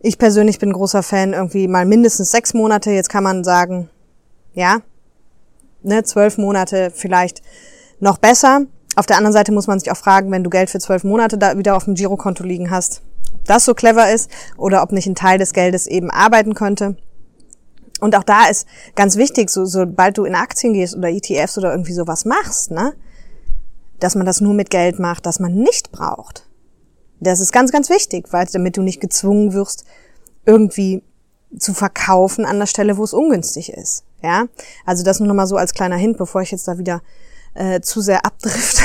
Ich 0.01 0.19
persönlich 0.19 0.59
bin 0.59 0.73
großer 0.73 1.03
Fan, 1.03 1.33
irgendwie 1.33 1.69
mal 1.69 1.85
mindestens 1.85 2.31
sechs 2.31 2.55
Monate. 2.55 2.91
Jetzt 2.91 3.09
kann 3.09 3.23
man 3.23 3.45
sagen, 3.45 3.91
ja, 4.55 4.81
ne, 5.83 6.03
zwölf 6.03 6.39
Monate 6.39 6.91
vielleicht 6.95 7.43
noch 8.01 8.19
besser. 8.19 8.63
Auf 8.97 9.07
der 9.07 9.17
anderen 9.17 9.33
Seite 9.33 9.53
muss 9.53 9.67
man 9.67 9.79
sich 9.79 9.91
auch 9.91 9.97
fragen, 9.97 10.31
wenn 10.31 10.45
du 10.45 10.51
Geld 10.51 10.71
für 10.71 10.81
zwölf 10.81 11.05
Monate 11.05 11.39
da 11.39 11.57
wieder 11.57 11.77
auf 11.77 11.85
dem 11.85 11.95
Girokonto 11.95 12.45
liegen 12.45 12.71
hast, 12.71 13.03
ob 13.35 13.45
das 13.47 13.65
so 13.65 13.75
clever 13.75 14.13
ist 14.13 14.31
oder 14.57 14.83
ob 14.83 14.93
nicht 14.93 15.07
ein 15.07 15.15
Teil 15.15 15.39
des 15.39 15.53
Geldes 15.53 15.87
eben 15.87 16.11
arbeiten 16.11 16.55
könnte. 16.55 16.97
Und 18.03 18.17
auch 18.17 18.25
da 18.25 18.47
ist 18.47 18.67
ganz 18.97 19.15
wichtig, 19.15 19.49
so, 19.49 19.65
sobald 19.65 20.19
du 20.19 20.25
in 20.25 20.35
Aktien 20.35 20.73
gehst 20.73 20.97
oder 20.97 21.09
ETFs 21.09 21.57
oder 21.57 21.71
irgendwie 21.71 21.93
sowas 21.93 22.25
machst, 22.25 22.73
ne, 22.73 22.95
dass 24.01 24.17
man 24.17 24.27
das 24.27 24.41
nur 24.41 24.55
mit 24.55 24.71
Geld 24.71 24.99
macht, 24.99 25.25
das 25.25 25.39
man 25.39 25.55
nicht 25.55 25.93
braucht. 25.93 26.49
Das 27.21 27.39
ist 27.39 27.53
ganz, 27.53 27.71
ganz 27.71 27.89
wichtig, 27.91 28.33
weil 28.33 28.45
damit 28.53 28.77
du 28.77 28.83
nicht 28.83 29.01
gezwungen 29.01 29.53
wirst, 29.53 29.85
irgendwie 30.45 31.05
zu 31.57 31.75
verkaufen 31.75 32.45
an 32.45 32.59
der 32.59 32.67
Stelle, 32.67 32.97
wo 32.97 33.05
es 33.05 33.13
ungünstig 33.13 33.73
ist. 33.73 34.03
Ja, 34.21 34.47
also 34.85 35.05
das 35.05 35.21
nur 35.21 35.29
noch 35.29 35.37
mal 35.37 35.47
so 35.47 35.57
als 35.57 35.73
kleiner 35.73 35.95
Hint, 35.95 36.19
bevor 36.19 36.43
ich 36.43 36.51
jetzt 36.51 36.67
da 36.67 36.79
wieder 36.79 37.03
äh, 37.55 37.83
zu 37.83 38.01
sehr 38.01 38.27
abdrift. 38.27 38.83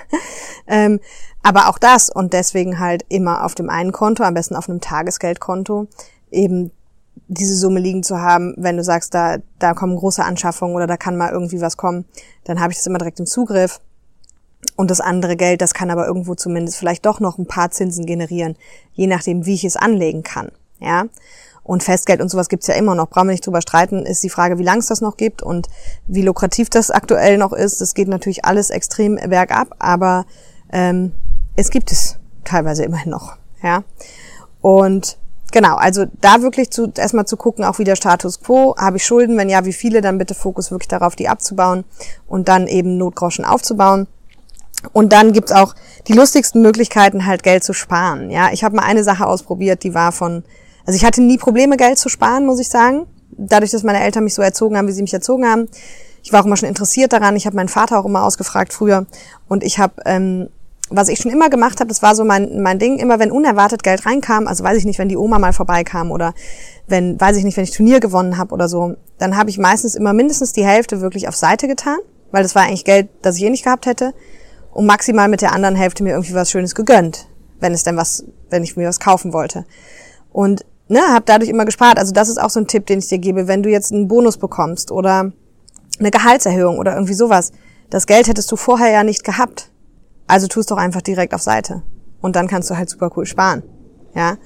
ähm, 0.66 1.00
aber 1.42 1.70
auch 1.70 1.78
das 1.78 2.10
und 2.10 2.34
deswegen 2.34 2.78
halt 2.78 3.06
immer 3.08 3.42
auf 3.46 3.54
dem 3.54 3.70
einen 3.70 3.92
Konto, 3.92 4.22
am 4.22 4.34
besten 4.34 4.54
auf 4.54 4.68
einem 4.68 4.82
Tagesgeldkonto, 4.82 5.88
eben 6.30 6.72
diese 7.28 7.56
Summe 7.56 7.80
liegen 7.80 8.02
zu 8.02 8.20
haben, 8.20 8.54
wenn 8.56 8.76
du 8.76 8.84
sagst, 8.84 9.14
da, 9.14 9.38
da 9.58 9.74
kommen 9.74 9.96
große 9.96 10.24
Anschaffungen 10.24 10.74
oder 10.74 10.86
da 10.86 10.96
kann 10.96 11.16
mal 11.16 11.30
irgendwie 11.30 11.60
was 11.60 11.76
kommen, 11.76 12.04
dann 12.44 12.60
habe 12.60 12.72
ich 12.72 12.78
das 12.78 12.86
immer 12.86 12.98
direkt 12.98 13.20
im 13.20 13.26
Zugriff. 13.26 13.80
Und 14.76 14.90
das 14.90 15.00
andere 15.00 15.36
Geld, 15.36 15.62
das 15.62 15.74
kann 15.74 15.90
aber 15.90 16.06
irgendwo 16.06 16.34
zumindest 16.34 16.76
vielleicht 16.76 17.06
doch 17.06 17.20
noch 17.20 17.38
ein 17.38 17.46
paar 17.46 17.70
Zinsen 17.70 18.04
generieren, 18.04 18.56
je 18.92 19.06
nachdem, 19.06 19.46
wie 19.46 19.54
ich 19.54 19.64
es 19.64 19.76
anlegen 19.76 20.22
kann. 20.22 20.50
Ja. 20.80 21.06
Und 21.62 21.82
Festgeld 21.82 22.20
und 22.20 22.30
sowas 22.30 22.48
gibt's 22.48 22.66
ja 22.66 22.74
immer 22.74 22.94
noch. 22.94 23.08
Brauchen 23.08 23.28
wir 23.28 23.32
nicht 23.32 23.46
drüber 23.46 23.60
streiten. 23.60 24.04
Ist 24.04 24.24
die 24.24 24.30
Frage, 24.30 24.58
wie 24.58 24.64
lang 24.64 24.78
es 24.78 24.86
das 24.86 25.00
noch 25.00 25.16
gibt 25.16 25.42
und 25.42 25.68
wie 26.06 26.22
lukrativ 26.22 26.68
das 26.68 26.90
aktuell 26.90 27.38
noch 27.38 27.52
ist. 27.52 27.80
Das 27.80 27.94
geht 27.94 28.08
natürlich 28.08 28.44
alles 28.44 28.70
extrem 28.70 29.16
bergab, 29.16 29.76
aber 29.78 30.24
ähm, 30.72 31.12
es 31.56 31.70
gibt 31.70 31.92
es 31.92 32.18
teilweise 32.44 32.82
immerhin 32.82 33.10
noch. 33.10 33.36
Ja. 33.62 33.84
Und 34.60 35.18
genau, 35.52 35.76
also 35.76 36.06
da 36.20 36.42
wirklich 36.42 36.70
zu, 36.70 36.92
erstmal 36.96 37.26
zu 37.26 37.36
gucken, 37.36 37.64
auch 37.64 37.78
wie 37.78 37.84
der 37.84 37.96
Status 37.96 38.40
quo. 38.40 38.74
Habe 38.76 38.96
ich 38.96 39.04
Schulden? 39.04 39.36
Wenn 39.36 39.48
ja, 39.48 39.64
wie 39.64 39.72
viele? 39.72 40.00
Dann 40.00 40.18
bitte 40.18 40.34
Fokus 40.34 40.70
wirklich 40.70 40.88
darauf, 40.88 41.16
die 41.16 41.28
abzubauen 41.28 41.84
und 42.26 42.48
dann 42.48 42.66
eben 42.66 42.96
Notgroschen 42.96 43.44
aufzubauen. 43.44 44.06
Und 44.92 45.12
dann 45.12 45.32
gibt's 45.32 45.52
auch 45.52 45.74
die 46.08 46.14
lustigsten 46.14 46.62
Möglichkeiten, 46.62 47.26
halt 47.26 47.42
Geld 47.42 47.64
zu 47.64 47.72
sparen. 47.72 48.30
Ja, 48.30 48.50
ich 48.52 48.64
habe 48.64 48.76
mal 48.76 48.84
eine 48.84 49.04
Sache 49.04 49.26
ausprobiert, 49.26 49.82
die 49.82 49.94
war 49.94 50.12
von, 50.12 50.42
also 50.86 50.96
ich 50.96 51.04
hatte 51.04 51.22
nie 51.22 51.38
Probleme, 51.38 51.76
Geld 51.76 51.98
zu 51.98 52.08
sparen, 52.08 52.46
muss 52.46 52.60
ich 52.60 52.68
sagen. 52.68 53.06
Dadurch, 53.30 53.70
dass 53.70 53.82
meine 53.82 54.00
Eltern 54.00 54.24
mich 54.24 54.34
so 54.34 54.42
erzogen 54.42 54.76
haben, 54.76 54.88
wie 54.88 54.92
sie 54.92 55.02
mich 55.02 55.14
erzogen 55.14 55.46
haben. 55.46 55.68
Ich 56.22 56.32
war 56.32 56.40
auch 56.40 56.46
immer 56.46 56.56
schon 56.56 56.68
interessiert 56.68 57.12
daran. 57.12 57.36
Ich 57.36 57.46
habe 57.46 57.56
meinen 57.56 57.68
Vater 57.68 57.98
auch 57.98 58.04
immer 58.04 58.24
ausgefragt 58.24 58.72
früher. 58.72 59.06
Und 59.48 59.64
ich 59.64 59.78
habe, 59.78 59.94
ähm, 60.04 60.48
was 60.90 61.08
ich 61.08 61.20
schon 61.20 61.30
immer 61.30 61.48
gemacht 61.48 61.80
habe, 61.80 61.88
das 61.88 62.02
war 62.02 62.14
so 62.14 62.24
mein, 62.24 62.60
mein 62.62 62.78
Ding, 62.78 62.98
immer 62.98 63.18
wenn 63.18 63.30
unerwartet 63.30 63.82
Geld 63.82 64.04
reinkam, 64.04 64.46
also 64.46 64.64
weiß 64.64 64.76
ich 64.76 64.84
nicht, 64.84 64.98
wenn 64.98 65.08
die 65.08 65.16
Oma 65.16 65.38
mal 65.38 65.52
vorbeikam 65.52 66.10
oder 66.10 66.34
wenn, 66.88 67.18
weiß 67.20 67.36
ich 67.36 67.44
nicht, 67.44 67.56
wenn 67.56 67.64
ich 67.64 67.70
Turnier 67.70 68.00
gewonnen 68.00 68.36
habe 68.36 68.52
oder 68.52 68.68
so, 68.68 68.96
dann 69.18 69.36
habe 69.36 69.50
ich 69.50 69.58
meistens 69.58 69.94
immer 69.94 70.12
mindestens 70.12 70.52
die 70.52 70.64
Hälfte 70.64 71.00
wirklich 71.00 71.28
auf 71.28 71.36
Seite 71.36 71.68
getan, 71.68 71.98
weil 72.32 72.42
das 72.42 72.54
war 72.54 72.64
eigentlich 72.64 72.84
Geld, 72.84 73.08
das 73.22 73.36
ich 73.36 73.44
eh 73.44 73.50
nicht 73.50 73.64
gehabt 73.64 73.86
hätte 73.86 74.12
und 74.72 74.86
maximal 74.86 75.28
mit 75.28 75.42
der 75.42 75.52
anderen 75.52 75.76
Hälfte 75.76 76.02
mir 76.02 76.10
irgendwie 76.10 76.34
was 76.34 76.50
Schönes 76.50 76.74
gegönnt, 76.74 77.28
wenn 77.60 77.72
es 77.72 77.84
denn 77.84 77.96
was, 77.96 78.24
wenn 78.50 78.64
ich 78.64 78.76
mir 78.76 78.88
was 78.88 79.00
kaufen 79.00 79.32
wollte. 79.32 79.64
Und 80.32 80.64
ne, 80.88 81.00
habe 81.08 81.24
dadurch 81.24 81.50
immer 81.50 81.64
gespart. 81.64 81.98
Also 81.98 82.12
das 82.12 82.28
ist 82.28 82.40
auch 82.40 82.50
so 82.50 82.60
ein 82.60 82.66
Tipp, 82.66 82.86
den 82.86 82.98
ich 82.98 83.08
dir 83.08 83.18
gebe, 83.18 83.48
wenn 83.48 83.62
du 83.62 83.70
jetzt 83.70 83.92
einen 83.92 84.08
Bonus 84.08 84.36
bekommst 84.36 84.90
oder 84.90 85.32
eine 85.98 86.10
Gehaltserhöhung 86.10 86.78
oder 86.78 86.94
irgendwie 86.94 87.14
sowas. 87.14 87.52
Das 87.90 88.06
Geld 88.06 88.28
hättest 88.28 88.50
du 88.52 88.56
vorher 88.56 88.90
ja 88.90 89.04
nicht 89.04 89.24
gehabt. 89.24 89.69
Also 90.30 90.46
tust 90.46 90.70
doch 90.70 90.76
einfach 90.76 91.02
direkt 91.02 91.34
auf 91.34 91.42
Seite 91.42 91.82
und 92.20 92.36
dann 92.36 92.46
kannst 92.46 92.70
du 92.70 92.76
halt 92.76 92.88
super 92.88 93.10
cool 93.16 93.26
sparen. 93.26 93.62
Ja. 94.14 94.36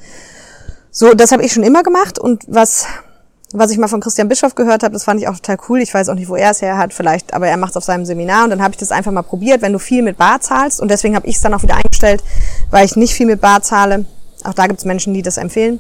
So, 0.91 1.13
das 1.13 1.31
habe 1.31 1.45
ich 1.45 1.53
schon 1.53 1.63
immer 1.63 1.83
gemacht 1.83 2.19
und 2.19 2.43
was 2.47 2.87
was 3.57 3.71
ich 3.71 3.79
mal 3.79 3.87
von 3.87 4.01
Christian 4.01 4.29
Bischof 4.29 4.57
gehört 4.57 4.83
habe, 4.83 4.95
das 4.95 5.05
fand 5.05 5.21
ich 5.21 5.29
auch 5.29 5.37
total 5.37 5.59
cool. 5.69 5.81
Ich 5.81 5.95
weiß 5.95 6.09
auch 6.09 6.15
nicht, 6.15 6.29
wo 6.29 6.35
er 6.35 6.51
es 6.51 6.61
her 6.61 6.77
hat, 6.77 6.93
vielleicht, 6.93 7.33
aber 7.35 7.47
er 7.47 7.57
macht 7.57 7.71
es 7.71 7.77
auf 7.77 7.85
seinem 7.85 8.05
Seminar 8.05 8.45
und 8.45 8.51
dann 8.51 8.61
habe 8.61 8.73
ich 8.73 8.79
das 8.79 8.91
einfach 8.91 9.13
mal 9.13 9.23
probiert, 9.23 9.63
wenn 9.63 9.73
du 9.73 9.79
viel 9.79 10.03
mit 10.03 10.17
Bar 10.17 10.41
zahlst 10.41 10.81
und 10.81 10.91
deswegen 10.91 11.15
habe 11.15 11.29
ich 11.29 11.37
es 11.37 11.41
dann 11.41 11.55
auch 11.55 11.63
wieder 11.63 11.77
eingestellt, 11.77 12.25
weil 12.71 12.85
ich 12.85 12.97
nicht 12.97 13.15
viel 13.15 13.27
mit 13.27 13.41
Bar 13.41 13.63
zahle. 13.63 14.07
Auch 14.43 14.55
da 14.55 14.67
gibt 14.67 14.81
es 14.81 14.85
Menschen, 14.85 15.15
die 15.15 15.23
das 15.23 15.37
empfehlen. 15.37 15.79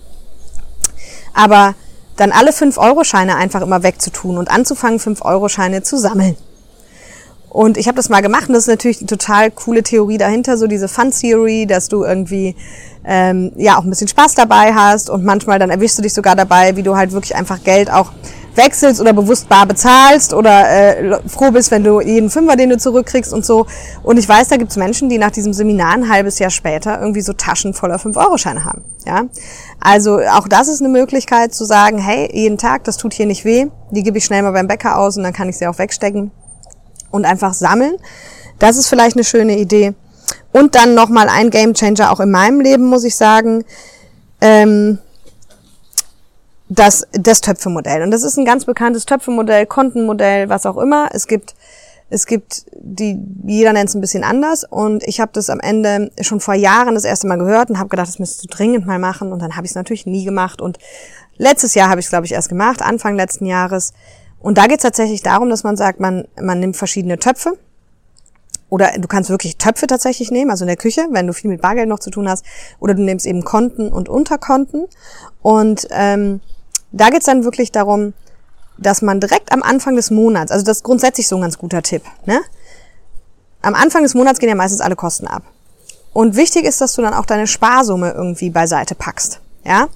Aber 1.32 1.74
dann 2.16 2.30
alle 2.30 2.52
5-Euro-Scheine 2.52 3.34
einfach 3.34 3.60
immer 3.60 3.82
wegzutun 3.82 4.38
und 4.38 4.50
anzufangen, 4.50 5.00
5-Euro-Scheine 5.00 5.82
zu 5.82 5.96
sammeln. 5.96 6.36
Und 7.54 7.78
ich 7.78 7.86
habe 7.86 7.94
das 7.94 8.08
mal 8.08 8.20
gemacht 8.20 8.48
und 8.48 8.54
das 8.54 8.64
ist 8.64 8.68
natürlich 8.68 8.98
eine 8.98 9.06
total 9.06 9.48
coole 9.52 9.84
Theorie 9.84 10.18
dahinter, 10.18 10.56
so 10.56 10.66
diese 10.66 10.88
Fun 10.88 11.12
Theory, 11.12 11.66
dass 11.68 11.86
du 11.86 12.02
irgendwie 12.02 12.56
ähm, 13.04 13.52
ja 13.54 13.78
auch 13.78 13.84
ein 13.84 13.90
bisschen 13.90 14.08
Spaß 14.08 14.34
dabei 14.34 14.74
hast 14.74 15.08
und 15.08 15.24
manchmal 15.24 15.60
dann 15.60 15.70
erwischst 15.70 15.96
du 15.96 16.02
dich 16.02 16.12
sogar 16.12 16.34
dabei, 16.34 16.74
wie 16.74 16.82
du 16.82 16.96
halt 16.96 17.12
wirklich 17.12 17.36
einfach 17.36 17.62
Geld 17.62 17.92
auch 17.92 18.10
wechselst 18.56 19.00
oder 19.00 19.12
bewusst 19.12 19.48
bar 19.48 19.66
bezahlst 19.66 20.34
oder 20.34 20.68
äh, 20.68 21.20
froh 21.28 21.52
bist, 21.52 21.70
wenn 21.70 21.84
du 21.84 22.00
jeden 22.00 22.28
Fünfer, 22.28 22.56
den 22.56 22.70
du 22.70 22.76
zurückkriegst 22.76 23.32
und 23.32 23.46
so. 23.46 23.66
Und 24.02 24.18
ich 24.18 24.28
weiß, 24.28 24.48
da 24.48 24.56
gibt's 24.56 24.76
Menschen, 24.76 25.08
die 25.08 25.18
nach 25.18 25.30
diesem 25.30 25.52
Seminar 25.52 25.94
ein 25.94 26.08
halbes 26.08 26.40
Jahr 26.40 26.50
später 26.50 27.00
irgendwie 27.00 27.20
so 27.20 27.34
Taschen 27.34 27.72
voller 27.72 27.98
5-Euro-Scheine 27.98 28.64
haben. 28.64 28.82
Ja, 29.06 29.26
Also 29.78 30.18
auch 30.18 30.48
das 30.48 30.66
ist 30.66 30.80
eine 30.80 30.88
Möglichkeit 30.88 31.54
zu 31.54 31.64
sagen, 31.64 31.98
hey, 31.98 32.28
jeden 32.32 32.58
Tag, 32.58 32.82
das 32.82 32.96
tut 32.96 33.14
hier 33.14 33.26
nicht 33.26 33.44
weh, 33.44 33.66
die 33.92 34.02
gebe 34.02 34.18
ich 34.18 34.24
schnell 34.24 34.42
mal 34.42 34.50
beim 34.50 34.66
Bäcker 34.66 34.98
aus 34.98 35.16
und 35.16 35.22
dann 35.22 35.32
kann 35.32 35.48
ich 35.48 35.56
sie 35.56 35.68
auch 35.68 35.78
wegstecken 35.78 36.32
und 37.14 37.24
einfach 37.24 37.54
sammeln. 37.54 37.96
Das 38.58 38.76
ist 38.76 38.88
vielleicht 38.88 39.16
eine 39.16 39.24
schöne 39.24 39.56
Idee. 39.56 39.94
Und 40.52 40.74
dann 40.74 40.94
nochmal 40.94 41.28
ein 41.28 41.50
Gamechanger 41.50 42.10
auch 42.10 42.20
in 42.20 42.30
meinem 42.30 42.60
Leben, 42.60 42.84
muss 42.84 43.04
ich 43.04 43.14
sagen. 43.14 43.64
Ähm, 44.40 44.98
das, 46.68 47.06
das 47.12 47.40
Töpfemodell. 47.40 48.02
Und 48.02 48.10
das 48.10 48.24
ist 48.24 48.36
ein 48.36 48.44
ganz 48.44 48.64
bekanntes 48.64 49.06
Töpfemodell, 49.06 49.66
Kontenmodell, 49.66 50.48
was 50.48 50.66
auch 50.66 50.76
immer. 50.76 51.08
Es 51.12 51.28
gibt, 51.28 51.54
es 52.10 52.26
gibt 52.26 52.66
die, 52.72 53.16
jeder 53.46 53.72
nennt 53.72 53.90
es 53.90 53.94
ein 53.94 54.00
bisschen 54.00 54.24
anders. 54.24 54.64
Und 54.68 55.04
ich 55.04 55.20
habe 55.20 55.30
das 55.32 55.50
am 55.50 55.60
Ende 55.60 56.10
schon 56.20 56.40
vor 56.40 56.54
Jahren 56.54 56.94
das 56.94 57.04
erste 57.04 57.28
Mal 57.28 57.38
gehört 57.38 57.70
und 57.70 57.78
habe 57.78 57.90
gedacht, 57.90 58.08
das 58.08 58.18
müsstest 58.18 58.44
du 58.44 58.48
dringend 58.48 58.86
mal 58.86 58.98
machen. 58.98 59.32
Und 59.32 59.40
dann 59.40 59.56
habe 59.56 59.66
ich 59.66 59.70
es 59.70 59.76
natürlich 59.76 60.06
nie 60.06 60.24
gemacht. 60.24 60.60
Und 60.60 60.78
letztes 61.36 61.74
Jahr 61.74 61.90
habe 61.90 62.00
ich 62.00 62.06
es, 62.06 62.10
glaube 62.10 62.26
ich, 62.26 62.32
erst 62.32 62.48
gemacht, 62.48 62.82
Anfang 62.82 63.14
letzten 63.14 63.46
Jahres. 63.46 63.92
Und 64.44 64.58
da 64.58 64.66
geht 64.66 64.76
es 64.76 64.82
tatsächlich 64.82 65.22
darum, 65.22 65.48
dass 65.48 65.64
man 65.64 65.74
sagt, 65.74 66.00
man, 66.00 66.28
man 66.38 66.60
nimmt 66.60 66.76
verschiedene 66.76 67.18
Töpfe. 67.18 67.56
Oder 68.68 68.92
du 68.98 69.08
kannst 69.08 69.30
wirklich 69.30 69.56
Töpfe 69.56 69.86
tatsächlich 69.86 70.30
nehmen, 70.30 70.50
also 70.50 70.64
in 70.64 70.68
der 70.68 70.76
Küche, 70.76 71.06
wenn 71.12 71.26
du 71.26 71.32
viel 71.32 71.50
mit 71.50 71.62
Bargeld 71.62 71.88
noch 71.88 71.98
zu 71.98 72.10
tun 72.10 72.28
hast. 72.28 72.44
Oder 72.78 72.92
du 72.92 73.00
nimmst 73.00 73.24
eben 73.24 73.42
Konten 73.42 73.88
und 73.88 74.10
Unterkonten. 74.10 74.84
Und 75.40 75.88
ähm, 75.90 76.42
da 76.92 77.08
geht's 77.08 77.24
dann 77.24 77.44
wirklich 77.44 77.72
darum, 77.72 78.12
dass 78.76 79.00
man 79.00 79.18
direkt 79.18 79.50
am 79.50 79.62
Anfang 79.62 79.96
des 79.96 80.10
Monats, 80.10 80.52
also 80.52 80.62
das 80.62 80.78
ist 80.78 80.82
grundsätzlich 80.82 81.26
so 81.26 81.36
ein 81.36 81.42
ganz 81.42 81.56
guter 81.56 81.80
Tipp, 81.80 82.02
ne? 82.26 82.42
Am 83.62 83.74
Anfang 83.74 84.02
des 84.02 84.12
Monats 84.12 84.40
gehen 84.40 84.50
ja 84.50 84.54
meistens 84.54 84.82
alle 84.82 84.94
Kosten 84.94 85.26
ab. 85.26 85.42
Und 86.12 86.36
wichtig 86.36 86.66
ist, 86.66 86.82
dass 86.82 86.92
du 86.92 87.00
dann 87.00 87.14
auch 87.14 87.24
deine 87.24 87.46
Sparsumme 87.46 88.10
irgendwie 88.10 88.50
beiseite 88.50 88.94
packst, 88.94 89.40
ja? 89.64 89.88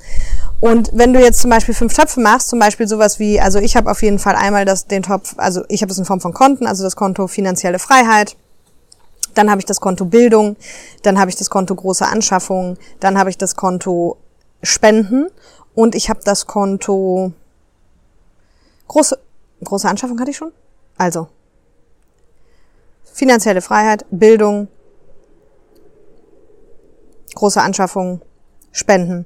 Und 0.61 0.91
wenn 0.93 1.13
du 1.13 1.21
jetzt 1.21 1.41
zum 1.41 1.51
Beispiel 1.51 1.75
fünf 1.75 1.95
Töpfe 1.95 2.21
machst, 2.21 2.49
zum 2.49 2.59
Beispiel 2.59 2.89
sowas 2.89 3.21
wie, 3.21 3.41
also 3.41 3.61
ich 3.61 3.77
habe 3.77 3.91
auf 3.91 4.03
jeden 4.03 4.19
Fall 4.19 4.35
einmal 4.35 4.65
das, 4.65 4.87
den 4.87 5.05
Topf, 5.05 5.35
also 5.37 5.65
ich 5.69 5.83
habe 5.83 5.89
das 5.89 5.99
in 5.99 6.05
Form 6.05 6.21
von 6.21 6.33
Konten, 6.33 6.67
also 6.67 6.83
das 6.83 6.97
Konto 6.97 7.29
finanzielle 7.29 7.79
Freiheit, 7.79 8.37
dann 9.35 9.51
habe 9.51 9.61
ich 9.61 9.67
das 9.67 9.81
Konto 9.81 10.05
Bildung, 10.05 10.57
dann 11.03 11.21
habe 11.21 11.31
ich 11.31 11.37
das 11.37 11.49
Konto 11.49 11.75
große 11.75 12.05
Anschaffungen, 12.05 12.77
dann 12.99 13.19
habe 13.19 13.31
ich 13.31 13.39
das 13.39 13.55
Konto 13.55 14.17
Spenden. 14.63 15.29
Und 15.75 15.95
ich 15.95 16.11
habe 16.11 16.19
das 16.25 16.49
Konto 16.49 17.33
große, 18.89 19.17
große 19.63 19.89
Anschaffung 19.89 20.19
hatte 20.19 20.33
ich 20.33 20.37
schon? 20.37 20.51
Also, 20.97 21.29
finanzielle 23.13 23.61
Freiheit, 23.61 24.05
Bildung, 24.11 24.67
große 27.37 27.63
Anschaffung, 27.63 28.21
Spenden 28.73 29.25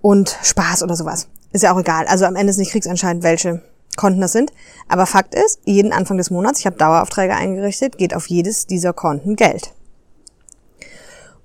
und 0.00 0.36
Spaß 0.42 0.82
oder 0.82 0.96
sowas. 0.96 1.28
Ist 1.52 1.62
ja 1.62 1.72
auch 1.72 1.80
egal. 1.80 2.06
Also 2.06 2.24
am 2.24 2.36
Ende 2.36 2.50
ist 2.50 2.58
nicht 2.58 2.72
kriegsentscheidend, 2.72 3.22
welche 3.22 3.62
Konten 3.96 4.20
das 4.20 4.32
sind. 4.32 4.52
Aber 4.88 5.06
Fakt 5.06 5.34
ist, 5.34 5.60
jeden 5.64 5.92
Anfang 5.92 6.18
des 6.18 6.30
Monats, 6.30 6.60
ich 6.60 6.66
habe 6.66 6.76
Daueraufträge 6.76 7.34
eingerichtet, 7.34 7.98
geht 7.98 8.14
auf 8.14 8.26
jedes 8.26 8.66
dieser 8.66 8.92
Konten 8.92 9.36
Geld. 9.36 9.72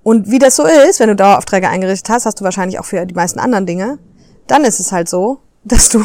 Und 0.02 0.30
wie 0.30 0.38
das 0.38 0.56
so 0.56 0.64
ist, 0.64 1.00
wenn 1.00 1.08
du 1.08 1.16
Daueraufträge 1.16 1.68
eingerichtet 1.68 2.10
hast, 2.10 2.26
hast 2.26 2.40
du 2.40 2.44
wahrscheinlich 2.44 2.78
auch 2.78 2.84
für 2.84 3.04
die 3.06 3.14
meisten 3.14 3.40
anderen 3.40 3.66
Dinge, 3.66 3.98
dann 4.46 4.64
ist 4.64 4.78
es 4.78 4.92
halt 4.92 5.08
so, 5.08 5.38
dass 5.64 5.88
du 5.88 6.04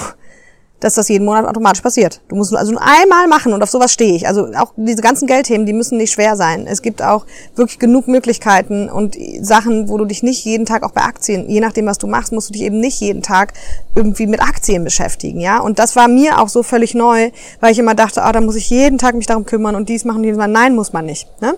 dass 0.80 0.94
das 0.94 1.10
jeden 1.10 1.26
Monat 1.26 1.46
automatisch 1.46 1.82
passiert. 1.82 2.22
Du 2.30 2.36
musst 2.36 2.56
also 2.56 2.72
nur 2.72 2.82
einmal 2.82 3.28
machen 3.28 3.54
und 3.54 3.62
auf 3.62 3.70
sowas 3.70 3.92
stehe 3.92 4.16
ich. 4.16 4.28
Also 4.28 4.48
auch 4.58 4.74
diese 4.78 5.02
ganzen 5.02 5.28
Geldthemen, 5.28 5.66
die 5.66 5.74
müssen 5.74 5.98
nicht 5.98 6.12
schwer 6.12 6.36
sein. 6.36 6.68
Es 6.68 6.82
gibt 6.82 7.02
auch 7.02 7.26
wirklich 7.56 7.80
genug 7.80 8.08
Möglichkeiten 8.08 8.90
und 8.90 9.18
Sachen, 9.42 9.90
wo 9.90 9.98
du 9.98 10.06
dich 10.06 10.24
nicht 10.24 10.46
jeden 10.46 10.66
Tag 10.66 10.84
auch 10.84 10.92
bei 10.92 11.02
Aktien, 11.02 11.50
je 11.50 11.60
nachdem 11.60 11.86
was 11.86 11.98
du 11.98 12.08
machst, 12.08 12.32
musst 12.32 12.50
du 12.50 12.54
dich 12.54 12.62
eben 12.62 12.80
nicht 12.80 13.00
jeden 13.02 13.22
Tag 13.22 13.54
irgendwie 13.96 14.28
mit 14.28 14.42
Aktien 14.42 14.84
beschäftigen, 14.84 15.40
ja. 15.40 15.60
Und 15.60 15.80
das 15.80 15.96
war 15.96 16.08
mir 16.08 16.40
auch 16.40 16.50
so 16.50 16.64
völlig 16.64 16.96
neu, 16.96 17.32
weil 17.60 17.72
ich 17.72 17.80
immer 17.80 17.96
dachte, 17.96 18.24
ah, 18.24 18.32
da 18.32 18.42
muss 18.42 18.56
ich 18.56 18.70
jeden 18.70 18.98
Tag 18.98 19.16
mich 19.16 19.26
darum 19.26 19.46
kümmern 19.46 19.76
und 19.76 19.90
dies 19.90 20.06
machen, 20.06 20.24
dies 20.24 20.38
machen. 20.38 20.52
Nein, 20.52 20.76
muss 20.76 20.94
man 20.94 21.06
nicht. 21.06 21.28
Ne? 21.42 21.56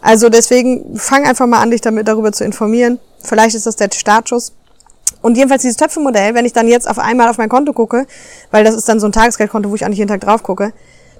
Also 0.00 0.28
deswegen 0.28 0.96
fang 0.96 1.26
einfach 1.26 1.46
mal 1.46 1.60
an, 1.60 1.70
dich 1.70 1.80
damit 1.80 2.08
darüber 2.08 2.32
zu 2.32 2.44
informieren. 2.44 2.98
Vielleicht 3.22 3.54
ist 3.54 3.66
das 3.66 3.76
der 3.76 3.90
Startschuss. 3.92 4.52
Und 5.22 5.36
jedenfalls 5.36 5.62
dieses 5.62 5.76
Töpfemodell, 5.76 6.34
wenn 6.34 6.46
ich 6.46 6.52
dann 6.52 6.68
jetzt 6.68 6.88
auf 6.88 6.98
einmal 6.98 7.28
auf 7.28 7.38
mein 7.38 7.48
Konto 7.48 7.72
gucke, 7.72 8.06
weil 8.50 8.64
das 8.64 8.74
ist 8.74 8.88
dann 8.88 9.00
so 9.00 9.06
ein 9.06 9.12
Tagesgeldkonto, 9.12 9.70
wo 9.70 9.74
ich 9.74 9.84
auch 9.84 9.88
nicht 9.88 9.98
jeden 9.98 10.08
Tag 10.08 10.20
drauf 10.20 10.42
gucke, 10.42 10.72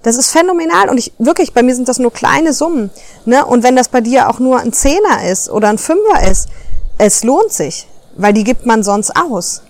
das 0.03 0.17
ist 0.17 0.31
phänomenal 0.31 0.89
und 0.89 0.97
ich 0.97 1.13
wirklich, 1.19 1.53
bei 1.53 1.63
mir 1.63 1.75
sind 1.75 1.89
das 1.89 1.99
nur 1.99 2.13
kleine 2.13 2.55
Summen. 2.55 2.91
Ne? 3.27 3.45
Und 3.45 3.63
wenn 3.63 3.77
das 3.77 3.89
bei 3.89 4.01
dir 4.01 4.31
auch 4.31 4.39
nur 4.39 4.59
ein 4.59 4.73
Zehner 4.73 5.31
ist 5.31 5.51
oder 5.51 5.69
ein 5.69 5.77
Fünfer 5.77 6.31
ist, 6.31 6.49
es 6.97 7.23
lohnt 7.23 7.53
sich, 7.53 7.87
weil 8.17 8.33
die 8.33 8.45
gibt 8.45 8.65
man 8.65 8.83
sonst 8.83 9.15
aus. 9.15 9.63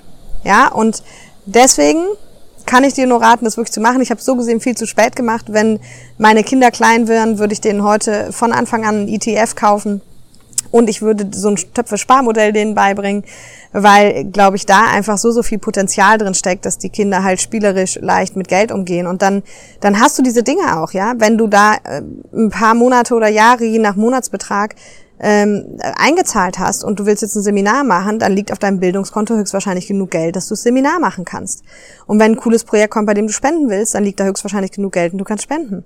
Ja, 0.45 0.69
und 0.69 1.03
deswegen 1.47 2.05
kann 2.64 2.85
ich 2.85 2.95
dir 2.95 3.07
nur 3.07 3.21
raten, 3.21 3.45
das 3.45 3.57
wirklich 3.57 3.73
zu 3.73 3.81
machen. 3.81 4.01
Ich 4.01 4.11
habe 4.11 4.21
so 4.21 4.37
gesehen 4.37 4.61
viel 4.61 4.77
zu 4.77 4.87
spät 4.87 5.16
gemacht. 5.16 5.47
Wenn 5.49 5.81
meine 6.19 6.45
Kinder 6.45 6.71
klein 6.71 7.09
wären, 7.09 7.38
würde 7.38 7.53
ich 7.53 7.61
denen 7.61 7.83
heute 7.83 8.33
von 8.33 8.53
Anfang 8.53 8.85
an 8.85 9.03
ein 9.03 9.09
ETF 9.09 9.57
kaufen 9.57 10.01
und 10.70 10.88
ich 10.88 11.02
würde 11.02 11.28
so 11.33 11.48
ein 11.48 11.56
Töpfe-Sparmodell 11.56 12.52
denen 12.52 12.74
beibringen, 12.74 13.24
weil, 13.72 14.24
glaube 14.24 14.56
ich, 14.56 14.66
da 14.66 14.87
einfach 14.87 15.18
so, 15.18 15.30
so 15.30 15.42
viel 15.42 15.59
Potenzial 15.59 16.18
drin 16.18 16.35
steckt, 16.35 16.66
dass 16.66 16.78
die 16.78 16.90
Kinder 16.90 17.22
halt 17.22 17.40
spielerisch 17.40 17.98
leicht 18.00 18.37
mit 18.37 18.48
Geld 18.48 18.72
umgehen. 18.72 19.06
Und 19.06 19.22
dann, 19.22 19.42
dann 19.80 20.00
hast 20.00 20.18
du 20.18 20.22
diese 20.22 20.42
Dinge 20.42 20.80
auch, 20.80 20.92
ja. 20.92 21.14
Wenn 21.16 21.38
du 21.38 21.46
da 21.46 21.74
äh, 21.85 22.02
ein 22.33 22.50
paar 22.50 22.74
Monate 22.74 23.14
oder 23.14 23.28
Jahre, 23.28 23.64
je 23.64 23.78
nach 23.78 23.96
Monatsbetrag, 23.96 24.74
ähm, 25.22 25.76
eingezahlt 25.96 26.59
hast 26.59 26.83
und 26.83 26.98
du 26.98 27.04
willst 27.04 27.20
jetzt 27.20 27.37
ein 27.37 27.42
Seminar 27.42 27.85
machen, 27.85 28.18
dann 28.18 28.33
liegt 28.33 28.52
auf 28.52 28.59
deinem 28.59 28.80
Bildungskonto 28.80 29.35
höchstwahrscheinlich 29.35 29.87
genug 29.87 30.11
Geld, 30.11 30.35
dass 30.35 30.48
du 30.48 30.54
das 30.54 30.62
Seminar 30.62 30.98
machen 30.98 31.26
kannst. 31.26 31.62
Und 32.06 32.18
wenn 32.18 32.33
ein 32.33 32.37
cooles 32.37 32.64
Projekt 32.64 32.92
kommt, 32.92 33.06
bei 33.06 33.12
dem 33.12 33.26
du 33.26 33.33
spenden 33.33 33.68
willst, 33.68 33.94
dann 33.94 34.02
liegt 34.02 34.18
da 34.18 34.24
höchstwahrscheinlich 34.24 34.72
genug 34.72 34.92
Geld 34.92 35.12
und 35.12 35.18
du 35.18 35.24
kannst 35.24 35.44
spenden. 35.44 35.85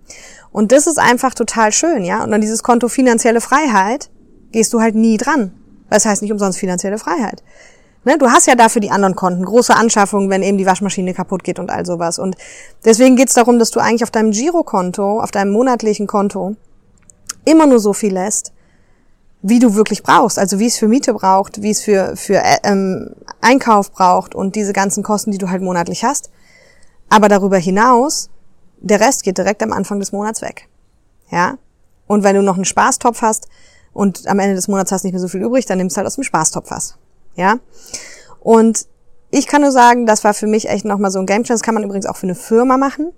Und 0.53 0.71
das 0.71 0.87
ist 0.87 1.01
einfach 1.01 1.35
total 1.35 1.73
schön, 1.73 2.05
ja. 2.05 2.23
Und 2.23 2.31
dann 2.31 2.41
dieses 2.41 2.63
Konto 2.63 2.87
finanzielle 2.87 3.41
Freiheit, 3.41 4.09
gehst 4.55 4.73
du 4.73 4.81
halt 4.81 4.95
nie 4.95 5.17
dran. 5.17 5.53
Das 5.91 6.07
heißt 6.07 6.23
nicht 6.23 6.31
umsonst 6.31 6.59
finanzielle 6.59 6.97
Freiheit. 6.97 7.43
Ne, 8.05 8.19
du 8.19 8.31
hast 8.31 8.47
ja 8.47 8.55
dafür 8.55 8.81
die 8.81 8.91
anderen 8.91 9.17
Konten, 9.17 9.45
große 9.45 9.75
Anschaffungen, 9.75 10.31
wenn 10.31 10.43
eben 10.43 10.59
die 10.59 10.67
Waschmaschine 10.67 11.13
kaputt 11.13 11.43
geht 11.43 11.59
und 11.59 11.71
all 11.71 11.85
sowas. 11.85 12.19
Und 12.19 12.37
deswegen 12.85 13.17
geht's 13.17 13.35
darum, 13.35 13.59
dass 13.59 13.73
du 13.73 13.81
eigentlich 13.81 14.05
auf 14.05 14.11
deinem 14.13 14.31
Girokonto, 14.31 15.21
auf 15.21 15.33
deinem 15.33 15.53
monatlichen 15.53 16.07
Konto, 16.07 16.55
immer 17.45 17.67
nur 17.67 17.81
so 17.81 17.93
viel 17.93 18.13
lässt, 18.13 18.53
wie 19.43 19.59
du 19.59 19.75
wirklich 19.75 20.03
brauchst. 20.03 20.39
Also 20.39 20.61
wie 20.61 20.67
es 20.67 20.77
für 20.77 20.87
Miete 20.87 21.15
braucht, 21.15 21.63
wie 21.63 21.71
es 21.71 21.83
für, 21.83 22.15
für 22.15 22.37
äh, 22.37 22.59
ähm, 22.63 23.11
Einkauf 23.41 23.91
braucht 23.91 24.35
und 24.37 24.55
diese 24.55 24.73
ganzen 24.73 25.03
Kosten, 25.03 25.33
die 25.33 25.39
du 25.39 25.51
halt 25.51 25.63
monatlich 25.63 26.05
hast. 26.05 26.31
Aber 27.09 27.29
darüber 27.29 27.59
hinaus, 27.59 28.31
der 28.79 29.01
Rest 29.01 29.25
geht 29.25 29.39
direkt 29.39 29.63
am 29.63 29.73
Anfang 29.73 29.99
des 29.99 30.13
Monats 30.13 30.43
weg. 30.43 30.69
Ja? 31.31 31.57
Und 32.07 32.23
wenn 32.23 32.37
du 32.37 32.43
noch 32.43 32.57
einen 32.57 32.67
Spaßtopf 32.67 33.23
hast, 33.23 33.49
und 33.95 34.27
am 34.27 34.39
Ende 34.41 34.55
des 34.55 34.69
Monats 34.69 34.93
hast 34.93 35.05
du 35.05 35.07
nicht 35.07 35.15
mehr 35.15 35.21
so 35.21 35.29
viel 35.29 35.41
übrig, 35.41 35.65
dann 35.65 35.79
nimmst 35.79 35.97
du 35.97 35.99
halt 35.99 36.07
aus 36.07 36.17
dem 36.17 36.25
Spaßtopf 36.25 36.71
was. 36.71 36.99
Ja? 37.37 37.59
Und 38.41 38.87
ich 39.31 39.47
kann 39.47 39.63
nur 39.63 39.73
sagen, 39.73 40.05
das 40.05 40.23
war 40.23 40.35
für 40.35 40.47
mich 40.47 40.69
echt 40.69 40.85
nochmal 40.85 41.11
so 41.11 41.19
ein 41.19 41.27
Game 41.27 41.45
Changer. 41.45 41.55
Das 41.55 41.63
kann 41.63 41.75
man 41.75 41.83
übrigens 41.83 42.07
auch 42.07 42.17
für 42.17 42.27
eine 42.27 42.35
Firma 42.35 42.77
machen. 42.77 43.13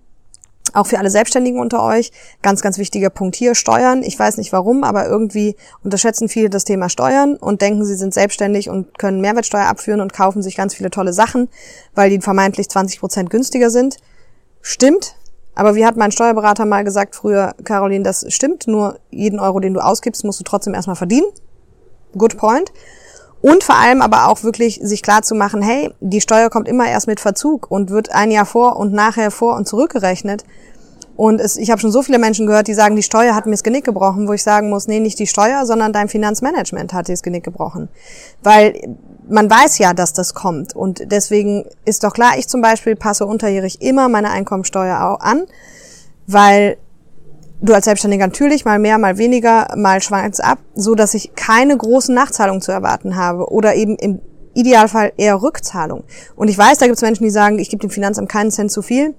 Auch 0.73 0.87
für 0.87 0.99
alle 0.99 1.11
Selbstständigen 1.11 1.61
unter 1.61 1.83
euch. 1.83 2.13
Ganz, 2.43 2.61
ganz 2.61 2.79
wichtiger 2.79 3.11
Punkt 3.11 3.37
hier, 3.37 3.55
Steuern. 3.55 4.03
Ich 4.03 4.19
weiß 4.19 4.37
nicht 4.37 4.53
warum, 4.53 4.85
aber 4.85 5.07
irgendwie 5.07 5.57
unterschätzen 5.83 6.29
viele 6.29 6.51
das 6.51 6.65
Thema 6.65 6.89
Steuern 6.89 7.37
und 7.37 7.63
denken, 7.63 7.85
sie 7.85 7.95
sind 7.95 8.13
selbstständig 8.13 8.69
und 8.69 8.99
können 8.99 9.21
Mehrwertsteuer 9.21 9.67
abführen 9.67 10.01
und 10.01 10.13
kaufen 10.13 10.43
sich 10.43 10.57
ganz 10.57 10.75
viele 10.75 10.91
tolle 10.91 11.13
Sachen, 11.13 11.49
weil 11.95 12.11
die 12.11 12.21
vermeintlich 12.21 12.69
20 12.69 13.01
Prozent 13.01 13.31
günstiger 13.31 13.71
sind. 13.71 13.97
Stimmt, 14.61 15.17
aber 15.57 15.75
wie 15.75 15.87
hat 15.87 15.97
mein 15.97 16.13
Steuerberater 16.13 16.67
mal 16.67 16.85
gesagt 16.85 17.17
früher, 17.17 17.55
Caroline, 17.65 18.05
das 18.05 18.27
stimmt, 18.29 18.69
nur 18.69 18.99
jeden 19.11 19.41
Euro, 19.41 19.59
den 19.59 19.73
du 19.75 19.81
ausgibst, 19.81 20.23
musst 20.23 20.39
du 20.39 20.45
trotzdem 20.45 20.75
erstmal 20.75 20.97
verdienen. 20.97 21.27
Good 22.17 22.37
point. 22.37 22.73
Und 23.41 23.65
vor 23.65 23.77
allem 23.77 24.03
aber 24.03 24.29
auch 24.29 24.43
wirklich 24.43 24.81
sich 24.83 25.03
klar 25.03 25.23
zu 25.23 25.35
machen, 25.35 25.63
hey, 25.63 25.91
die 26.01 26.21
Steuer 26.21 26.51
kommt 26.51 26.69
immer 26.69 26.89
erst 26.89 27.07
mit 27.07 27.21
Verzug 27.21 27.71
und 27.71 27.91
wird 27.91 28.13
ein 28.13 28.31
Jahr 28.31 28.45
vor 28.45 28.77
und 28.77 28.93
nachher 28.93 29.31
vor 29.31 29.57
und 29.57 29.67
zurückgerechnet. 29.67 30.45
Und 31.17 31.41
es, 31.41 31.57
ich 31.57 31.71
habe 31.71 31.81
schon 31.81 31.91
so 31.91 32.03
viele 32.03 32.19
Menschen 32.19 32.47
gehört, 32.47 32.69
die 32.69 32.75
sagen, 32.75 32.95
die 32.95 33.03
Steuer 33.03 33.35
hat 33.35 33.47
mir 33.47 33.53
das 33.53 33.63
Genick 33.63 33.85
gebrochen, 33.85 34.29
wo 34.29 34.35
ich 34.35 34.43
sagen 34.43 34.69
muss, 34.69 34.87
nee, 34.87 35.01
nicht 35.01 35.19
die 35.19 35.27
Steuer, 35.27 35.65
sondern 35.65 35.93
dein 35.93 36.09
Finanzmanagement 36.09 36.93
hat 36.93 37.09
dir 37.09 37.15
das 37.15 37.23
Genick 37.23 37.43
gebrochen. 37.43 37.89
Weil 38.43 38.97
man 39.29 39.51
weiß 39.51 39.79
ja, 39.79 39.95
dass 39.95 40.13
das 40.13 40.35
kommt. 40.35 40.77
Und 40.77 41.11
deswegen 41.11 41.65
ist 41.85 42.05
doch 42.05 42.13
klar, 42.13 42.33
ich 42.39 42.49
zum 42.49 42.61
Beispiel 42.61 42.97
passe 42.97 43.27
unterjährig 43.27 43.81
immer 43.81 44.09
meine 44.09 44.31
Einkommensteuer 44.31 45.01
auch 45.03 45.21
an, 45.21 45.47
weil 46.27 46.77
du 47.63 47.73
als 47.73 47.87
Selbstständiger 47.87 48.27
natürlich 48.27 48.65
mal 48.65 48.79
mehr, 48.79 48.99
mal 48.99 49.17
weniger, 49.17 49.69
mal 49.77 50.03
schwankt 50.03 50.43
ab, 50.45 50.59
so 50.75 50.95
dass 50.95 51.15
ich 51.15 51.35
keine 51.35 51.77
großen 51.77 52.15
Nachzahlungen 52.15 52.61
zu 52.61 52.73
erwarten 52.73 53.17
habe 53.17 53.51
oder 53.51 53.75
eben 53.75 53.97
im 53.97 54.21
Idealfall 54.55 55.13
eher 55.17 55.43
Rückzahlung. 55.43 56.05
Und 56.35 56.49
ich 56.49 56.57
weiß, 56.57 56.79
da 56.79 56.87
gibt 56.87 56.97
es 56.97 57.03
Menschen, 57.03 57.25
die 57.25 57.31
sagen, 57.31 57.59
ich 57.59 57.71
gebe 57.71 57.81
dem 57.81 57.91
Finanzamt 57.91 58.29
keinen 58.29 58.51
Cent 58.51 58.71
zu 58.71 58.83
viel. 58.83 59.15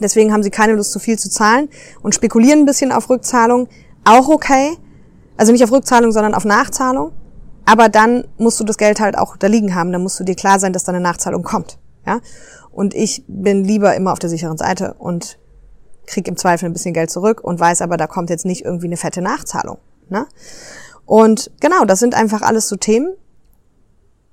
Deswegen 0.00 0.32
haben 0.32 0.42
sie 0.42 0.50
keine 0.50 0.74
Lust, 0.74 0.92
zu 0.92 0.98
viel 0.98 1.18
zu 1.18 1.30
zahlen 1.30 1.68
und 2.02 2.14
spekulieren 2.14 2.60
ein 2.60 2.66
bisschen 2.66 2.92
auf 2.92 3.08
Rückzahlung. 3.10 3.68
Auch 4.04 4.28
okay. 4.28 4.76
Also 5.36 5.52
nicht 5.52 5.64
auf 5.64 5.72
Rückzahlung, 5.72 6.12
sondern 6.12 6.34
auf 6.34 6.44
Nachzahlung. 6.44 7.12
Aber 7.64 7.88
dann 7.88 8.26
musst 8.38 8.60
du 8.60 8.64
das 8.64 8.76
Geld 8.76 9.00
halt 9.00 9.16
auch 9.16 9.36
da 9.36 9.46
liegen 9.46 9.74
haben. 9.74 9.92
Dann 9.92 10.02
musst 10.02 10.18
du 10.20 10.24
dir 10.24 10.34
klar 10.34 10.58
sein, 10.58 10.72
dass 10.72 10.84
da 10.84 10.92
eine 10.92 11.00
Nachzahlung 11.00 11.42
kommt. 11.42 11.78
Ja? 12.06 12.20
Und 12.70 12.94
ich 12.94 13.24
bin 13.28 13.64
lieber 13.64 13.94
immer 13.94 14.12
auf 14.12 14.18
der 14.18 14.30
sicheren 14.30 14.58
Seite 14.58 14.94
und 14.98 15.38
krieg 16.06 16.28
im 16.28 16.36
Zweifel 16.36 16.66
ein 16.66 16.72
bisschen 16.72 16.92
Geld 16.92 17.10
zurück 17.10 17.42
und 17.42 17.58
weiß 17.58 17.80
aber, 17.80 17.96
da 17.96 18.06
kommt 18.06 18.30
jetzt 18.30 18.44
nicht 18.44 18.64
irgendwie 18.64 18.86
eine 18.86 18.96
fette 18.96 19.22
Nachzahlung. 19.22 19.78
Ne? 20.08 20.26
Und 21.06 21.50
genau, 21.60 21.84
das 21.84 21.98
sind 21.98 22.14
einfach 22.14 22.42
alles 22.42 22.68
so 22.68 22.76
Themen. 22.76 23.14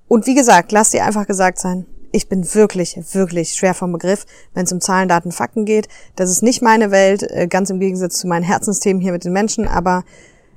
Und 0.07 0.25
wie 0.27 0.35
gesagt, 0.35 0.71
lass 0.71 0.89
dir 0.89 1.05
einfach 1.05 1.27
gesagt 1.27 1.59
sein, 1.59 1.85
ich 2.11 2.27
bin 2.29 2.53
wirklich, 2.53 2.99
wirklich 3.13 3.53
schwer 3.53 3.73
vom 3.73 3.91
Begriff, 3.91 4.25
wenn 4.53 4.65
es 4.65 4.71
um 4.71 4.81
Zahlen, 4.81 5.09
Daten, 5.09 5.31
Fakten 5.31 5.65
geht. 5.65 5.87
Das 6.15 6.29
ist 6.29 6.43
nicht 6.43 6.61
meine 6.61 6.91
Welt, 6.91 7.23
äh, 7.23 7.47
ganz 7.47 7.69
im 7.69 7.79
Gegensatz 7.79 8.19
zu 8.19 8.27
meinen 8.27 8.43
Herzensthemen 8.43 9.01
hier 9.01 9.11
mit 9.11 9.23
den 9.23 9.33
Menschen, 9.33 9.67
aber 9.67 10.03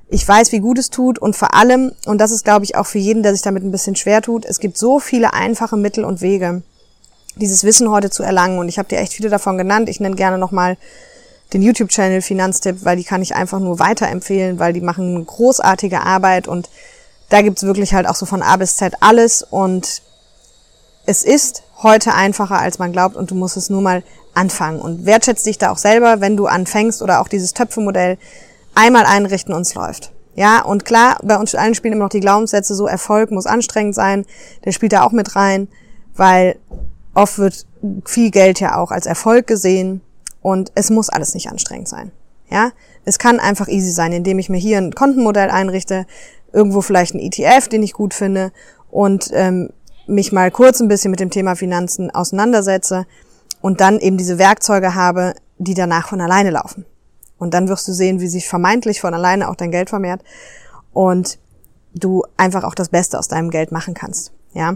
ich 0.07 0.27
weiß, 0.27 0.51
wie 0.51 0.59
gut 0.59 0.77
es 0.77 0.89
tut 0.89 1.17
und 1.17 1.35
vor 1.35 1.55
allem, 1.55 1.91
und 2.05 2.19
das 2.19 2.31
ist, 2.31 2.45
glaube 2.45 2.63
ich, 2.63 2.75
auch 2.75 2.85
für 2.85 2.99
jeden, 2.99 3.23
der 3.23 3.33
sich 3.33 3.41
damit 3.41 3.63
ein 3.63 3.71
bisschen 3.71 3.95
schwer 3.95 4.21
tut, 4.21 4.45
es 4.45 4.59
gibt 4.59 4.77
so 4.77 4.99
viele 4.99 5.33
einfache 5.33 5.77
Mittel 5.77 6.05
und 6.05 6.21
Wege, 6.21 6.61
dieses 7.35 7.63
Wissen 7.63 7.89
heute 7.89 8.09
zu 8.09 8.23
erlangen. 8.23 8.59
Und 8.59 8.69
ich 8.69 8.77
habe 8.77 8.87
dir 8.87 8.99
echt 8.99 9.13
viele 9.13 9.29
davon 9.29 9.57
genannt. 9.57 9.89
Ich 9.89 9.99
nenne 9.99 10.15
gerne 10.15 10.37
nochmal 10.37 10.77
den 11.53 11.61
YouTube-Channel 11.61 12.21
Finanztipp, 12.21 12.83
weil 12.83 12.97
die 12.97 13.03
kann 13.03 13.21
ich 13.21 13.35
einfach 13.35 13.59
nur 13.59 13.79
weiterempfehlen, 13.79 14.59
weil 14.59 14.73
die 14.73 14.81
machen 14.81 15.25
großartige 15.25 16.01
Arbeit 16.01 16.47
und 16.47 16.69
da 17.29 17.41
gibt's 17.41 17.63
wirklich 17.63 17.93
halt 17.93 18.07
auch 18.07 18.15
so 18.15 18.25
von 18.25 18.41
A 18.41 18.55
bis 18.57 18.77
Z 18.77 18.95
alles 18.99 19.41
und 19.43 20.01
es 21.05 21.23
ist 21.23 21.63
heute 21.83 22.13
einfacher, 22.13 22.59
als 22.59 22.79
man 22.79 22.91
glaubt 22.91 23.15
und 23.15 23.31
du 23.31 23.35
musst 23.35 23.57
es 23.57 23.69
nur 23.69 23.81
mal 23.81 24.03
anfangen 24.33 24.79
und 24.79 25.05
wertschätzt 25.05 25.45
dich 25.45 25.57
da 25.57 25.71
auch 25.71 25.77
selber, 25.77 26.21
wenn 26.21 26.35
du 26.35 26.47
anfängst 26.47 27.01
oder 27.01 27.21
auch 27.21 27.27
dieses 27.27 27.53
Töpfemodell 27.53 28.17
einmal 28.73 29.05
einrichten 29.05 29.53
und 29.53 29.61
es 29.61 29.75
läuft. 29.75 30.11
Ja, 30.35 30.61
und 30.63 30.83
klar, 30.83 31.17
bei 31.23 31.37
uns 31.37 31.55
allen 31.55 31.75
spielen 31.75 31.93
immer 31.93 32.05
noch 32.05 32.09
die 32.09 32.19
Glaubenssätze, 32.19 32.75
so 32.75 32.87
Erfolg 32.87 33.31
muss 33.31 33.45
anstrengend 33.45 33.95
sein, 33.95 34.25
der 34.65 34.73
spielt 34.73 34.91
da 34.91 35.03
auch 35.03 35.13
mit 35.13 35.35
rein, 35.35 35.69
weil 36.15 36.57
oft 37.13 37.37
wird 37.37 37.65
viel 38.05 38.31
Geld 38.31 38.59
ja 38.59 38.75
auch 38.77 38.91
als 38.91 39.05
Erfolg 39.05 39.47
gesehen 39.47 40.01
und 40.41 40.71
es 40.75 40.89
muss 40.89 41.09
alles 41.09 41.33
nicht 41.33 41.49
anstrengend 41.49 41.87
sein. 41.87 42.11
Ja, 42.49 42.71
es 43.05 43.17
kann 43.17 43.39
einfach 43.39 43.69
easy 43.69 43.91
sein, 43.91 44.11
indem 44.11 44.37
ich 44.37 44.49
mir 44.49 44.57
hier 44.57 44.77
ein 44.77 44.93
Kontenmodell 44.93 45.49
einrichte, 45.49 46.05
irgendwo 46.51 46.81
vielleicht 46.81 47.15
ein 47.15 47.19
ETF, 47.19 47.69
den 47.69 47.83
ich 47.83 47.93
gut 47.93 48.13
finde 48.13 48.51
und 48.91 49.29
ähm, 49.33 49.69
mich 50.07 50.31
mal 50.31 50.51
kurz 50.51 50.79
ein 50.79 50.87
bisschen 50.87 51.11
mit 51.11 51.19
dem 51.19 51.29
Thema 51.29 51.55
Finanzen 51.55 52.11
auseinandersetze 52.11 53.05
und 53.61 53.81
dann 53.81 53.99
eben 53.99 54.17
diese 54.17 54.37
Werkzeuge 54.37 54.95
habe, 54.95 55.33
die 55.57 55.73
danach 55.73 56.09
von 56.09 56.21
alleine 56.21 56.51
laufen. 56.51 56.85
Und 57.37 57.53
dann 57.53 57.67
wirst 57.67 57.87
du 57.87 57.93
sehen, 57.93 58.19
wie 58.19 58.27
sich 58.27 58.47
vermeintlich 58.47 59.01
von 59.01 59.13
alleine 59.13 59.49
auch 59.49 59.55
dein 59.55 59.71
Geld 59.71 59.89
vermehrt 59.89 60.21
und 60.93 61.39
du 61.93 62.23
einfach 62.37 62.63
auch 62.63 62.75
das 62.75 62.89
Beste 62.89 63.17
aus 63.19 63.27
deinem 63.27 63.49
Geld 63.49 63.71
machen 63.71 63.93
kannst. 63.93 64.31
Ja. 64.53 64.75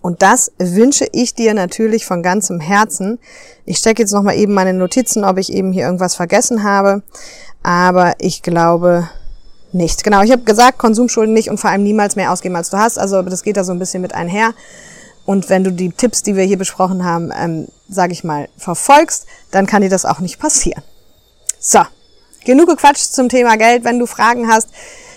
Und 0.00 0.22
das 0.22 0.50
wünsche 0.58 1.06
ich 1.12 1.34
dir 1.34 1.54
natürlich 1.54 2.04
von 2.04 2.22
ganzem 2.22 2.58
Herzen. 2.58 3.18
Ich 3.64 3.78
stecke 3.78 4.02
jetzt 4.02 4.12
nochmal 4.12 4.36
eben 4.36 4.52
meine 4.52 4.74
Notizen, 4.74 5.24
ob 5.24 5.38
ich 5.38 5.52
eben 5.52 5.72
hier 5.72 5.84
irgendwas 5.84 6.16
vergessen 6.16 6.64
habe. 6.64 7.02
Aber 7.62 8.14
ich 8.18 8.42
glaube 8.42 9.08
nicht. 9.74 10.04
Genau, 10.04 10.22
ich 10.22 10.30
habe 10.30 10.42
gesagt, 10.42 10.78
Konsumschulden 10.78 11.34
nicht 11.34 11.50
und 11.50 11.58
vor 11.58 11.70
allem 11.70 11.82
niemals 11.82 12.16
mehr 12.16 12.32
ausgeben, 12.32 12.56
als 12.56 12.70
du 12.70 12.78
hast. 12.78 12.98
Also 12.98 13.22
das 13.22 13.42
geht 13.42 13.56
da 13.56 13.64
so 13.64 13.72
ein 13.72 13.78
bisschen 13.78 14.02
mit 14.02 14.14
einher. 14.14 14.54
Und 15.24 15.48
wenn 15.50 15.64
du 15.64 15.70
die 15.72 15.90
Tipps, 15.90 16.22
die 16.22 16.36
wir 16.36 16.44
hier 16.44 16.58
besprochen 16.58 17.04
haben, 17.04 17.30
ähm, 17.36 17.68
sage 17.88 18.12
ich 18.12 18.24
mal, 18.24 18.48
verfolgst, 18.56 19.26
dann 19.50 19.66
kann 19.66 19.82
dir 19.82 19.90
das 19.90 20.04
auch 20.04 20.18
nicht 20.18 20.38
passieren. 20.38 20.82
So, 21.60 21.80
genug 22.44 22.68
gequatscht 22.68 23.12
zum 23.12 23.28
Thema 23.28 23.56
Geld. 23.56 23.84
Wenn 23.84 23.98
du 23.98 24.06
Fragen 24.06 24.48
hast, 24.48 24.68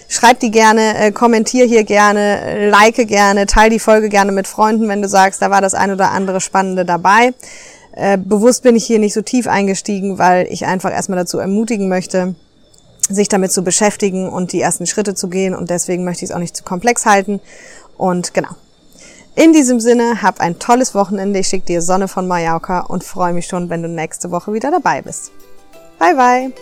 schreib 0.07 0.39
die 0.39 0.51
gerne, 0.51 0.97
äh, 0.97 1.11
kommentier 1.11 1.65
hier 1.65 1.83
gerne, 1.83 2.69
like 2.69 3.07
gerne, 3.07 3.47
teil 3.47 3.71
die 3.71 3.79
Folge 3.79 4.09
gerne 4.09 4.31
mit 4.31 4.47
Freunden, 4.47 4.87
wenn 4.87 5.01
du 5.01 5.07
sagst, 5.07 5.41
da 5.41 5.49
war 5.49 5.61
das 5.61 5.73
ein 5.73 5.91
oder 5.91 6.11
andere 6.11 6.39
Spannende 6.39 6.85
dabei. 6.85 7.33
Äh, 7.93 8.17
bewusst 8.17 8.61
bin 8.63 8.75
ich 8.75 8.85
hier 8.85 8.99
nicht 8.99 9.13
so 9.13 9.21
tief 9.21 9.47
eingestiegen, 9.47 10.19
weil 10.19 10.47
ich 10.49 10.65
einfach 10.65 10.91
erstmal 10.91 11.17
dazu 11.17 11.39
ermutigen 11.39 11.87
möchte, 11.87 12.35
sich 13.09 13.29
damit 13.29 13.51
zu 13.51 13.63
beschäftigen 13.63 14.29
und 14.29 14.51
die 14.51 14.61
ersten 14.61 14.85
Schritte 14.85 15.15
zu 15.15 15.27
gehen. 15.27 15.55
Und 15.55 15.69
deswegen 15.69 16.03
möchte 16.03 16.25
ich 16.25 16.31
es 16.31 16.35
auch 16.35 16.39
nicht 16.39 16.55
zu 16.55 16.63
komplex 16.63 17.05
halten. 17.05 17.39
Und 17.97 18.33
genau. 18.33 18.49
In 19.35 19.51
diesem 19.51 19.81
Sinne, 19.81 20.21
hab 20.21 20.39
ein 20.39 20.59
tolles 20.59 20.95
Wochenende. 20.95 21.39
Ich 21.39 21.47
schicke 21.47 21.65
dir 21.65 21.81
Sonne 21.81 22.07
von 22.07 22.27
Mallorca 22.27 22.79
und 22.79 23.03
freue 23.03 23.33
mich 23.33 23.47
schon, 23.47 23.69
wenn 23.69 23.83
du 23.83 23.89
nächste 23.89 24.31
Woche 24.31 24.53
wieder 24.53 24.71
dabei 24.71 25.01
bist. 25.01 25.31
Bye 25.99 26.15
bye! 26.15 26.53